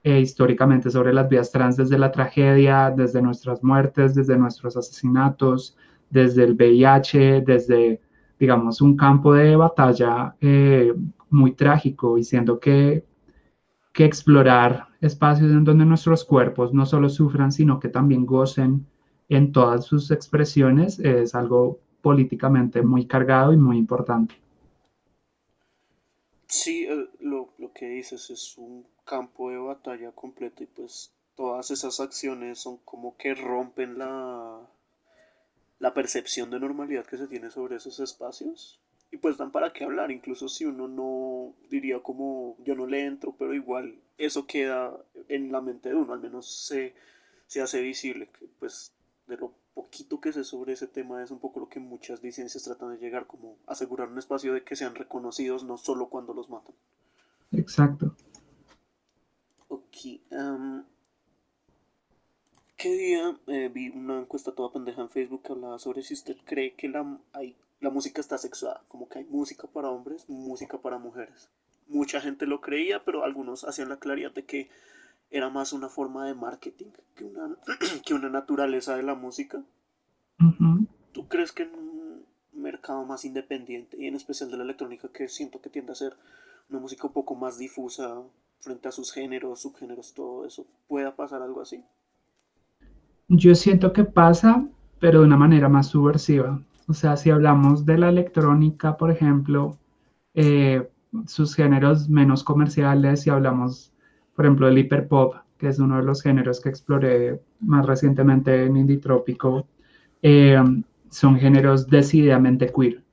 eh, 0.03 0.19
históricamente 0.19 0.89
sobre 0.89 1.13
las 1.13 1.27
vidas 1.29 1.51
trans 1.51 1.75
desde 1.77 1.97
la 1.97 2.12
tragedia, 2.12 2.91
desde 2.95 3.21
nuestras 3.21 3.63
muertes, 3.63 4.15
desde 4.15 4.38
nuestros 4.38 4.77
asesinatos, 4.77 5.75
desde 6.09 6.43
el 6.43 6.53
VIH, 6.53 7.41
desde, 7.41 8.01
digamos, 8.39 8.81
un 8.81 8.95
campo 8.95 9.33
de 9.33 9.55
batalla 9.55 10.35
eh, 10.41 10.93
muy 11.29 11.53
trágico 11.53 12.17
y 12.17 12.23
siendo 12.23 12.59
que, 12.59 13.05
que 13.93 14.05
explorar 14.05 14.88
espacios 15.01 15.51
en 15.51 15.63
donde 15.63 15.85
nuestros 15.85 16.23
cuerpos 16.23 16.73
no 16.73 16.85
solo 16.85 17.09
sufran, 17.09 17.51
sino 17.51 17.79
que 17.79 17.89
también 17.89 18.25
gocen 18.25 18.85
en 19.29 19.51
todas 19.51 19.85
sus 19.85 20.12
expresiones 20.12 20.99
es 20.99 21.35
algo 21.35 21.79
políticamente 22.01 22.81
muy 22.81 23.05
cargado 23.05 23.53
y 23.53 23.57
muy 23.57 23.77
importante. 23.77 24.35
Sí, 26.47 26.88
lo, 27.19 27.53
lo, 27.59 27.71
que 27.73 27.88
dices 27.89 28.29
es 28.31 28.57
un 28.57 28.88
campo 29.10 29.50
de 29.50 29.58
batalla 29.58 30.12
completo 30.12 30.62
y 30.62 30.67
pues 30.67 31.12
todas 31.36 31.72
esas 31.72 32.00
acciones 32.00 32.60
son 32.60 32.78
como 32.86 33.17
que 33.17 33.34
rompen 33.34 33.98
la, 33.98 34.60
la 35.80 35.93
percepción 35.95 36.52
de 36.52 36.60
normalidad 36.60 37.08
que 37.08 37.17
se 37.17 37.28
tiene 37.28 37.50
sobre 37.50 37.78
esos 37.78 38.00
espacios 38.00 38.80
y 39.12 39.17
pues 39.17 39.38
dan 39.38 39.52
para 39.52 39.74
qué 39.74 39.84
hablar, 39.84 40.12
incluso 40.12 40.48
si 40.48 40.65
uno 40.65 40.88
no 40.88 41.56
diría 41.72 42.00
como 42.04 42.56
yo 42.63 42.76
no 42.76 42.86
le 42.86 43.06
entro, 43.06 43.34
pero 43.36 43.56
igual 43.56 44.00
eso 44.19 44.45
queda 44.45 44.95
en 45.28 45.52
la 45.52 45.62
mente 45.62 45.89
de 45.89 45.95
uno, 45.95 46.13
al 46.13 46.19
menos 46.19 46.67
se, 46.67 46.93
se 47.48 47.62
hace 47.62 47.82
visible, 47.82 48.30
que 48.38 48.45
pues 48.60 48.93
de 49.26 49.38
lo 49.38 49.54
poquito 49.74 50.22
que 50.22 50.34
sé 50.34 50.43
sobre 50.43 50.74
ese 50.74 50.86
tema 50.86 51.24
es 51.24 51.32
un 51.32 51.39
poco 51.39 51.62
lo 51.62 51.69
que 51.69 51.80
muchas 51.80 52.22
licencias 52.22 52.63
tratan 52.63 52.91
de 52.91 53.00
llegar, 53.00 53.26
como 53.26 53.58
asegurar 53.65 54.10
un 54.10 54.19
espacio 54.19 54.54
de 54.54 54.63
que 54.63 54.76
sean 54.76 54.93
reconocidos 54.93 55.63
no 55.63 55.78
solo 55.78 56.10
cuando 56.10 56.36
los 56.36 56.50
matan. 56.50 56.76
Exacto. 57.52 58.13
Ok. 59.69 59.95
¿Qué 62.75 62.93
día 62.95 63.38
eh, 63.47 63.69
vi 63.73 63.89
una 63.89 64.19
encuesta 64.19 64.53
toda 64.53 64.71
pendeja 64.71 65.01
en 65.01 65.10
Facebook 65.10 65.43
que 65.43 65.51
hablaba 65.51 65.79
sobre 65.79 66.01
si 66.01 66.13
usted 66.13 66.38
cree 66.45 66.73
que 66.73 66.88
la, 66.88 67.19
hay, 67.34 67.55
la 67.79 67.89
música 67.89 68.21
está 68.21 68.38
sexuada? 68.38 68.84
Como 68.88 69.10
que 69.10 69.19
hay 69.19 69.25
música 69.25 69.67
para 69.67 69.89
hombres, 69.89 70.27
música 70.29 70.77
para 70.77 70.97
mujeres. 70.97 71.49
Mucha 71.88 72.21
gente 72.21 72.45
lo 72.45 72.62
creía, 72.62 73.03
pero 73.03 73.23
algunos 73.23 73.63
hacían 73.63 73.89
la 73.89 73.99
claridad 73.99 74.32
de 74.32 74.45
que 74.45 74.69
era 75.29 75.49
más 75.49 75.73
una 75.73 75.89
forma 75.89 76.25
de 76.25 76.34
marketing 76.34 76.91
que 77.15 77.25
una, 77.25 77.58
que 78.05 78.13
una 78.13 78.29
naturaleza 78.29 78.95
de 78.95 79.03
la 79.03 79.15
música. 79.15 79.62
¿Tú 81.12 81.27
crees 81.27 81.51
que 81.51 81.63
en 81.63 81.75
un 81.75 82.25
mercado 82.53 83.03
más 83.05 83.25
independiente 83.25 83.97
y 83.99 84.08
en 84.08 84.15
especial 84.15 84.49
de 84.49 84.58
la 84.58 84.63
electrónica 84.63 85.10
que 85.10 85.27
siento 85.27 85.62
que 85.62 85.69
tiende 85.69 85.91
a 85.91 85.95
ser 85.95 86.15
una 86.69 86.79
música 86.79 87.08
un 87.08 87.13
poco 87.13 87.36
más 87.36 87.58
difusa 87.58 88.23
frente 88.60 88.88
a 88.88 88.91
sus 88.91 89.12
géneros, 89.12 89.62
subgéneros, 89.62 90.13
todo 90.13 90.45
eso, 90.45 90.65
pueda 90.88 91.15
pasar 91.15 91.41
algo 91.41 91.62
así? 91.62 91.84
Yo 93.28 93.56
siento 93.56 93.93
que 93.93 94.04
pasa, 94.04 94.67
pero 95.00 95.19
de 95.19 95.26
una 95.26 95.38
manera 95.38 95.69
más 95.69 95.88
subversiva. 95.88 96.62
O 96.88 96.93
sea, 96.93 97.15
si 97.17 97.30
hablamos 97.30 97.86
de 97.86 97.98
la 97.98 98.10
electrónica, 98.10 98.98
por 98.98 99.12
ejemplo, 99.12 99.78
eh, 100.34 100.89
sus 101.28 101.56
géneros 101.56 102.10
menos 102.10 102.43
comerciales, 102.43 103.22
si 103.22 103.30
hablamos 103.30 103.93
por 104.39 104.45
ejemplo, 104.45 104.69
el 104.69 104.78
hiperpop, 104.78 105.36
que 105.58 105.67
es 105.67 105.80
uno 105.80 105.98
de 105.98 106.04
los 106.04 106.22
géneros 106.22 106.62
que 106.62 106.69
exploré 106.69 107.41
más 107.60 107.86
recientemente 107.86 108.63
en 108.63 108.78
Indie 108.78 108.95
Trópico, 108.95 109.67
eh, 110.22 110.58
son 111.10 111.38
géneros 111.38 111.88
decididamente 111.89 112.72
queer, 112.72 113.04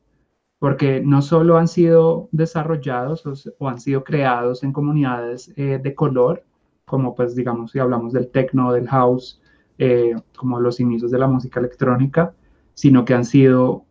porque 0.59 1.01
no 1.05 1.23
solo 1.23 1.59
han 1.59 1.69
sido 1.69 2.29
desarrollados 2.33 3.25
o, 3.59 3.69
han 3.69 3.81
sido 3.81 4.05
creados 4.05 4.63
en 4.63 4.73
comunidades 4.73 5.53
eh, 5.57 5.79
de 5.83 5.95
color, 5.95 6.45
como 6.85 7.15
pues 7.15 7.35
digamos 7.35 7.73
si 7.73 7.79
hablamos 7.79 8.13
del 8.13 8.31
techno, 8.31 8.73
del 8.73 8.89
house, 8.89 9.41
eh, 9.79 10.15
como 10.37 10.61
los 10.61 10.81
inicios 10.81 11.11
de 11.11 11.19
la 11.19 11.27
música 11.27 11.61
electrónica, 11.61 12.35
sino 12.75 13.05
que 13.05 13.15
han 13.15 13.25
sido 13.25 13.85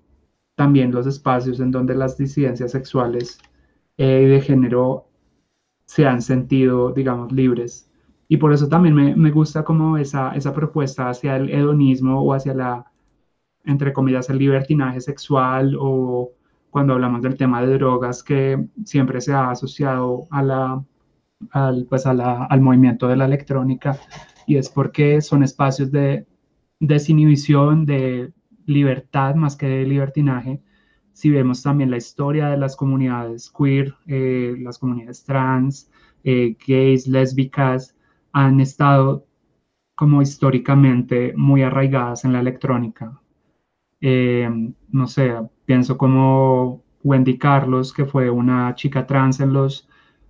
también 0.56 0.92
los 0.92 1.06
espacios 1.08 1.60
en 1.60 1.72
donde 1.72 1.96
las 1.96 2.18
disidencias 2.18 2.72
sexuales 2.72 3.40
de 3.98 4.42
género 4.42 5.08
se 5.86 6.06
han 6.06 6.22
sentido, 6.22 6.92
digamos, 6.92 7.32
libres. 7.32 7.90
Y 8.28 8.38
por 8.38 8.54
eso 8.54 8.68
también 8.68 8.96
me, 8.96 9.16
me 9.16 9.32
gusta 9.32 9.64
como 9.64 9.98
esa, 9.98 10.36
esa 10.36 10.54
propuesta 10.54 11.10
hacia 11.10 11.36
el 11.38 11.50
hedonismo 11.50 12.22
o 12.22 12.34
hacia 12.34 12.54
la, 12.54 12.92
entre 13.66 13.94
comillas, 13.94 14.30
el 14.30 14.40
libertinaje 14.40 15.02
sexual 15.02 15.76
o 15.80 16.32
cuando 16.76 16.92
hablamos 16.92 17.22
del 17.22 17.38
tema 17.38 17.62
de 17.62 17.74
drogas 17.78 18.22
que 18.22 18.68
siempre 18.84 19.22
se 19.22 19.32
ha 19.32 19.50
asociado 19.50 20.28
a 20.30 20.44
la, 20.44 20.84
al, 21.52 21.86
pues 21.86 22.06
a 22.06 22.14
la, 22.14 22.44
al 22.44 22.60
movimiento 22.60 23.08
de 23.08 23.16
la 23.16 23.24
electrónica 23.24 23.98
y 24.46 24.58
es 24.58 24.68
porque 24.68 25.22
son 25.22 25.42
espacios 25.42 25.90
de 25.90 26.28
desinhibición, 26.82 27.86
de 27.86 28.34
libertad 28.66 29.36
más 29.36 29.56
que 29.56 29.68
de 29.68 29.86
libertinaje 29.86 30.62
si 31.14 31.30
vemos 31.30 31.64
también 31.64 31.92
la 31.92 31.96
historia 31.96 32.50
de 32.50 32.58
las 32.58 32.76
comunidades 32.76 33.50
queer, 33.58 33.96
eh, 34.06 34.58
las 34.60 34.78
comunidades 34.78 35.24
trans, 35.24 35.90
eh, 36.26 36.58
gays, 36.68 37.08
lésbicas, 37.08 37.96
han 38.34 38.60
estado 38.60 39.26
como 39.96 40.22
históricamente 40.22 41.32
muy 41.38 41.62
arraigadas 41.62 42.26
en 42.26 42.34
la 42.34 42.42
electrónica. 42.42 43.22
Eh, 44.02 44.50
no 44.90 45.08
sé, 45.08 45.36
pienso 45.66 45.98
como 45.98 46.84
Wendy 47.04 47.38
Carlos, 47.38 47.94
que 47.94 48.06
fue 48.06 48.30
una 48.30 48.74
chica 48.76 49.06
trans 49.06 49.40
en 49.40 49.54
los 49.54 49.88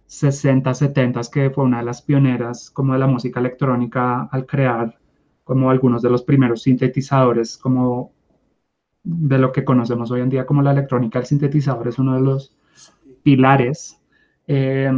60, 0.07 0.73
70, 0.73 1.21
que 1.31 1.49
fue 1.49 1.63
una 1.63 1.79
de 1.79 1.85
las 1.85 2.01
pioneras 2.01 2.69
como 2.71 2.93
de 2.93 2.99
la 2.99 3.07
música 3.07 3.39
electrónica 3.39 4.23
al 4.31 4.45
crear 4.45 4.97
como 5.43 5.69
algunos 5.69 6.01
de 6.01 6.09
los 6.09 6.23
primeros 6.23 6.63
sintetizadores 6.63 7.57
como 7.57 8.11
de 9.03 9.37
lo 9.37 9.51
que 9.51 9.63
conocemos 9.63 10.09
hoy 10.11 10.21
en 10.21 10.29
día 10.29 10.45
como 10.45 10.61
la 10.63 10.71
electrónica, 10.71 11.19
el 11.19 11.25
sintetizador 11.25 11.87
es 11.87 11.99
uno 11.99 12.15
de 12.15 12.21
los 12.21 12.55
pilares. 13.23 14.01
Eh, 14.47 14.91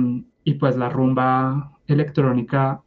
y 0.47 0.53
pues 0.53 0.77
la 0.77 0.88
rumba 0.88 1.73
electrónica 1.88 2.81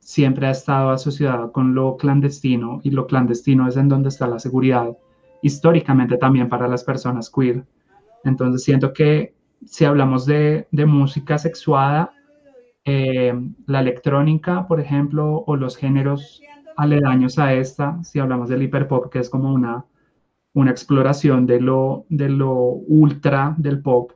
siempre 0.00 0.48
ha 0.48 0.50
estado 0.50 0.90
asociada 0.90 1.52
con 1.52 1.72
lo 1.72 1.96
clandestino 1.96 2.80
y 2.82 2.90
lo 2.90 3.06
clandestino 3.06 3.68
es 3.68 3.76
en 3.76 3.88
donde 3.88 4.08
está 4.08 4.26
la 4.26 4.40
seguridad, 4.40 4.96
históricamente 5.42 6.16
también 6.16 6.48
para 6.48 6.68
las 6.68 6.84
personas 6.84 7.30
queer. 7.30 7.64
Entonces 8.24 8.62
siento 8.62 8.92
que 8.92 9.34
si 9.64 9.84
hablamos 9.84 10.26
de, 10.26 10.66
música 10.72 11.38
sexuada, 11.38 12.12
eh, 12.84 13.34
la 13.66 13.80
electrónica, 13.80 14.66
por 14.66 14.80
ejemplo, 14.80 15.44
o 15.46 15.56
los 15.56 15.76
géneros 15.76 16.40
aledaños 16.76 17.38
a 17.38 17.52
esta, 17.54 18.02
si 18.02 18.18
hablamos 18.18 18.48
del 18.48 18.62
hiperpop, 18.62 19.10
que 19.10 19.18
es 19.18 19.28
como 19.28 19.52
una, 19.52 19.84
una 20.54 20.70
exploración 20.70 21.46
de 21.46 21.60
lo, 21.60 22.06
de 22.08 22.28
lo 22.30 22.54
ultra 22.54 23.54
del 23.58 23.82
pop, 23.82 24.12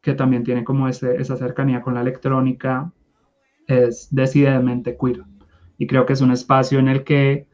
que 0.00 0.14
también 0.14 0.42
tiene 0.42 0.64
como 0.64 0.88
esa 0.88 1.36
cercanía 1.36 1.80
con 1.80 1.94
la 1.94 2.00
electrónica, 2.00 2.92
es 3.68 4.08
decididamente 4.10 4.96
queer. 5.00 5.22
Y 5.78 5.86
creo 5.86 6.06
que 6.06 6.12
es 6.12 6.20
un 6.20 6.32
espacio 6.32 6.78
en 6.80 6.88
el 6.88 7.04
que 7.04 7.46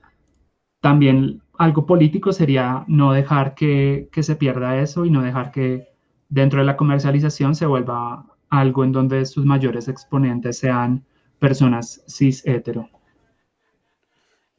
también 0.80 1.42
algo 1.58 1.86
político 1.86 2.32
sería 2.32 2.84
no 2.86 3.12
dejar 3.12 3.54
que, 3.54 4.08
que 4.12 4.22
se 4.22 4.36
pierda 4.36 4.80
eso 4.80 5.04
y 5.04 5.10
no 5.10 5.22
dejar 5.22 5.50
que 5.50 5.88
dentro 6.28 6.60
de 6.60 6.66
la 6.66 6.76
comercialización 6.76 7.54
se 7.56 7.66
vuelva 7.66 8.24
algo 8.48 8.84
en 8.84 8.92
donde 8.92 9.26
sus 9.26 9.44
mayores 9.44 9.88
exponentes 9.88 10.58
sean 10.58 11.04
personas 11.38 12.02
cis 12.08 12.46
hetero. 12.46 12.88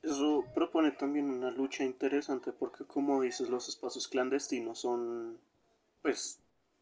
Eso 0.04 0.44
propone 0.54 0.92
también 0.92 1.30
una 1.30 1.52
lucha 1.52 1.84
interesante 1.84 2.52
porque 2.52 2.84
como 2.84 3.22
dices 3.22 3.50
los 3.50 3.70
espacios 3.70 4.08
clandestinos 4.08 4.80
son 4.80 5.38
pues 6.02 6.40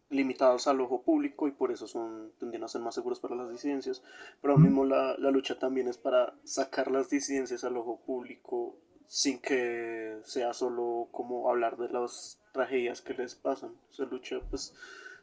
limitados 0.09 0.67
al 0.67 0.79
ojo 0.81 1.01
público 1.01 1.47
y 1.47 1.51
por 1.51 1.71
eso 1.71 1.87
son 1.87 2.31
tienden 2.39 2.63
a 2.63 2.67
ser 2.67 2.81
más 2.81 2.95
seguros 2.95 3.19
para 3.19 3.35
las 3.35 3.51
disidencias 3.51 4.01
pero 4.41 4.57
mismo 4.57 4.85
la, 4.85 5.17
la 5.17 5.31
lucha 5.31 5.59
también 5.59 5.89
es 5.89 5.97
para 5.97 6.33
sacar 6.45 6.89
las 6.89 7.09
disidencias 7.09 7.65
al 7.65 7.75
ojo 7.75 7.99
público 8.05 8.77
sin 9.07 9.39
que 9.39 10.19
sea 10.23 10.53
solo 10.53 11.07
como 11.11 11.49
hablar 11.49 11.77
de 11.77 11.89
las 11.89 12.39
tragedias 12.51 13.01
que 13.01 13.13
les 13.13 13.35
pasan 13.35 13.71
esa 13.91 14.05
lucha 14.05 14.39
pues 14.49 14.73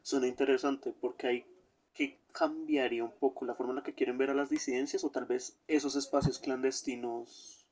suena 0.03 0.27
interesante 0.27 0.95
porque 1.01 1.27
hay 1.27 1.45
que 1.95 2.19
cambiaría 2.33 3.05
un 3.05 3.13
poco 3.13 3.45
la 3.45 3.55
forma 3.55 3.73
en 3.73 3.77
la 3.77 3.83
que 3.83 3.95
quieren 3.95 4.19
ver 4.19 4.31
a 4.31 4.35
las 4.35 4.51
disidencias 4.51 5.05
o 5.05 5.11
tal 5.11 5.27
vez 5.27 5.57
esos 5.69 5.95
espacios 5.97 6.39
clandestinos 6.39 7.65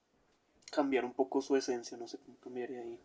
cambiar 0.72 1.04
un 1.04 1.12
poco 1.12 1.40
su 1.42 1.54
esencia, 1.54 1.98
no 1.98 2.08
sé 2.08 2.18
cómo 2.24 2.36
cambiaría 2.42 2.80
ahí. 2.80 2.98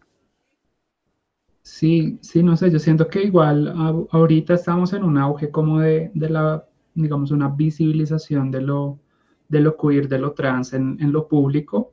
Sí, 1.64 2.18
sí, 2.22 2.42
no 2.44 2.56
sé, 2.56 2.72
yo 2.72 2.80
siento 2.80 3.10
que 3.10 3.24
igual 3.24 3.68
ahorita 4.12 4.54
estamos 4.54 4.94
en 4.94 5.04
un 5.04 5.18
auge 5.18 5.52
como 5.52 5.82
de, 5.82 6.12
de, 6.14 6.30
la, 6.30 6.66
digamos, 6.94 7.32
una 7.32 7.50
visibilización 7.50 8.52
de 8.52 8.62
lo, 8.62 9.00
de 9.50 9.60
lo 9.60 9.76
queer, 9.76 10.08
de 10.08 10.18
lo 10.18 10.32
trans 10.32 10.72
en, 10.72 10.98
en, 11.02 11.12
lo 11.12 11.28
público, 11.28 11.92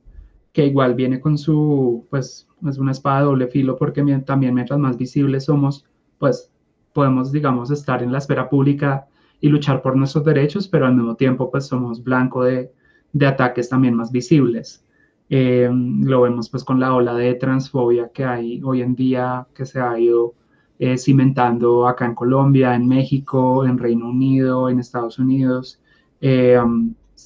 que 0.55 0.65
igual 0.65 0.95
viene 0.95 1.19
con 1.19 1.37
su, 1.37 2.07
pues, 2.09 2.47
es 2.65 2.77
una 2.77 2.93
espada 2.93 3.19
de 3.19 3.25
doble 3.25 3.47
filo, 3.47 3.75
porque 3.75 4.01
también 4.25 4.53
mientras 4.53 4.79
más 4.79 4.97
visibles 4.97 5.43
somos, 5.43 5.85
pues 6.17 6.49
podemos, 6.93 7.33
digamos, 7.33 7.71
estar 7.71 8.01
en 8.01 8.13
la 8.13 8.19
esfera 8.19 8.47
pública 8.47 9.05
y 9.41 9.49
luchar 9.49 9.81
por 9.81 9.97
nuestros 9.97 10.23
derechos, 10.23 10.69
pero 10.69 10.85
al 10.85 10.95
mismo 10.95 11.15
tiempo 11.15 11.51
pues 11.51 11.65
somos 11.65 12.01
blanco 12.01 12.45
de, 12.45 12.71
de 13.11 13.27
ataques 13.27 13.67
también 13.67 13.95
más 13.95 14.13
visibles. 14.13 14.81
Eh, 15.29 15.69
lo 15.71 16.21
vemos 16.21 16.49
pues 16.49 16.63
con 16.63 16.79
la 16.79 16.95
ola 16.95 17.13
de 17.15 17.33
transfobia 17.33 18.09
que 18.13 18.23
hay 18.23 18.61
hoy 18.63 18.81
en 18.81 18.95
día, 18.95 19.45
que 19.53 19.65
se 19.65 19.81
ha 19.81 19.99
ido 19.99 20.35
eh, 20.79 20.97
cimentando 20.97 21.85
acá 21.85 22.05
en 22.05 22.15
Colombia, 22.15 22.75
en 22.75 22.87
México, 22.87 23.65
en 23.65 23.77
Reino 23.77 24.07
Unido, 24.07 24.69
en 24.69 24.79
Estados 24.79 25.19
Unidos. 25.19 25.81
Eh, 26.21 26.57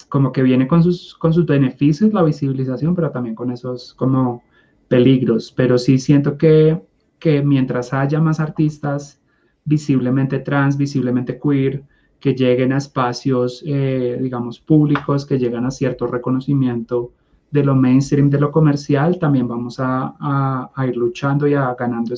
como 0.08 0.32
que 0.32 0.44
viene 0.44 0.68
con 0.68 0.84
sus, 0.84 1.16
con 1.16 1.34
sus 1.34 1.46
beneficios 1.46 2.14
la 2.14 2.24
visibilización, 2.24 2.96
pero 2.96 3.12
también 3.12 3.36
con 3.36 3.52
esos 3.52 3.94
como 3.94 4.44
peligros. 4.88 5.52
Pero 5.56 5.78
sí 5.78 5.98
siento 5.98 6.38
que, 6.38 6.82
que 7.20 7.42
mientras 7.42 7.94
haya 7.94 8.20
más 8.20 8.40
artistas 8.40 9.22
visiblemente 9.66 10.40
trans, 10.40 10.78
visiblemente 10.78 11.40
queer, 11.40 11.84
que 12.20 12.34
lleguen 12.34 12.74
a 12.74 12.78
espacios, 12.78 13.64
eh, 13.66 14.18
digamos, 14.22 14.60
públicos, 14.60 15.26
que 15.26 15.38
lleguen 15.38 15.66
a 15.66 15.72
cierto 15.72 16.06
reconocimiento 16.08 17.14
de 17.52 17.64
lo 17.64 17.76
mainstream, 17.76 18.30
de 18.30 18.40
lo 18.40 18.52
comercial, 18.52 19.18
también 19.18 19.48
vamos 19.48 19.78
a, 19.80 20.70
ir 20.88 20.98
luchando 20.98 21.48
y 21.48 21.54
a, 21.54 21.74
ganando, 21.74 22.14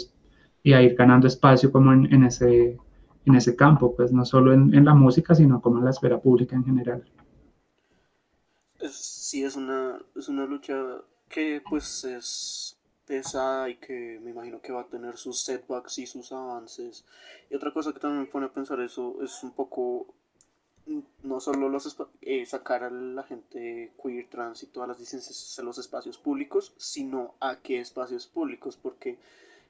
y 0.63 0.73
a 0.73 0.81
ir 0.81 0.95
ganando 0.95 1.27
espacio 1.27 1.71
como 1.71 1.93
en, 1.93 2.23
ese, 2.23 2.77
en 3.25 3.35
ese 3.35 3.55
campo, 3.55 3.95
pues 3.95 4.11
no 4.11 4.25
solo 4.25 4.53
en, 4.53 4.83
la 4.83 4.93
música, 4.93 5.35
sino 5.35 5.61
como 5.61 5.77
en 5.77 5.85
la 5.85 5.91
esfera 5.91 6.19
pública 6.19 6.55
en 6.55 6.65
general. 6.65 7.03
Sí, 8.89 9.43
es 9.43 9.55
una, 9.55 10.01
es 10.15 10.27
una 10.27 10.45
lucha 10.45 10.75
que 11.29 11.61
pues 11.67 12.03
es 12.03 12.77
pesada 13.05 13.69
y 13.69 13.75
que 13.75 14.19
me 14.23 14.31
imagino 14.31 14.61
que 14.61 14.71
va 14.71 14.81
a 14.81 14.87
tener 14.87 15.17
sus 15.17 15.41
setbacks 15.41 15.99
y 15.99 16.07
sus 16.07 16.31
avances. 16.31 17.05
Y 17.49 17.55
otra 17.55 17.73
cosa 17.73 17.93
que 17.93 17.99
también 17.99 18.21
me 18.23 18.27
pone 18.27 18.47
a 18.47 18.53
pensar 18.53 18.79
eso 18.79 19.21
es 19.21 19.43
un 19.43 19.51
poco 19.51 20.13
no 21.23 21.39
solo 21.39 21.69
los 21.69 21.95
eh, 22.21 22.45
sacar 22.45 22.83
a 22.83 22.89
la 22.89 23.23
gente 23.23 23.93
queer, 24.01 24.27
trans 24.29 24.63
y 24.63 24.67
todas 24.67 24.89
las 24.89 24.99
licencias 24.99 25.57
a 25.59 25.63
los 25.63 25.77
espacios 25.77 26.17
públicos, 26.17 26.73
sino 26.77 27.35
a 27.39 27.57
qué 27.57 27.79
espacios 27.79 28.27
públicos, 28.27 28.77
porque 28.81 29.17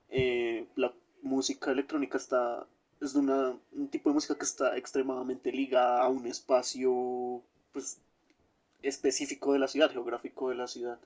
eh, 0.09 0.67
la 0.75 0.93
música 1.21 1.71
electrónica 1.71 2.17
está 2.17 2.65
es 3.01 3.13
de 3.13 3.19
una, 3.19 3.57
un 3.71 3.87
tipo 3.89 4.09
de 4.09 4.13
música 4.13 4.35
que 4.35 4.45
está 4.45 4.77
extremadamente 4.77 5.51
ligada 5.51 6.03
a 6.03 6.07
un 6.07 6.27
espacio 6.27 7.41
pues, 7.73 7.99
específico 8.83 9.53
de 9.53 9.59
la 9.59 9.67
ciudad, 9.67 9.91
geográfico 9.91 10.49
de 10.49 10.55
la 10.55 10.67
ciudad. 10.67 10.99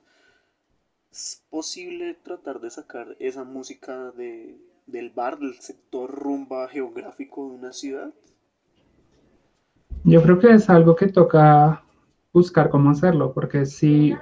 ¿Es 1.10 1.42
posible 1.50 2.14
tratar 2.14 2.60
de 2.60 2.70
sacar 2.70 3.16
esa 3.18 3.44
música 3.44 4.10
de, 4.12 4.56
del 4.86 5.10
bar, 5.10 5.38
del 5.38 5.54
sector 5.54 6.10
rumba 6.10 6.68
geográfico 6.68 7.48
de 7.48 7.54
una 7.54 7.72
ciudad? 7.72 8.12
Yo 10.04 10.22
creo 10.22 10.38
que 10.38 10.52
es 10.52 10.68
algo 10.70 10.94
que 10.94 11.08
toca 11.08 11.82
buscar 12.32 12.68
cómo 12.68 12.90
hacerlo, 12.90 13.32
porque 13.32 13.66
sí 13.66 14.14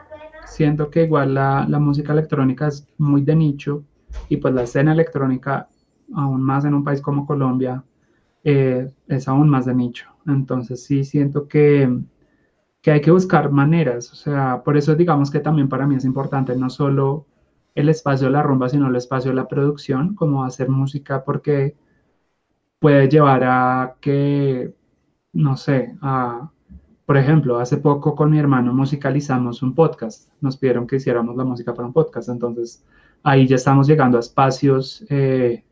siento 0.47 0.91
que 0.91 1.05
igual 1.05 1.35
la, 1.35 1.67
la 1.69 1.79
música 1.79 2.13
electrónica 2.13 2.69
es 2.69 2.87
muy 2.97 3.23
de 3.23 3.35
nicho 3.35 3.85
y 4.29 4.37
pues 4.37 4.55
la 4.55 4.63
escena 4.63 4.93
electrónica, 4.93 5.69
aún 6.15 6.43
más 6.43 6.65
en 6.65 6.75
un 6.75 6.85
país 6.85 7.01
como 7.01 7.27
Colombia, 7.27 7.83
eh, 8.45 8.91
es 9.09 9.29
aún 9.29 9.49
más 9.49 9.67
de 9.67 9.75
nicho. 9.75 10.07
Entonces 10.27 10.85
sí 10.85 11.05
siento 11.05 11.49
que 11.49 11.91
que 12.85 12.91
hay 12.93 13.01
que 13.01 13.11
buscar 13.11 13.51
maneras, 13.51 14.12
o 14.12 14.14
sea, 14.14 14.62
por 14.62 14.76
eso 14.76 14.95
digamos 14.95 15.30
que 15.30 15.41
también 15.41 15.70
para 15.70 15.87
mí 15.87 15.95
es 15.97 16.05
importante 16.05 16.55
no 16.55 16.68
solo 16.68 17.26
el 17.74 17.89
espacio 17.89 18.26
de 18.26 18.35
la 18.35 18.43
rumba, 18.43 18.68
sino 18.68 18.89
el 18.89 18.97
espacio 18.97 19.30
de 19.30 19.37
la 19.37 19.49
producción, 19.49 20.14
como 20.14 20.45
hacer 20.45 20.68
música, 20.68 21.24
porque 21.24 21.76
puede 22.78 23.09
llevar 23.09 23.43
a 23.45 23.97
que, 24.03 24.74
no 25.32 25.57
sé, 25.57 25.97
a, 26.03 26.51
por 27.07 27.16
ejemplo, 27.16 27.59
hace 27.59 27.78
poco 27.78 28.14
con 28.14 28.30
mi 28.30 28.39
hermano 28.39 28.74
musicalizamos 28.74 29.62
un 29.62 29.74
podcast, 29.74 30.30
nos 30.43 30.59
pidieron 30.59 30.87
que 30.87 30.97
hiciéramos 30.97 31.37
la 31.37 31.45
música 31.45 31.72
para 31.72 31.89
un 31.89 31.95
podcast, 31.95 32.28
entonces 32.28 32.85
ahí 33.22 33.47
ya 33.49 33.57
estamos 33.57 33.87
llegando 33.87 34.18
a 34.18 34.20
espacios 34.20 35.07
eh, 35.09 35.64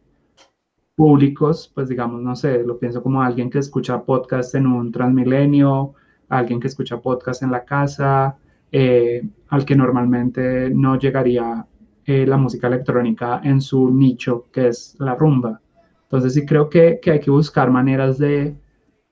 públicos, 0.95 1.71
pues 1.75 1.91
digamos, 1.91 2.23
no 2.23 2.35
sé, 2.37 2.63
lo 2.65 2.79
pienso 2.79 3.03
como 3.03 3.21
alguien 3.21 3.51
que 3.51 3.59
escucha 3.59 4.03
podcast 4.03 4.55
en 4.55 4.67
un 4.67 4.91
transmilenio, 4.91 5.95
alguien 6.39 6.61
que 6.61 6.69
escucha 6.69 7.01
podcast 7.01 7.43
en 7.43 7.51
la 7.51 7.65
casa, 7.65 8.37
eh, 8.71 9.23
al 9.49 9.65
que 9.65 9.77
normalmente 9.77 10.71
no 10.71 10.99
llegaría 10.99 11.67
eh, 12.07 12.27
la 12.27 12.39
música 12.39 12.69
electrónica 12.69 13.41
en 13.45 13.61
su 13.61 13.91
nicho, 13.91 14.49
que 14.51 14.69
es 14.69 14.97
la 14.99 15.15
rumba. 15.15 15.61
Entonces 16.05 16.35
sí 16.35 16.47
creo 16.47 16.69
que, 16.71 17.01
hay 17.05 17.21
que 17.21 17.31
buscar 17.31 17.71
maneras 17.71 18.19
de, 18.19 18.57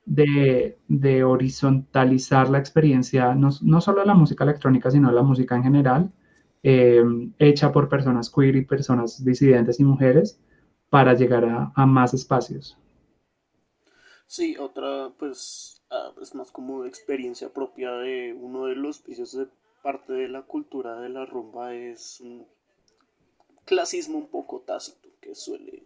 de, 0.06 1.24
horizontalizar 1.24 2.48
la 2.50 2.58
experiencia, 2.58 3.34
no, 3.34 3.50
no, 3.62 3.80
solo 3.80 4.04
la 4.04 4.14
música 4.14 4.44
electrónica, 4.44 4.90
sino 4.90 5.12
la 5.12 5.22
música 5.22 5.56
en 5.56 5.62
general, 5.62 6.12
eh, 6.62 7.02
hecha 7.38 7.70
por 7.72 7.88
personas 7.88 8.30
queer 8.30 8.56
y 8.56 8.64
personas 8.64 9.24
disidentes 9.24 9.78
y 9.78 9.84
mujeres, 9.84 10.40
para 10.88 11.14
llegar 11.14 11.44
a, 11.44 11.72
a 11.74 11.86
más 11.86 12.14
espacios. 12.14 12.76
Sí, 14.26 14.56
otra, 14.58 15.10
pues 15.18 15.79
Ah, 15.90 16.12
es 16.22 16.36
más 16.36 16.52
como 16.52 16.84
experiencia 16.84 17.52
propia 17.52 17.90
de 17.92 18.32
uno 18.32 18.66
de 18.66 18.76
los 18.76 19.04
vicios 19.04 19.32
de 19.36 19.48
parte 19.82 20.12
de 20.12 20.28
la 20.28 20.42
cultura 20.42 21.00
de 21.00 21.08
la 21.08 21.26
rumba 21.26 21.74
es 21.74 22.20
un 22.20 22.46
clasismo 23.64 24.18
un 24.18 24.28
poco 24.28 24.60
tácito 24.60 25.08
que 25.20 25.34
suele 25.34 25.82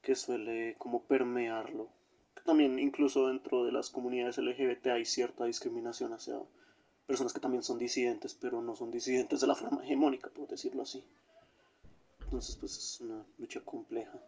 que 0.00 0.14
suele 0.14 0.76
como 0.78 1.02
permearlo. 1.02 1.88
También 2.44 2.78
incluso 2.78 3.28
dentro 3.28 3.64
de 3.64 3.72
las 3.72 3.90
comunidades 3.90 4.38
LGBT 4.38 4.86
hay 4.88 5.04
cierta 5.04 5.44
discriminación 5.44 6.12
hacia 6.12 6.34
personas 7.06 7.32
que 7.32 7.40
también 7.40 7.64
son 7.64 7.78
disidentes 7.78 8.34
pero 8.40 8.62
no 8.62 8.76
son 8.76 8.92
disidentes 8.92 9.40
de 9.40 9.46
la 9.48 9.56
forma 9.56 9.82
hegemónica 9.82 10.30
por 10.30 10.46
decirlo 10.46 10.82
así. 10.82 11.02
Entonces 12.24 12.54
pues 12.56 12.78
es 12.78 13.00
una 13.00 13.24
lucha 13.38 13.60
compleja. 13.60 14.20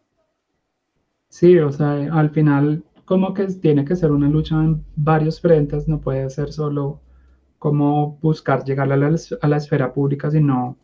Sí 1.29 1.57
o 1.59 1.71
sea 1.71 1.93
al 1.93 2.31
final 2.31 2.83
como 3.05 3.35
que 3.35 3.47
tiene 3.47 3.85
que 3.85 3.97
ser 3.97 4.13
una 4.13 4.29
lucha 4.29 4.57
en 4.57 4.85
varios 4.97 5.41
frentes, 5.41 5.89
no 5.89 6.01
puede 6.01 6.31
ser 6.31 6.53
solo 6.53 7.01
como 7.59 8.19
buscar 8.21 8.65
llegar 8.65 8.93
a 8.93 8.97
la, 8.97 9.15
a 9.41 9.49
la 9.49 9.57
esfera 9.57 9.93
pública, 9.93 10.31
sino 10.31 10.77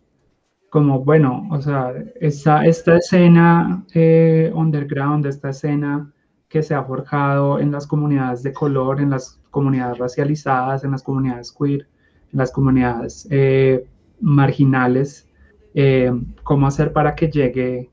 como, 0.70 1.04
bueno, 1.04 1.48
o 1.50 1.60
sea, 1.60 1.92
esta, 2.20 2.64
esta 2.64 2.96
escena 2.96 3.84
eh, 3.92 4.50
underground, 4.54 5.26
esta 5.26 5.50
escena 5.50 6.12
que 6.48 6.62
se 6.62 6.74
ha 6.74 6.82
forjado 6.84 7.58
en 7.58 7.72
las 7.72 7.86
comunidades 7.86 8.42
de 8.42 8.52
color, 8.52 9.00
en 9.00 9.10
las 9.10 9.40
comunidades 9.50 9.98
racializadas, 9.98 10.84
en 10.84 10.92
las 10.92 11.02
comunidades 11.02 11.52
queer, 11.52 11.88
en 12.32 12.38
las 12.38 12.52
comunidades 12.52 13.26
eh, 13.30 13.84
marginales, 14.20 15.28
eh, 15.74 16.12
cómo 16.44 16.66
hacer 16.66 16.92
para 16.92 17.14
que 17.14 17.30
llegue 17.30 17.90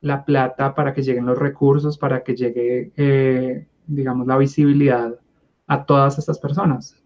la 0.00 0.24
plata, 0.24 0.74
para 0.74 0.94
que 0.94 1.02
lleguen 1.02 1.26
los 1.26 1.38
recursos, 1.38 1.98
para 1.98 2.22
que 2.22 2.34
llegue, 2.34 2.92
eh, 2.96 3.66
digamos, 3.86 4.26
la 4.26 4.38
visibilidad 4.38 5.14
a 5.66 5.84
todas 5.84 6.18
estas 6.18 6.38
personas. 6.38 6.96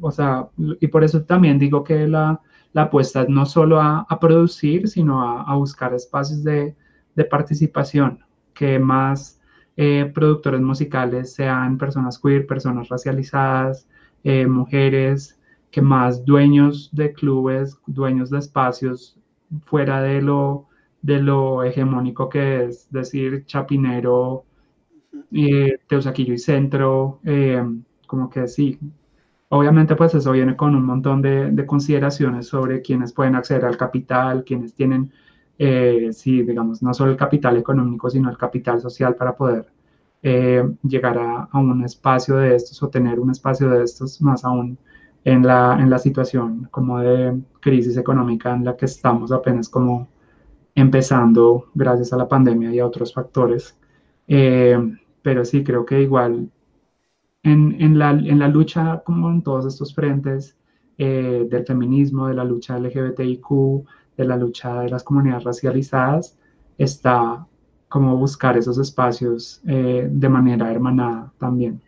O 0.00 0.10
sea, 0.10 0.48
y 0.80 0.88
por 0.88 1.04
eso 1.04 1.22
también 1.24 1.58
digo 1.58 1.82
que 1.82 2.06
la, 2.06 2.40
la 2.72 2.82
apuesta 2.82 3.22
es 3.22 3.28
no 3.28 3.46
solo 3.46 3.80
a, 3.80 4.06
producir, 4.20 4.88
sino 4.88 5.22
a, 5.22 5.54
buscar 5.56 5.94
espacios 5.94 6.44
de, 6.44 6.76
de, 7.14 7.24
participación, 7.24 8.20
que 8.52 8.78
más 8.78 9.40
eh, 9.76 10.10
productores 10.14 10.60
musicales 10.60 11.34
sean 11.34 11.78
personas 11.78 12.18
queer, 12.18 12.46
personas 12.46 12.88
racializadas, 12.88 13.88
eh, 14.22 14.46
mujeres, 14.46 15.38
que 15.70 15.80
más 15.82 16.24
dueños 16.24 16.90
de 16.92 17.12
clubes, 17.12 17.78
dueños 17.86 18.30
de 18.30 18.38
espacios 18.38 19.18
fuera 19.64 20.02
de 20.02 20.22
lo, 20.22 20.67
de 21.02 21.20
lo 21.20 21.62
hegemónico 21.64 22.28
que 22.28 22.64
es 22.66 22.90
decir 22.90 23.44
Chapinero, 23.46 24.44
eh, 25.32 25.78
Teusaquillo 25.88 26.34
y 26.34 26.38
Centro, 26.38 27.20
eh, 27.24 27.62
como 28.06 28.30
que 28.30 28.48
sí. 28.48 28.78
Obviamente 29.50 29.96
pues 29.96 30.14
eso 30.14 30.32
viene 30.32 30.56
con 30.56 30.74
un 30.74 30.84
montón 30.84 31.22
de, 31.22 31.50
de 31.50 31.66
consideraciones 31.66 32.48
sobre 32.48 32.82
quienes 32.82 33.12
pueden 33.12 33.34
acceder 33.34 33.64
al 33.64 33.76
capital, 33.76 34.44
quienes 34.44 34.74
tienen, 34.74 35.12
eh, 35.58 36.10
sí, 36.12 36.42
digamos, 36.42 36.82
no 36.82 36.92
solo 36.94 37.12
el 37.12 37.16
capital 37.16 37.56
económico, 37.56 38.10
sino 38.10 38.30
el 38.30 38.38
capital 38.38 38.80
social 38.80 39.14
para 39.16 39.36
poder 39.36 39.66
llegar 40.82 41.16
a, 41.16 41.44
a, 41.44 41.58
un 41.58 41.84
espacio 41.84 42.36
de 42.36 42.56
estos 42.56 42.82
o 42.82 42.88
tener 42.88 43.20
un 43.20 43.30
espacio 43.30 43.70
de 43.70 43.84
estos, 43.84 44.20
más 44.20 44.44
aún 44.44 44.76
en 45.24 45.46
la, 45.46 45.78
en 45.80 45.90
la 45.90 45.98
situación 45.98 46.68
como 46.70 46.98
de 47.00 47.40
crisis 47.60 47.96
económica 47.96 48.54
en 48.54 48.64
la 48.64 48.76
que 48.76 48.86
estamos 48.86 49.32
apenas 49.32 49.68
como 49.68 50.08
empezando 50.80 51.70
gracias 51.74 52.12
a 52.12 52.16
la 52.16 52.28
pandemia 52.28 52.72
y 52.72 52.78
a 52.78 52.86
otros 52.86 53.12
factores. 53.12 53.76
Eh, 54.26 54.78
pero 55.22 55.44
sí, 55.44 55.64
creo 55.64 55.84
que 55.84 56.02
igual 56.02 56.50
en, 57.42 57.76
en, 57.80 57.98
la, 57.98 58.10
en, 58.10 58.38
la, 58.38 58.48
lucha, 58.48 59.02
como 59.04 59.30
en 59.30 59.42
todos 59.42 59.66
estos 59.66 59.94
frentes 59.94 60.56
eh, 60.98 61.46
del 61.48 61.64
feminismo, 61.64 62.28
de 62.28 62.34
la 62.34 62.44
lucha 62.44 62.78
LGBTIQ, 62.78 63.48
de 64.16 64.24
la 64.24 64.36
lucha 64.36 64.80
de 64.82 64.90
las 64.90 65.02
comunidades 65.02 65.44
racializadas, 65.44 66.36
está 66.76 67.46
como 67.88 68.16
buscar 68.16 68.56
esos 68.56 68.78
espacios 68.78 69.60
eh, 69.66 70.08
de 70.10 70.28
manera 70.28 70.70
hermanada 70.70 71.32
también. 71.38 71.80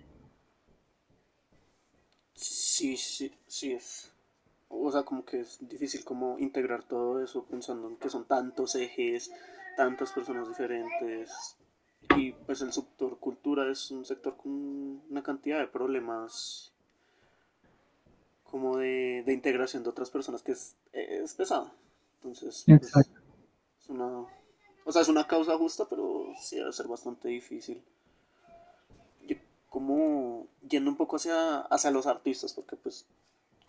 Sí, 2.34 2.97
sí, 2.97 3.30
sí 3.47 3.72
es. 3.72 4.10
O 4.71 4.91
sea, 4.91 5.03
como 5.03 5.25
que 5.25 5.41
es 5.41 5.59
difícil 5.68 6.05
como 6.05 6.39
integrar 6.39 6.85
todo 6.85 7.23
eso 7.23 7.45
pensando 7.45 7.89
en 7.89 7.97
que 7.97 8.09
son 8.09 8.25
tantos 8.25 8.77
ejes, 8.77 9.31
tantas 9.77 10.12
personas 10.12 10.49
diferentes. 10.49 11.57
Y 12.16 12.33
pues 12.33 12.62
el 12.62 12.73
sector 12.73 13.18
cultura 13.18 13.71
es 13.71 13.91
un 13.91 14.05
sector 14.05 14.37
con 14.37 15.03
una 15.11 15.23
cantidad 15.23 15.59
de 15.59 15.66
problemas 15.66 16.73
como 18.45 18.79
de, 18.79 19.23
de 19.25 19.33
integración 19.33 19.83
de 19.83 19.91
otras 19.91 20.11
personas 20.11 20.43
que 20.43 20.53
es, 20.53 20.77
es 20.93 21.35
pesado. 21.35 21.73
Entonces, 22.16 22.64
pues, 22.66 22.93
es 23.81 23.89
una, 23.89 24.27
o 24.85 24.93
sea, 24.93 25.03
es 25.03 25.09
una 25.09 25.27
causa 25.27 25.57
justa, 25.57 25.87
pero 25.89 26.27
sí 26.41 26.57
debe 26.57 26.73
ser 26.73 26.89
bastante 26.89 27.29
difícil 27.29 27.83
como 29.71 30.49
yendo 30.68 30.91
un 30.91 30.97
poco 30.97 31.16
hacia, 31.16 31.61
hacia 31.61 31.93
los 31.93 32.07
artistas, 32.07 32.53
porque 32.53 32.77
pues 32.77 33.07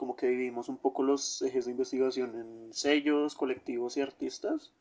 como 0.01 0.15
que 0.15 0.27
vivimos 0.27 0.67
un 0.67 0.77
poco 0.77 1.03
los 1.03 1.43
ejes 1.43 1.65
de 1.65 1.71
investigación 1.73 2.33
en 2.33 2.73
sellos, 2.73 3.35
colectivos 3.35 3.97
y 3.97 4.01
artistas, 4.01 4.71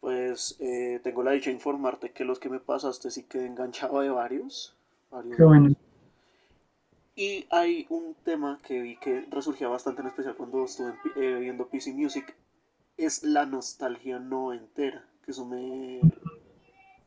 pues 0.00 0.58
eh, 0.60 1.00
tengo 1.02 1.22
la 1.22 1.30
dicha 1.30 1.48
de 1.48 1.54
informarte 1.54 2.10
que 2.10 2.26
los 2.26 2.38
que 2.38 2.50
me 2.50 2.60
pasaste 2.60 3.10
sí 3.10 3.22
que 3.22 3.46
enganchado 3.46 4.00
de 4.00 4.10
varios. 4.10 4.74
varios 5.10 5.38
Qué 5.38 5.42
bueno. 5.42 5.74
Y 7.14 7.46
hay 7.48 7.86
un 7.88 8.14
tema 8.26 8.60
que 8.62 8.82
vi 8.82 8.96
que 8.98 9.24
resurgía 9.30 9.68
bastante 9.68 10.02
en 10.02 10.08
especial 10.08 10.36
cuando 10.36 10.66
estuve 10.66 10.92
eh, 11.16 11.38
viendo 11.40 11.68
PC 11.68 11.94
Music, 11.94 12.36
es 12.98 13.22
la 13.22 13.46
nostalgia 13.46 14.18
no 14.18 14.52
entera, 14.52 15.02
que 15.24 15.30
eso 15.30 15.46
me... 15.46 16.02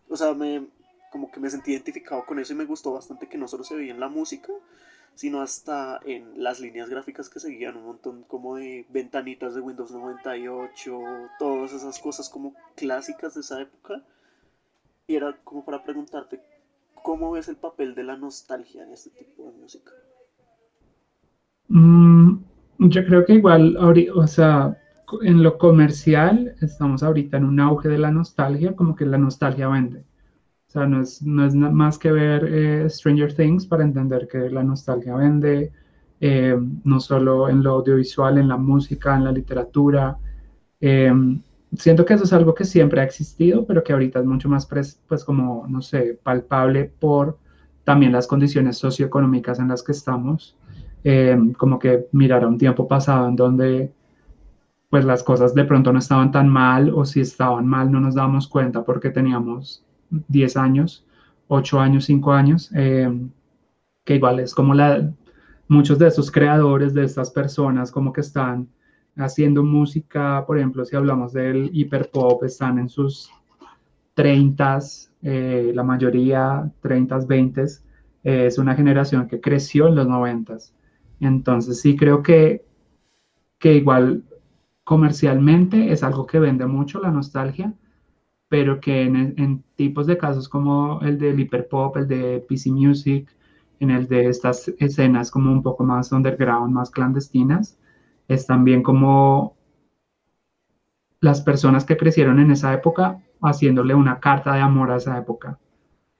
O 0.10 0.18
sea, 0.18 0.34
me, 0.34 0.66
como 1.12 1.30
que 1.32 1.40
me 1.40 1.52
sentí 1.52 1.74
identificado 1.74 2.26
con 2.26 2.40
eso 2.40 2.54
y 2.54 2.56
me 2.56 2.66
gustó 2.66 2.92
bastante 2.92 3.28
que 3.28 3.38
no 3.38 3.48
solo 3.48 3.64
se 3.64 3.76
veía 3.76 3.94
en 3.94 4.00
la 4.00 4.10
música, 4.10 4.52
sino 5.16 5.42
hasta 5.42 6.00
en 6.06 6.42
las 6.42 6.60
líneas 6.60 6.90
gráficas 6.90 7.30
que 7.30 7.40
seguían, 7.40 7.78
un 7.78 7.86
montón 7.86 8.24
como 8.24 8.56
de 8.56 8.86
ventanitas 8.90 9.56
de 9.56 9.62
Windows 9.62 9.92
98, 9.92 11.00
todas 11.38 11.74
esas 11.74 12.00
cosas 12.00 12.30
como 12.30 12.54
clásicas 12.76 13.36
de 13.36 13.42
esa 13.42 13.62
época. 13.62 14.02
Y 15.08 15.16
era 15.16 15.36
como 15.44 15.66
para 15.66 15.84
preguntarte, 15.84 16.40
¿cómo 17.04 17.32
ves 17.32 17.48
el 17.48 17.58
papel 17.58 17.96
de 17.96 18.04
la 18.04 18.16
nostalgia 18.16 18.84
en 18.84 18.94
este 18.94 19.10
tipo 19.10 19.44
de 19.44 19.58
música? 19.58 19.92
Mm, 21.68 22.38
yo 22.80 23.06
creo 23.06 23.26
que 23.26 23.34
igual, 23.34 23.78
o 23.78 24.28
sea, 24.28 24.78
en 25.22 25.44
lo 25.44 25.58
comercial 25.58 26.56
estamos 26.62 27.04
ahorita 27.04 27.38
en 27.38 27.46
un 27.46 27.60
auge 27.60 27.90
de 27.90 27.98
la 27.98 28.12
nostalgia, 28.12 28.76
como 28.76 28.96
que 28.96 29.06
la 29.06 29.18
nostalgia 29.18 29.68
vende. 29.68 30.04
O 30.70 30.72
sea, 30.72 30.86
no 30.86 31.02
es, 31.02 31.24
no 31.24 31.48
es 31.48 31.56
más 31.56 31.98
que 31.98 32.12
ver 32.12 32.46
eh, 32.48 32.88
Stranger 32.88 33.34
Things 33.34 33.66
para 33.66 33.84
entender 33.84 34.28
que 34.28 34.52
la 34.52 34.64
nostalgia 34.64 35.16
vende, 35.16 35.72
eh, 36.22 36.56
no 36.84 37.00
solo 37.00 37.50
en 37.50 37.64
lo 37.64 37.72
audiovisual, 37.72 38.38
en 38.38 38.48
la 38.48 38.58
música, 38.58 39.16
en 39.16 39.24
la 39.24 39.32
literatura. 39.32 40.20
Eh, 40.80 41.12
siento 41.76 42.06
que 42.06 42.14
eso 42.14 42.24
es 42.24 42.34
algo 42.34 42.54
que 42.54 42.66
siempre 42.66 43.02
ha 43.02 43.04
existido, 43.04 43.66
pero 43.66 43.84
que 43.84 43.94
ahorita 43.94 44.20
es 44.20 44.26
mucho 44.28 44.48
más, 44.48 44.68
pues 44.68 45.24
como, 45.26 45.66
no 45.68 45.82
sé, 45.82 46.20
palpable 46.22 46.92
por 47.00 47.40
también 47.84 48.12
las 48.12 48.28
condiciones 48.28 48.78
socioeconómicas 48.78 49.58
en 49.58 49.70
las 49.70 49.82
que 49.82 49.94
estamos. 49.94 50.56
como 51.58 51.80
que 51.80 52.08
mirar 52.12 52.44
a 52.44 52.48
un 52.48 52.58
tiempo 52.60 52.88
pasado 52.88 53.28
en 53.28 53.36
donde 53.36 53.92
pues 54.90 55.06
las 55.06 55.24
cosas 55.24 55.56
de 55.56 55.64
pronto 55.66 55.94
no 55.94 56.00
estaban 56.00 56.32
tan 56.32 56.50
mal 56.50 56.92
o 56.94 57.06
si 57.06 57.22
estaban 57.22 57.66
mal 57.66 57.92
no 57.92 58.00
nos 58.02 58.16
dábamos 58.16 58.48
cuenta 58.48 58.84
porque 58.84 59.10
teníamos 59.12 59.84
10 60.10 60.58
años, 60.58 61.06
8 61.48 61.80
años, 61.80 62.06
5 62.06 62.32
años, 62.32 62.72
eh, 62.76 63.10
que 64.04 64.16
igual 64.16 64.40
es 64.40 64.54
como 64.54 64.74
la, 64.74 65.12
muchos 65.68 66.00
de 66.00 66.08
esos 66.08 66.32
creadores, 66.32 66.94
de 66.94 67.04
estas 67.06 67.32
personas, 67.32 67.92
como 67.92 68.12
que 68.12 68.22
están 68.22 68.68
haciendo 69.16 69.64
música, 69.64 70.44
por 70.46 70.58
ejemplo, 70.58 70.86
si 70.86 70.96
hablamos 70.96 71.34
del 71.34 71.70
hiperpop, 71.74 72.44
están 72.44 72.80
en 72.80 72.90
sus 72.90 73.30
30, 74.14 74.80
eh, 75.22 75.72
la 75.74 75.84
mayoría 75.84 76.72
30, 76.82 77.20
20, 77.26 77.62
eh, 77.62 78.46
es 78.48 78.58
una 78.58 78.76
generación 78.76 79.28
que 79.28 79.40
creció 79.40 79.88
en 79.88 79.96
los 79.96 80.08
90. 80.08 80.58
Entonces 81.20 81.82
sí 81.82 81.96
creo 81.96 82.24
que, 82.24 82.66
que 83.58 83.76
igual 83.76 84.24
comercialmente 84.84 85.92
es 85.92 86.04
algo 86.04 86.26
que 86.26 86.40
vende 86.40 86.66
mucho 86.66 87.00
la 87.00 87.12
nostalgia, 87.12 87.74
pero 88.50 88.82
que 88.82 89.04
en, 89.04 89.64
tipos 89.76 90.08
de 90.08 90.18
casos 90.18 90.50
como 90.50 91.00
el 91.02 91.18
del 91.18 91.40
hiperpop, 91.40 91.96
el 91.98 92.08
de 92.08 92.46
PC 92.50 92.72
Music, 92.72 93.30
en 93.80 93.92
el 93.92 94.08
de 94.08 94.28
estas 94.28 94.68
escenas 94.80 95.32
como 95.32 95.52
un 95.52 95.64
poco 95.64 95.84
más 95.84 96.12
underground, 96.12 96.74
más 96.74 96.90
clandestinas, 96.90 97.78
es 98.28 98.46
también 98.46 98.84
como 98.84 99.56
las 101.22 101.42
personas 101.42 101.86
que 101.86 101.96
crecieron 101.96 102.40
en 102.40 102.52
esa 102.52 102.74
época 102.74 103.22
haciéndole 103.42 103.94
una 103.94 104.20
carta 104.20 104.54
de 104.54 104.62
amor 104.62 104.92
a 104.92 104.98
esa 104.98 105.18
época, 105.18 105.60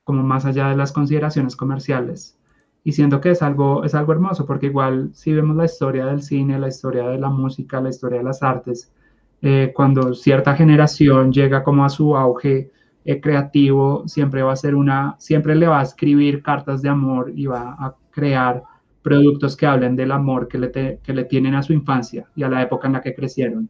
como 0.04 0.24
más 0.24 0.46
allá 0.46 0.70
de 0.70 0.78
las 0.78 0.92
consideraciones 0.92 1.56
comerciales. 1.56 2.38
Y 2.84 2.94
siento 2.94 3.20
que 3.20 3.32
es 3.32 3.42
algo, 3.42 3.84
es 3.84 3.96
algo 3.96 4.14
hermoso, 4.14 4.46
porque 4.46 4.68
igual 4.68 5.10
si 5.14 5.34
vemos 5.34 5.56
la 5.56 5.66
historia 5.66 6.06
del 6.06 6.22
cine, 6.22 6.60
la 6.60 6.70
historia 6.70 7.08
de 7.10 7.18
la 7.18 7.30
música, 7.30 7.82
la 7.82 7.90
historia 7.90 8.20
de 8.20 8.24
las 8.24 8.42
artes, 8.44 8.94
eh, 9.42 9.72
cuando 9.74 10.14
cierta 10.14 10.56
generación 10.56 11.32
llega 11.32 11.64
como 11.64 11.86
a 11.86 11.90
su 11.90 12.16
auge 12.16 12.72
eh, 13.06 13.22
creativo, 13.22 14.04
siempre 14.08 14.44
va 14.44 14.52
a 14.52 14.58
ser 14.58 14.76
una, 14.76 15.16
siempre 15.18 15.56
le 15.56 15.68
va 15.68 15.80
a 15.80 15.84
escribir 15.84 16.44
cartas 16.44 16.82
de 16.82 16.90
amor 16.90 17.32
y 17.34 17.46
va 17.46 17.76
a 17.80 17.96
crear 18.12 18.64
productos 19.02 19.56
que 19.56 19.66
hablen 19.66 19.96
del 19.96 20.12
amor 20.12 20.48
que 20.48 20.58
le, 20.58 21.00
que 21.02 21.14
le 21.14 21.24
tienen 21.24 21.56
a 21.56 21.64
su 21.64 21.72
infancia 21.72 22.28
y 22.36 22.44
a 22.44 22.50
la 22.50 22.62
época 22.62 22.88
en 22.88 22.94
la 22.94 23.02
que 23.02 23.16
crecieron. 23.16 23.70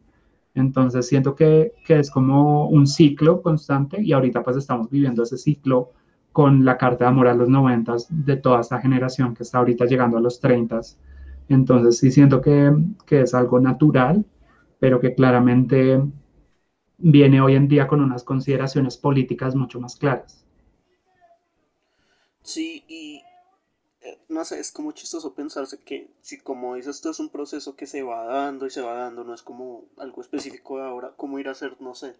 Entonces 0.55 1.07
siento 1.07 1.35
que, 1.35 1.73
que, 1.85 1.99
es 1.99 2.09
como 2.09 2.67
un 2.67 2.87
ciclo 2.87 3.41
constante 3.41 4.01
y 4.01 4.11
ahorita 4.11 4.43
pues 4.43 4.57
estamos 4.57 4.89
viviendo 4.89 5.21
ese 5.21 5.37
ciclo 5.37 5.91
con 6.31 6.65
la 6.65 6.77
carta 6.77 7.05
de 7.05 7.11
amor 7.11 7.27
a 7.27 7.35
los 7.35 7.47
noventas 7.47 8.07
de 8.09 8.37
toda 8.37 8.61
esta 8.61 8.79
generación 8.81 9.35
que 9.35 9.43
está 9.43 9.59
ahorita 9.59 9.85
llegando 9.85 10.17
a 10.17 10.21
los 10.21 10.39
treintas. 10.39 10.97
Entonces 11.47 11.99
sí 11.99 12.11
siento 12.11 12.41
que, 12.41 12.75
que 13.05 13.21
es 13.21 13.33
algo 13.35 13.59
natural 13.59 14.25
pero 14.79 14.99
que 14.99 15.13
claramente 15.13 16.01
viene 16.97 17.41
hoy 17.41 17.55
en 17.55 17.67
día 17.67 17.87
con 17.87 18.01
unas 18.01 18.23
consideraciones 18.23 18.97
políticas 18.97 19.55
mucho 19.55 19.79
más 19.79 19.95
claras. 19.95 20.45
Sí, 22.41 22.83
y 22.87 23.21
eh, 24.01 24.17
no 24.29 24.43
sé, 24.45 24.59
es 24.59 24.71
como 24.71 24.91
chistoso 24.91 25.33
pensarse 25.33 25.79
que 25.79 26.09
si 26.21 26.39
como 26.39 26.75
dices 26.75 26.95
esto 26.95 27.09
es 27.09 27.19
un 27.19 27.29
proceso 27.29 27.75
que 27.75 27.85
se 27.85 28.01
va 28.01 28.25
dando 28.25 28.65
y 28.65 28.69
se 28.69 28.81
va 28.81 28.93
dando, 28.93 29.23
no 29.23 29.33
es 29.33 29.41
como 29.41 29.85
algo 29.97 30.21
específico 30.21 30.77
de 30.77 30.85
ahora, 30.85 31.13
como 31.15 31.39
ir 31.39 31.49
a 31.49 31.53
ser, 31.53 31.75
no 31.79 31.93
sé, 31.95 32.15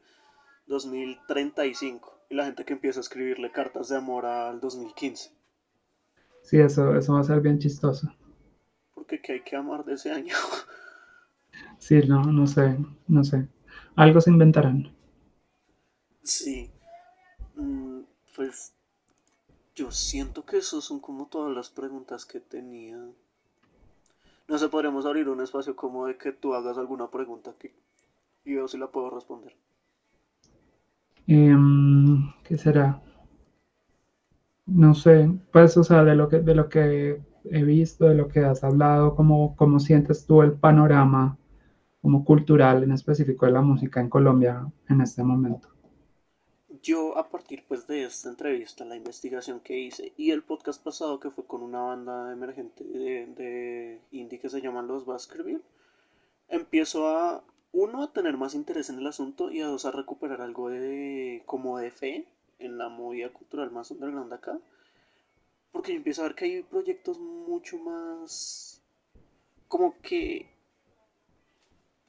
2035 0.67 2.19
y 2.29 2.35
la 2.35 2.45
gente 2.45 2.63
que 2.65 2.73
empieza 2.73 2.99
a 2.99 3.01
escribirle 3.01 3.51
cartas 3.51 3.89
de 3.89 3.97
amor 3.97 4.25
al 4.25 4.59
2015. 4.59 5.31
Sí, 6.43 6.59
eso, 6.59 6.95
eso 6.95 7.13
va 7.13 7.21
a 7.21 7.23
ser 7.23 7.41
bien 7.41 7.59
chistoso. 7.59 8.07
Porque 8.93 9.21
¿qué 9.21 9.33
hay 9.33 9.41
que 9.41 9.55
amar 9.55 9.83
de 9.85 9.93
ese 9.93 10.11
año? 10.11 10.35
Sí, 11.79 12.01
no, 12.07 12.21
no 12.23 12.45
sé, 12.45 12.77
no 13.07 13.23
sé. 13.23 13.47
Algo 13.95 14.21
se 14.21 14.29
inventarán. 14.29 14.93
Sí. 16.21 16.69
Mm, 17.55 18.01
pues 18.35 18.73
yo 19.75 19.91
siento 19.91 20.45
que 20.45 20.57
eso 20.57 20.81
son 20.81 20.99
como 20.99 21.27
todas 21.27 21.55
las 21.55 21.69
preguntas 21.69 22.25
que 22.25 22.39
tenía. 22.39 22.97
No 24.47 24.57
sé, 24.57 24.67
podríamos 24.67 25.05
abrir 25.05 25.29
un 25.29 25.41
espacio 25.41 25.75
como 25.75 26.05
de 26.05 26.17
que 26.17 26.31
tú 26.31 26.53
hagas 26.53 26.77
alguna 26.77 27.09
pregunta 27.09 27.51
aquí 27.51 27.69
y 28.43 28.55
yo 28.55 28.67
sí 28.67 28.77
la 28.77 28.87
puedo 28.87 29.09
responder. 29.09 29.55
Em, 31.27 32.31
¿Qué 32.43 32.57
será? 32.57 33.01
No 34.65 34.93
sé, 34.93 35.29
pues, 35.51 35.77
o 35.77 35.83
sea, 35.83 36.03
de 36.03 36.15
lo 36.15 36.29
que, 36.29 36.39
de 36.39 36.55
lo 36.55 36.69
que 36.69 37.21
he 37.45 37.63
visto, 37.63 38.05
de 38.05 38.15
lo 38.15 38.27
que 38.27 38.39
has 38.41 38.63
hablado, 38.63 39.15
¿cómo, 39.15 39.55
cómo 39.55 39.79
sientes 39.79 40.25
tú 40.25 40.41
el 40.41 40.53
panorama 40.53 41.37
como 42.01 42.23
cultural 42.23 42.83
en 42.83 42.91
específico 42.91 43.45
de 43.45 43.51
la 43.51 43.61
música 43.61 43.99
en 43.99 44.09
Colombia 44.09 44.65
en 44.87 45.01
este 45.01 45.23
momento? 45.23 45.69
Yo 46.81 47.17
a 47.17 47.29
partir 47.29 47.65
pues 47.67 47.87
de 47.87 48.03
esta 48.03 48.29
entrevista, 48.29 48.85
la 48.85 48.95
investigación 48.95 49.59
que 49.59 49.77
hice 49.77 50.13
y 50.15 50.31
el 50.31 50.43
podcast 50.43 50.81
pasado 50.81 51.19
que 51.19 51.29
fue 51.29 51.45
con 51.45 51.61
una 51.61 51.81
banda 51.81 52.31
emergente 52.31 52.85
de, 52.85 53.99
indie 54.11 54.39
que 54.39 54.49
se 54.49 54.61
llama 54.61 54.81
Los 54.81 55.05
Baskerville, 55.05 55.61
empiezo 56.47 57.09
a 57.09 57.43
uno 57.73 58.01
a 58.01 58.13
tener 58.13 58.37
más 58.37 58.55
interés 58.55 58.89
en 58.89 58.99
el 58.99 59.07
asunto 59.07 59.51
y 59.51 59.61
a 59.61 59.67
dos 59.67 59.85
a 59.85 59.91
recuperar 59.91 60.41
algo 60.41 60.69
de 60.69 61.43
como 61.45 61.77
de 61.77 61.91
fe 61.91 62.25
en 62.59 62.77
la 62.77 62.87
movida 62.87 63.29
cultural 63.29 63.71
más 63.71 63.91
underground 63.91 64.31
acá. 64.31 64.57
Porque 65.73 65.91
yo 65.91 65.97
empiezo 65.97 66.21
a 66.21 66.25
ver 66.25 66.35
que 66.35 66.45
hay 66.45 66.63
proyectos 66.63 67.19
mucho 67.19 67.77
más 67.77 68.81
como 69.67 69.95
que 70.01 70.49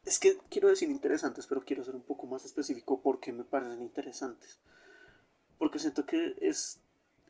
es 0.05 0.19
que 0.19 0.39
quiero 0.49 0.69
decir 0.69 0.91
interesantes, 0.91 1.47
pero 1.47 1.65
quiero 1.65 1.85
ser 1.85 1.95
un 1.95 2.03
poco 2.03 2.27
más 2.27 2.45
específico 2.45 3.01
porque 3.03 3.33
me 3.33 3.45
parecen 3.45 3.83
interesantes. 3.83 4.59
Porque 5.59 5.79
siento 5.79 6.07
que 6.07 6.37
es, 6.41 6.81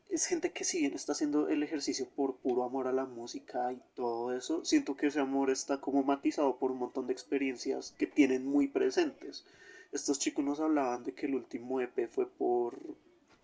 es 0.09 0.27
gente 0.27 0.53
que 0.53 0.64
si 0.64 0.81
bien 0.81 0.95
está 0.95 1.12
haciendo 1.12 1.49
el 1.49 1.62
ejercicio 1.62 2.09
por 2.14 2.37
puro 2.37 2.64
amor 2.64 2.87
a 2.87 2.93
la 2.93 3.07
música 3.07 3.73
y 3.73 3.81
todo 3.95 4.33
eso, 4.35 4.64
siento 4.64 4.97
que 4.97 5.09
ese 5.09 5.21
amor 5.21 5.51
está 5.51 5.81
como 5.81 6.05
matizado 6.05 6.59
por 6.59 6.71
un 6.71 6.79
montón 6.79 7.07
de 7.07 7.12
experiencias 7.12 7.95
que 7.99 8.07
tienen 8.07 8.47
muy 8.47 8.68
presentes. 8.68 9.45
Estos 9.93 10.21
chicos 10.21 10.45
nos 10.45 10.61
hablaban 10.61 11.03
de 11.03 11.12
que 11.12 11.27
el 11.27 11.35
último 11.35 11.81
EP 11.81 12.09
fue 12.09 12.27
por... 12.27 12.79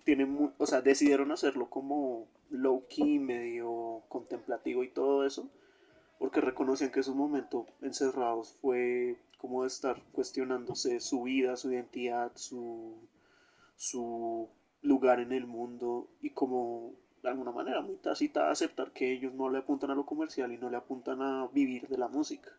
Tienen, 0.05 0.55
o 0.57 0.67
sea, 0.67 0.83
decidieron 0.83 1.33
hacerlo 1.33 1.69
como 1.69 2.29
low 2.49 2.85
key, 2.89 3.19
medio 3.19 4.05
contemplativo 4.09 4.85
y 4.85 4.89
todo 4.89 5.27
eso 5.27 5.51
porque 6.19 6.41
reconocían 6.41 6.91
que 6.91 7.03
su 7.03 7.15
momento 7.15 7.67
encerrados 7.83 8.53
fue 8.61 9.17
como 9.39 9.63
de 9.63 9.69
estar 9.69 10.03
cuestionándose 10.13 11.01
su 11.01 11.25
vida, 11.25 11.57
su 11.57 11.73
identidad, 11.73 12.33
su, 12.35 12.97
su 13.77 14.49
lugar 14.83 15.21
en 15.21 15.33
el 15.33 15.47
mundo 15.47 16.09
y 16.21 16.31
como 16.31 16.93
de 17.23 17.29
alguna 17.29 17.53
manera 17.53 17.81
muy 17.81 17.97
tácita 17.97 18.51
aceptar 18.51 18.93
que 18.93 19.13
ellos 19.13 19.35
no 19.35 19.51
le 19.51 19.59
apuntan 19.59 19.91
a 19.91 19.95
lo 19.95 20.07
comercial 20.07 20.53
y 20.53 20.59
no 20.59 20.71
le 20.71 20.77
apuntan 20.77 21.21
a 21.21 21.49
vivir 21.53 21.89
de 21.89 21.99
la 21.99 22.09
música. 22.09 22.53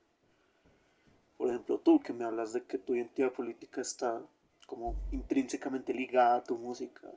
Por 1.37 1.49
ejemplo, 1.49 1.79
tú 1.79 1.99
que 1.99 2.13
me 2.13 2.25
hablas 2.25 2.53
de 2.53 2.63
que 2.63 2.77
tu 2.77 2.95
identidad 2.95 3.31
política 3.31 3.81
está 3.81 4.21
como 4.65 4.95
intrínsecamente 5.11 5.93
ligada 5.93 6.37
a 6.37 6.43
tu 6.43 6.57
música, 6.57 7.07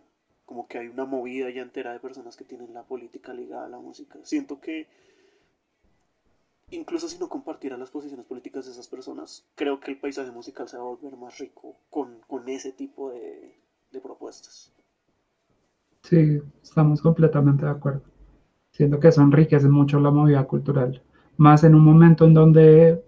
como 0.47 0.69
que 0.69 0.79
hay 0.79 0.87
una 0.87 1.05
movida 1.05 1.51
ya 1.51 1.63
entera 1.63 1.93
de 1.93 2.01
personas 2.01 2.37
que 2.37 2.45
tienen 2.45 2.73
la 2.73 2.85
política 2.85 3.33
ligada 3.33 3.67
a 3.67 3.71
la 3.71 3.79
música. 3.79 4.19
Siento 4.23 4.61
que 4.61 4.87
incluso 6.71 7.09
si 7.09 7.19
no 7.19 7.29
compartiera 7.29 7.77
las 7.77 7.91
posiciones 7.91 8.27
políticas 8.27 8.67
de 8.67 8.73
esas 8.73 8.89
personas, 8.89 9.47
creo 9.55 9.81
que 9.81 9.91
el 9.91 9.99
paisaje 9.99 10.31
musical 10.31 10.69
se 10.69 10.77
va 10.77 10.85
a 10.85 10.87
volver 10.87 11.17
más 11.17 11.39
rico 11.39 11.77
con, 11.89 12.21
con 12.27 12.49
ese 12.49 12.73
tipo 12.73 13.11
de, 13.11 13.55
de, 13.91 14.01
propuestas. 14.01 14.73
Sí, 16.03 16.41
estamos 16.63 17.03
completamente 17.03 17.65
de 17.65 17.71
acuerdo. 17.71 18.03
Siento 18.71 18.99
que 19.01 19.09
eso 19.09 19.23
enriquece 19.23 19.69
mucho 19.69 20.01
la 20.01 20.11
movida 20.11 20.45
cultural, 20.45 21.03
más 21.37 21.65
en 21.65 21.75
un 21.75 21.85
momento 21.85 22.25
en 22.25 22.35
donde, 22.35 23.05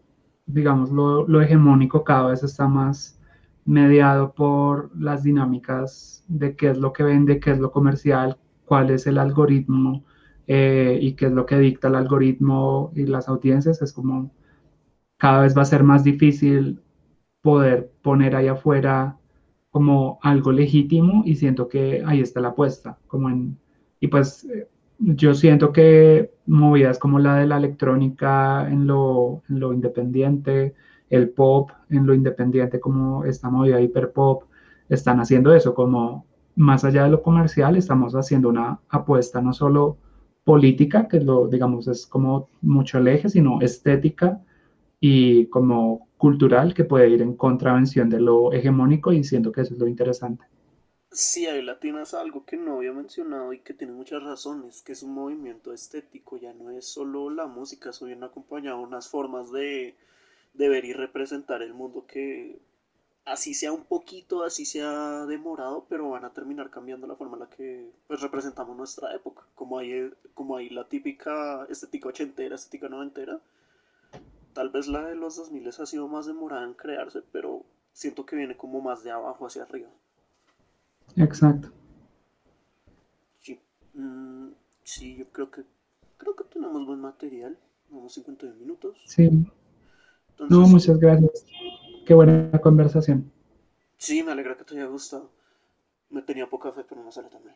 digamos, 0.47 0.91
lo, 0.91 1.27
lo 1.27 1.41
hegemónico 1.41 2.05
cada 2.05 2.29
vez 2.29 2.43
está 2.43 2.67
más 2.67 3.19
mediado 3.65 4.33
por 4.33 4.91
las 4.97 5.23
dinámicas 5.23 6.25
de 6.27 6.57
qué 6.57 6.71
es 6.71 6.79
lo 6.79 6.93
que 6.93 7.05
vende, 7.05 7.39
qué 7.39 7.53
es 7.53 7.59
lo 7.59 7.71
comercial, 7.71 8.37
cuál 8.65 8.91
es 8.91 9.07
el 9.07 9.19
algoritmo, 9.19 10.05
eh, 10.47 10.99
y 11.01 11.15
qué 11.15 11.27
es 11.27 11.33
lo 11.33 11.47
que 11.47 11.59
dicta 11.59 11.89
el 11.89 11.97
algoritmo 11.97 12.93
y 12.95 13.07
las 13.07 13.29
audiencias, 13.29 13.83
es 13.83 13.93
como 13.93 14.31
cada 15.19 15.43
vez 15.43 15.57
va 15.57 15.63
a 15.63 15.67
ser 15.67 15.85
más 15.85 16.05
difícil 16.05 16.81
poder 17.43 17.93
poner 18.03 18.37
ahí 18.37 18.49
afuera 18.49 19.19
como 19.71 20.19
algo 20.23 20.53
legítimo 20.53 21.23
y 21.25 21.37
siento 21.37 21.69
que 21.69 22.03
ahí 22.07 22.21
está 22.21 22.41
la 22.41 22.49
apuesta, 22.49 22.99
como 23.07 23.31
en, 23.31 23.59
y 24.01 24.09
pues 24.09 24.45
eh, 24.45 24.69
yo 24.99 25.35
siento 25.35 25.73
que 25.73 26.33
movidas 26.47 26.99
como 26.99 27.19
la 27.19 27.37
de 27.37 27.47
la 27.47 27.57
electrónica 27.57 28.69
en 28.69 28.87
lo, 28.87 29.43
en 29.49 29.61
lo 29.61 29.73
independiente, 29.73 30.75
el 31.11 31.31
pop 31.31 31.71
en 31.91 32.07
lo 32.07 32.15
independiente, 32.15 32.81
como 32.81 33.25
esta 33.25 33.51
movida 33.51 33.81
hiper 33.81 34.13
pop, 34.13 34.45
están 34.89 35.21
haciendo 35.21 35.55
eso, 35.55 35.75
como 35.75 36.27
más 36.57 36.85
allá 36.85 37.05
de 37.05 37.11
lo 37.11 37.23
comercial, 37.23 37.77
estamos 37.77 38.15
haciendo 38.15 38.49
una 38.49 38.81
apuesta 38.89 39.41
no 39.41 39.53
solo 39.53 39.99
política, 40.45 41.09
que 41.09 41.21
lo, 41.21 41.49
digamos, 41.49 41.89
es 41.89 42.07
como 42.07 42.49
mucho 42.63 42.99
el 42.99 43.09
eje, 43.09 43.29
sino 43.29 43.61
estética 43.61 44.41
y 45.01 45.47
como 45.49 46.09
cultural, 46.19 46.75
que 46.75 46.85
puede 46.85 47.11
ir 47.11 47.23
en 47.23 47.37
contravención 47.37 48.11
de 48.11 48.21
lo 48.21 48.53
hegemónico 48.53 49.13
y 49.13 49.25
siento 49.25 49.53
que 49.53 49.63
eso 49.63 49.75
es 49.75 49.81
lo 49.81 49.89
interesante. 49.89 50.45
Sí, 51.13 51.47
ahí 51.47 51.63
latinas 51.63 52.15
algo 52.15 52.45
que 52.45 52.57
no 52.57 52.77
había 52.77 52.93
mencionado 52.93 53.53
y 53.53 53.61
que 53.61 53.75
tiene 53.75 53.93
muchas 53.93 54.23
razones, 54.23 54.83
que 54.83 54.93
es 54.93 55.03
un 55.03 55.13
movimiento 55.15 55.73
estético, 55.73 56.39
ya 56.39 56.53
no 56.55 56.71
es 56.71 56.87
solo 56.87 57.29
la 57.31 57.47
música, 57.47 57.91
eso 57.91 58.07
viene 58.07 58.25
acompañado 58.27 58.79
de 58.79 58.85
unas 58.85 59.09
formas 59.09 59.53
de, 59.53 59.95
de 60.55 60.69
ver 60.71 60.85
y 60.87 60.93
representar 60.95 61.63
el 61.63 61.75
mundo 61.75 62.07
que 62.07 62.61
así 63.25 63.55
sea 63.55 63.73
un 63.73 63.85
poquito, 63.85 64.45
así 64.45 64.65
sea 64.65 65.27
demorado, 65.27 65.87
pero 65.89 66.11
van 66.11 66.25
a 66.25 66.33
terminar 66.33 66.71
cambiando 66.71 67.07
la 67.07 67.17
forma 67.17 67.35
en 67.35 67.41
la 67.41 67.51
que 67.51 67.91
pues, 68.07 68.21
representamos 68.21 68.77
nuestra 68.77 69.15
época. 69.15 69.43
Como 69.55 69.79
hay, 69.79 70.11
como 70.35 70.57
hay 70.57 70.71
la 70.71 70.89
típica 70.89 71.67
estética 71.69 72.09
ochentera, 72.09 72.55
estética 72.55 72.89
noventera, 72.89 73.41
tal 74.53 74.71
vez 74.71 74.89
la 74.89 75.07
de 75.07 75.15
los 75.15 75.37
2000 75.37 75.69
ha 75.69 75.87
sido 75.87 76.09
más 76.09 76.27
demorada 76.27 76.65
en 76.65 76.75
crearse, 76.75 77.23
pero 77.33 77.65
siento 77.93 78.27
que 78.27 78.37
viene 78.37 78.57
como 78.57 78.81
más 78.81 79.03
de 79.05 79.11
abajo 79.11 79.47
hacia 79.47 79.63
arriba. 79.63 79.89
Exacto. 81.17 81.71
Sí, 83.41 83.61
mm, 83.95 84.49
sí 84.83 85.17
yo 85.17 85.29
creo 85.29 85.51
que 85.51 85.65
creo 86.17 86.37
que 86.37 86.45
tenemos 86.45 86.87
buen 86.87 87.01
material. 87.01 87.59
Vamos 87.91 88.15
52 88.15 88.57
minutos. 88.57 88.97
Sí. 89.05 89.29
no, 90.49 90.67
muchas 90.67 90.99
gracias. 90.99 91.45
Qué 92.13 92.17
buena 92.17 92.51
conversación. 92.61 93.33
Sí, 93.97 94.23
me 94.23 94.33
alegra 94.33 94.55
que 94.55 94.65
te 94.65 94.75
haya 94.75 94.85
gustado. 94.85 95.31
Me 96.11 96.21
tenía 96.21 96.47
poca 96.47 96.71
fe, 96.71 96.85
pero 96.87 97.03
no 97.03 97.11
sale 97.11 97.31
también. 97.31 97.55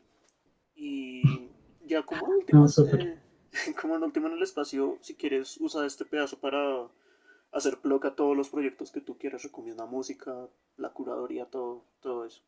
Y 0.75 1.51
ya 1.85 2.03
como 2.03 2.25
último, 2.25 2.65
eh, 2.65 3.19
como 3.79 3.97
en 3.97 4.03
último 4.03 4.29
en 4.29 4.33
el 4.33 4.43
espacio, 4.43 4.97
si 5.03 5.15
quieres, 5.15 5.59
usa 5.61 5.85
este 5.85 6.07
pedazo 6.07 6.39
para 6.39 6.87
hacer 7.53 7.81
blog 7.83 8.07
a 8.07 8.15
todos 8.15 8.35
los 8.35 8.49
proyectos 8.49 8.91
que 8.91 9.03
tú 9.03 9.19
quieras, 9.19 9.43
recomienda 9.43 9.85
música, 9.85 10.33
la 10.79 10.89
curaduría, 10.89 11.45
todo, 11.45 11.85
todo 12.01 12.25
eso. 12.25 12.41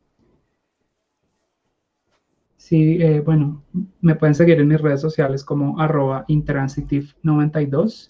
Sí, 2.56 3.02
eh, 3.02 3.20
bueno, 3.20 3.64
me 4.00 4.14
pueden 4.14 4.34
seguir 4.34 4.58
en 4.60 4.68
mis 4.68 4.80
redes 4.80 5.02
sociales 5.02 5.44
como 5.44 5.78
arroba 5.78 6.24
intransitive92. 6.26 8.08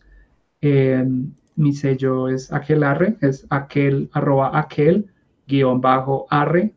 Eh, 0.61 1.05
mi 1.59 1.73
sello 1.73 2.29
es 2.29 2.53
aquelarre, 2.53 3.17
es 3.21 3.47
aquel, 3.51 4.09
arroba 4.13 4.57
aquel, 4.59 5.11
guion 5.47 5.81
bajo 5.81 6.27
arre. 6.31 6.75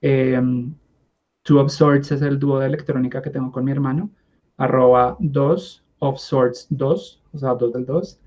Em, 0.00 0.74
two 1.42 1.60
of 1.60 1.70
Swords 1.70 2.10
es 2.12 2.22
el 2.22 2.38
dúo 2.38 2.58
de 2.58 2.66
electrónica 2.66 3.22
que 3.22 3.30
tengo 3.30 3.52
con 3.52 3.64
mi 3.64 3.72
hermano, 3.72 4.10
arroba 4.56 5.16
2 5.20 5.84
of 6.00 6.18
Swords 6.18 6.66
2, 6.70 7.22
o 7.34 7.38
sea, 7.38 7.54
2 7.54 7.72
del 7.74 7.86
2. 7.86 8.20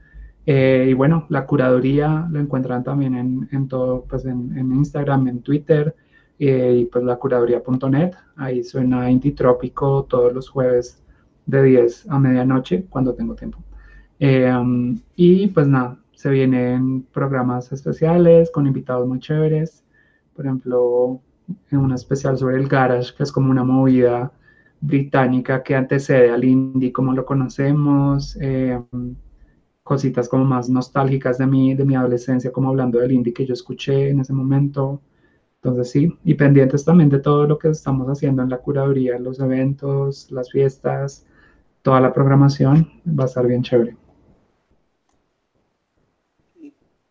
Eh, 0.45 0.87
y 0.89 0.93
bueno, 0.93 1.25
la 1.29 1.45
curaduría 1.47 2.27
lo 2.29 2.39
encuentran 2.39 2.83
también 2.83 3.47
en, 3.51 3.67
todo, 3.67 4.05
pues 4.07 4.25
en, 4.25 4.55
en, 4.57 4.71
Instagram, 4.73 5.27
en 5.27 5.41
Twitter, 5.41 5.95
eh, 6.37 6.81
y 6.81 6.85
pues 6.85 7.03
la 7.03 7.17
curaduría.net. 7.17 8.13
Ahí 8.35 8.63
suena 8.63 9.09
Indie 9.09 9.31
Trópico 9.31 10.03
todos 10.03 10.33
los 10.33 10.49
jueves 10.49 11.01
de 11.47 11.63
10 11.63 12.09
a 12.09 12.19
medianoche 12.19 12.85
cuando 12.89 13.15
tengo 13.15 13.35
tiempo. 13.35 13.64
Em, 14.19 14.99
y 15.15 15.47
pues 15.47 15.67
nada, 15.67 15.97
se 16.13 16.29
vienen 16.29 17.03
programas 17.13 17.71
especiales 17.71 18.49
con 18.51 18.67
invitados 18.67 19.07
muy 19.07 19.19
chéveres. 19.19 19.83
Por 20.35 20.45
ejemplo, 20.45 21.21
en 21.71 21.79
un 21.79 21.93
especial 21.93 22.37
sobre 22.37 22.57
el 22.57 22.67
garage, 22.67 23.13
que 23.15 23.23
es 23.23 23.31
como 23.31 23.51
una 23.51 23.63
movida 23.63 24.31
británica 24.81 25.63
que 25.63 25.75
antecede 25.75 26.31
al 26.31 26.43
indie 26.43 26.91
como 26.93 27.13
lo 27.13 27.25
conocemos. 27.25 28.37
Em, 28.41 29.15
cositas 29.85 30.27
como 30.27 30.45
más 30.45 30.67
nostálgicas 30.69 31.37
de 31.37 31.45
mi, 31.47 31.75
de 31.75 31.85
mi 31.85 31.95
adolescencia, 31.95 32.51
como 32.51 32.69
hablando 32.69 32.99
del 32.99 33.11
indie 33.11 33.33
que 33.33 33.45
yo 33.45 33.53
escuché 33.53 34.09
en 34.09 34.19
ese 34.19 34.33
momento. 34.33 35.01
Entonces 35.57 35.91
sí, 35.91 36.17
y 36.23 36.33
pendientes 36.35 36.85
también 36.85 37.09
de 37.09 37.19
todo 37.19 37.47
lo 37.47 37.59
que 37.59 37.69
estamos 37.69 38.07
haciendo 38.07 38.41
en 38.43 38.49
la 38.49 38.57
curaduría, 38.57 39.19
los 39.19 39.39
eventos, 39.39 40.31
las 40.31 40.51
fiestas, 40.51 41.25
toda 41.83 42.01
la 42.01 42.13
programación, 42.13 42.89
va 43.07 43.25
a 43.25 43.27
estar 43.27 43.47
bien 43.47 43.63
chévere. 43.63 43.95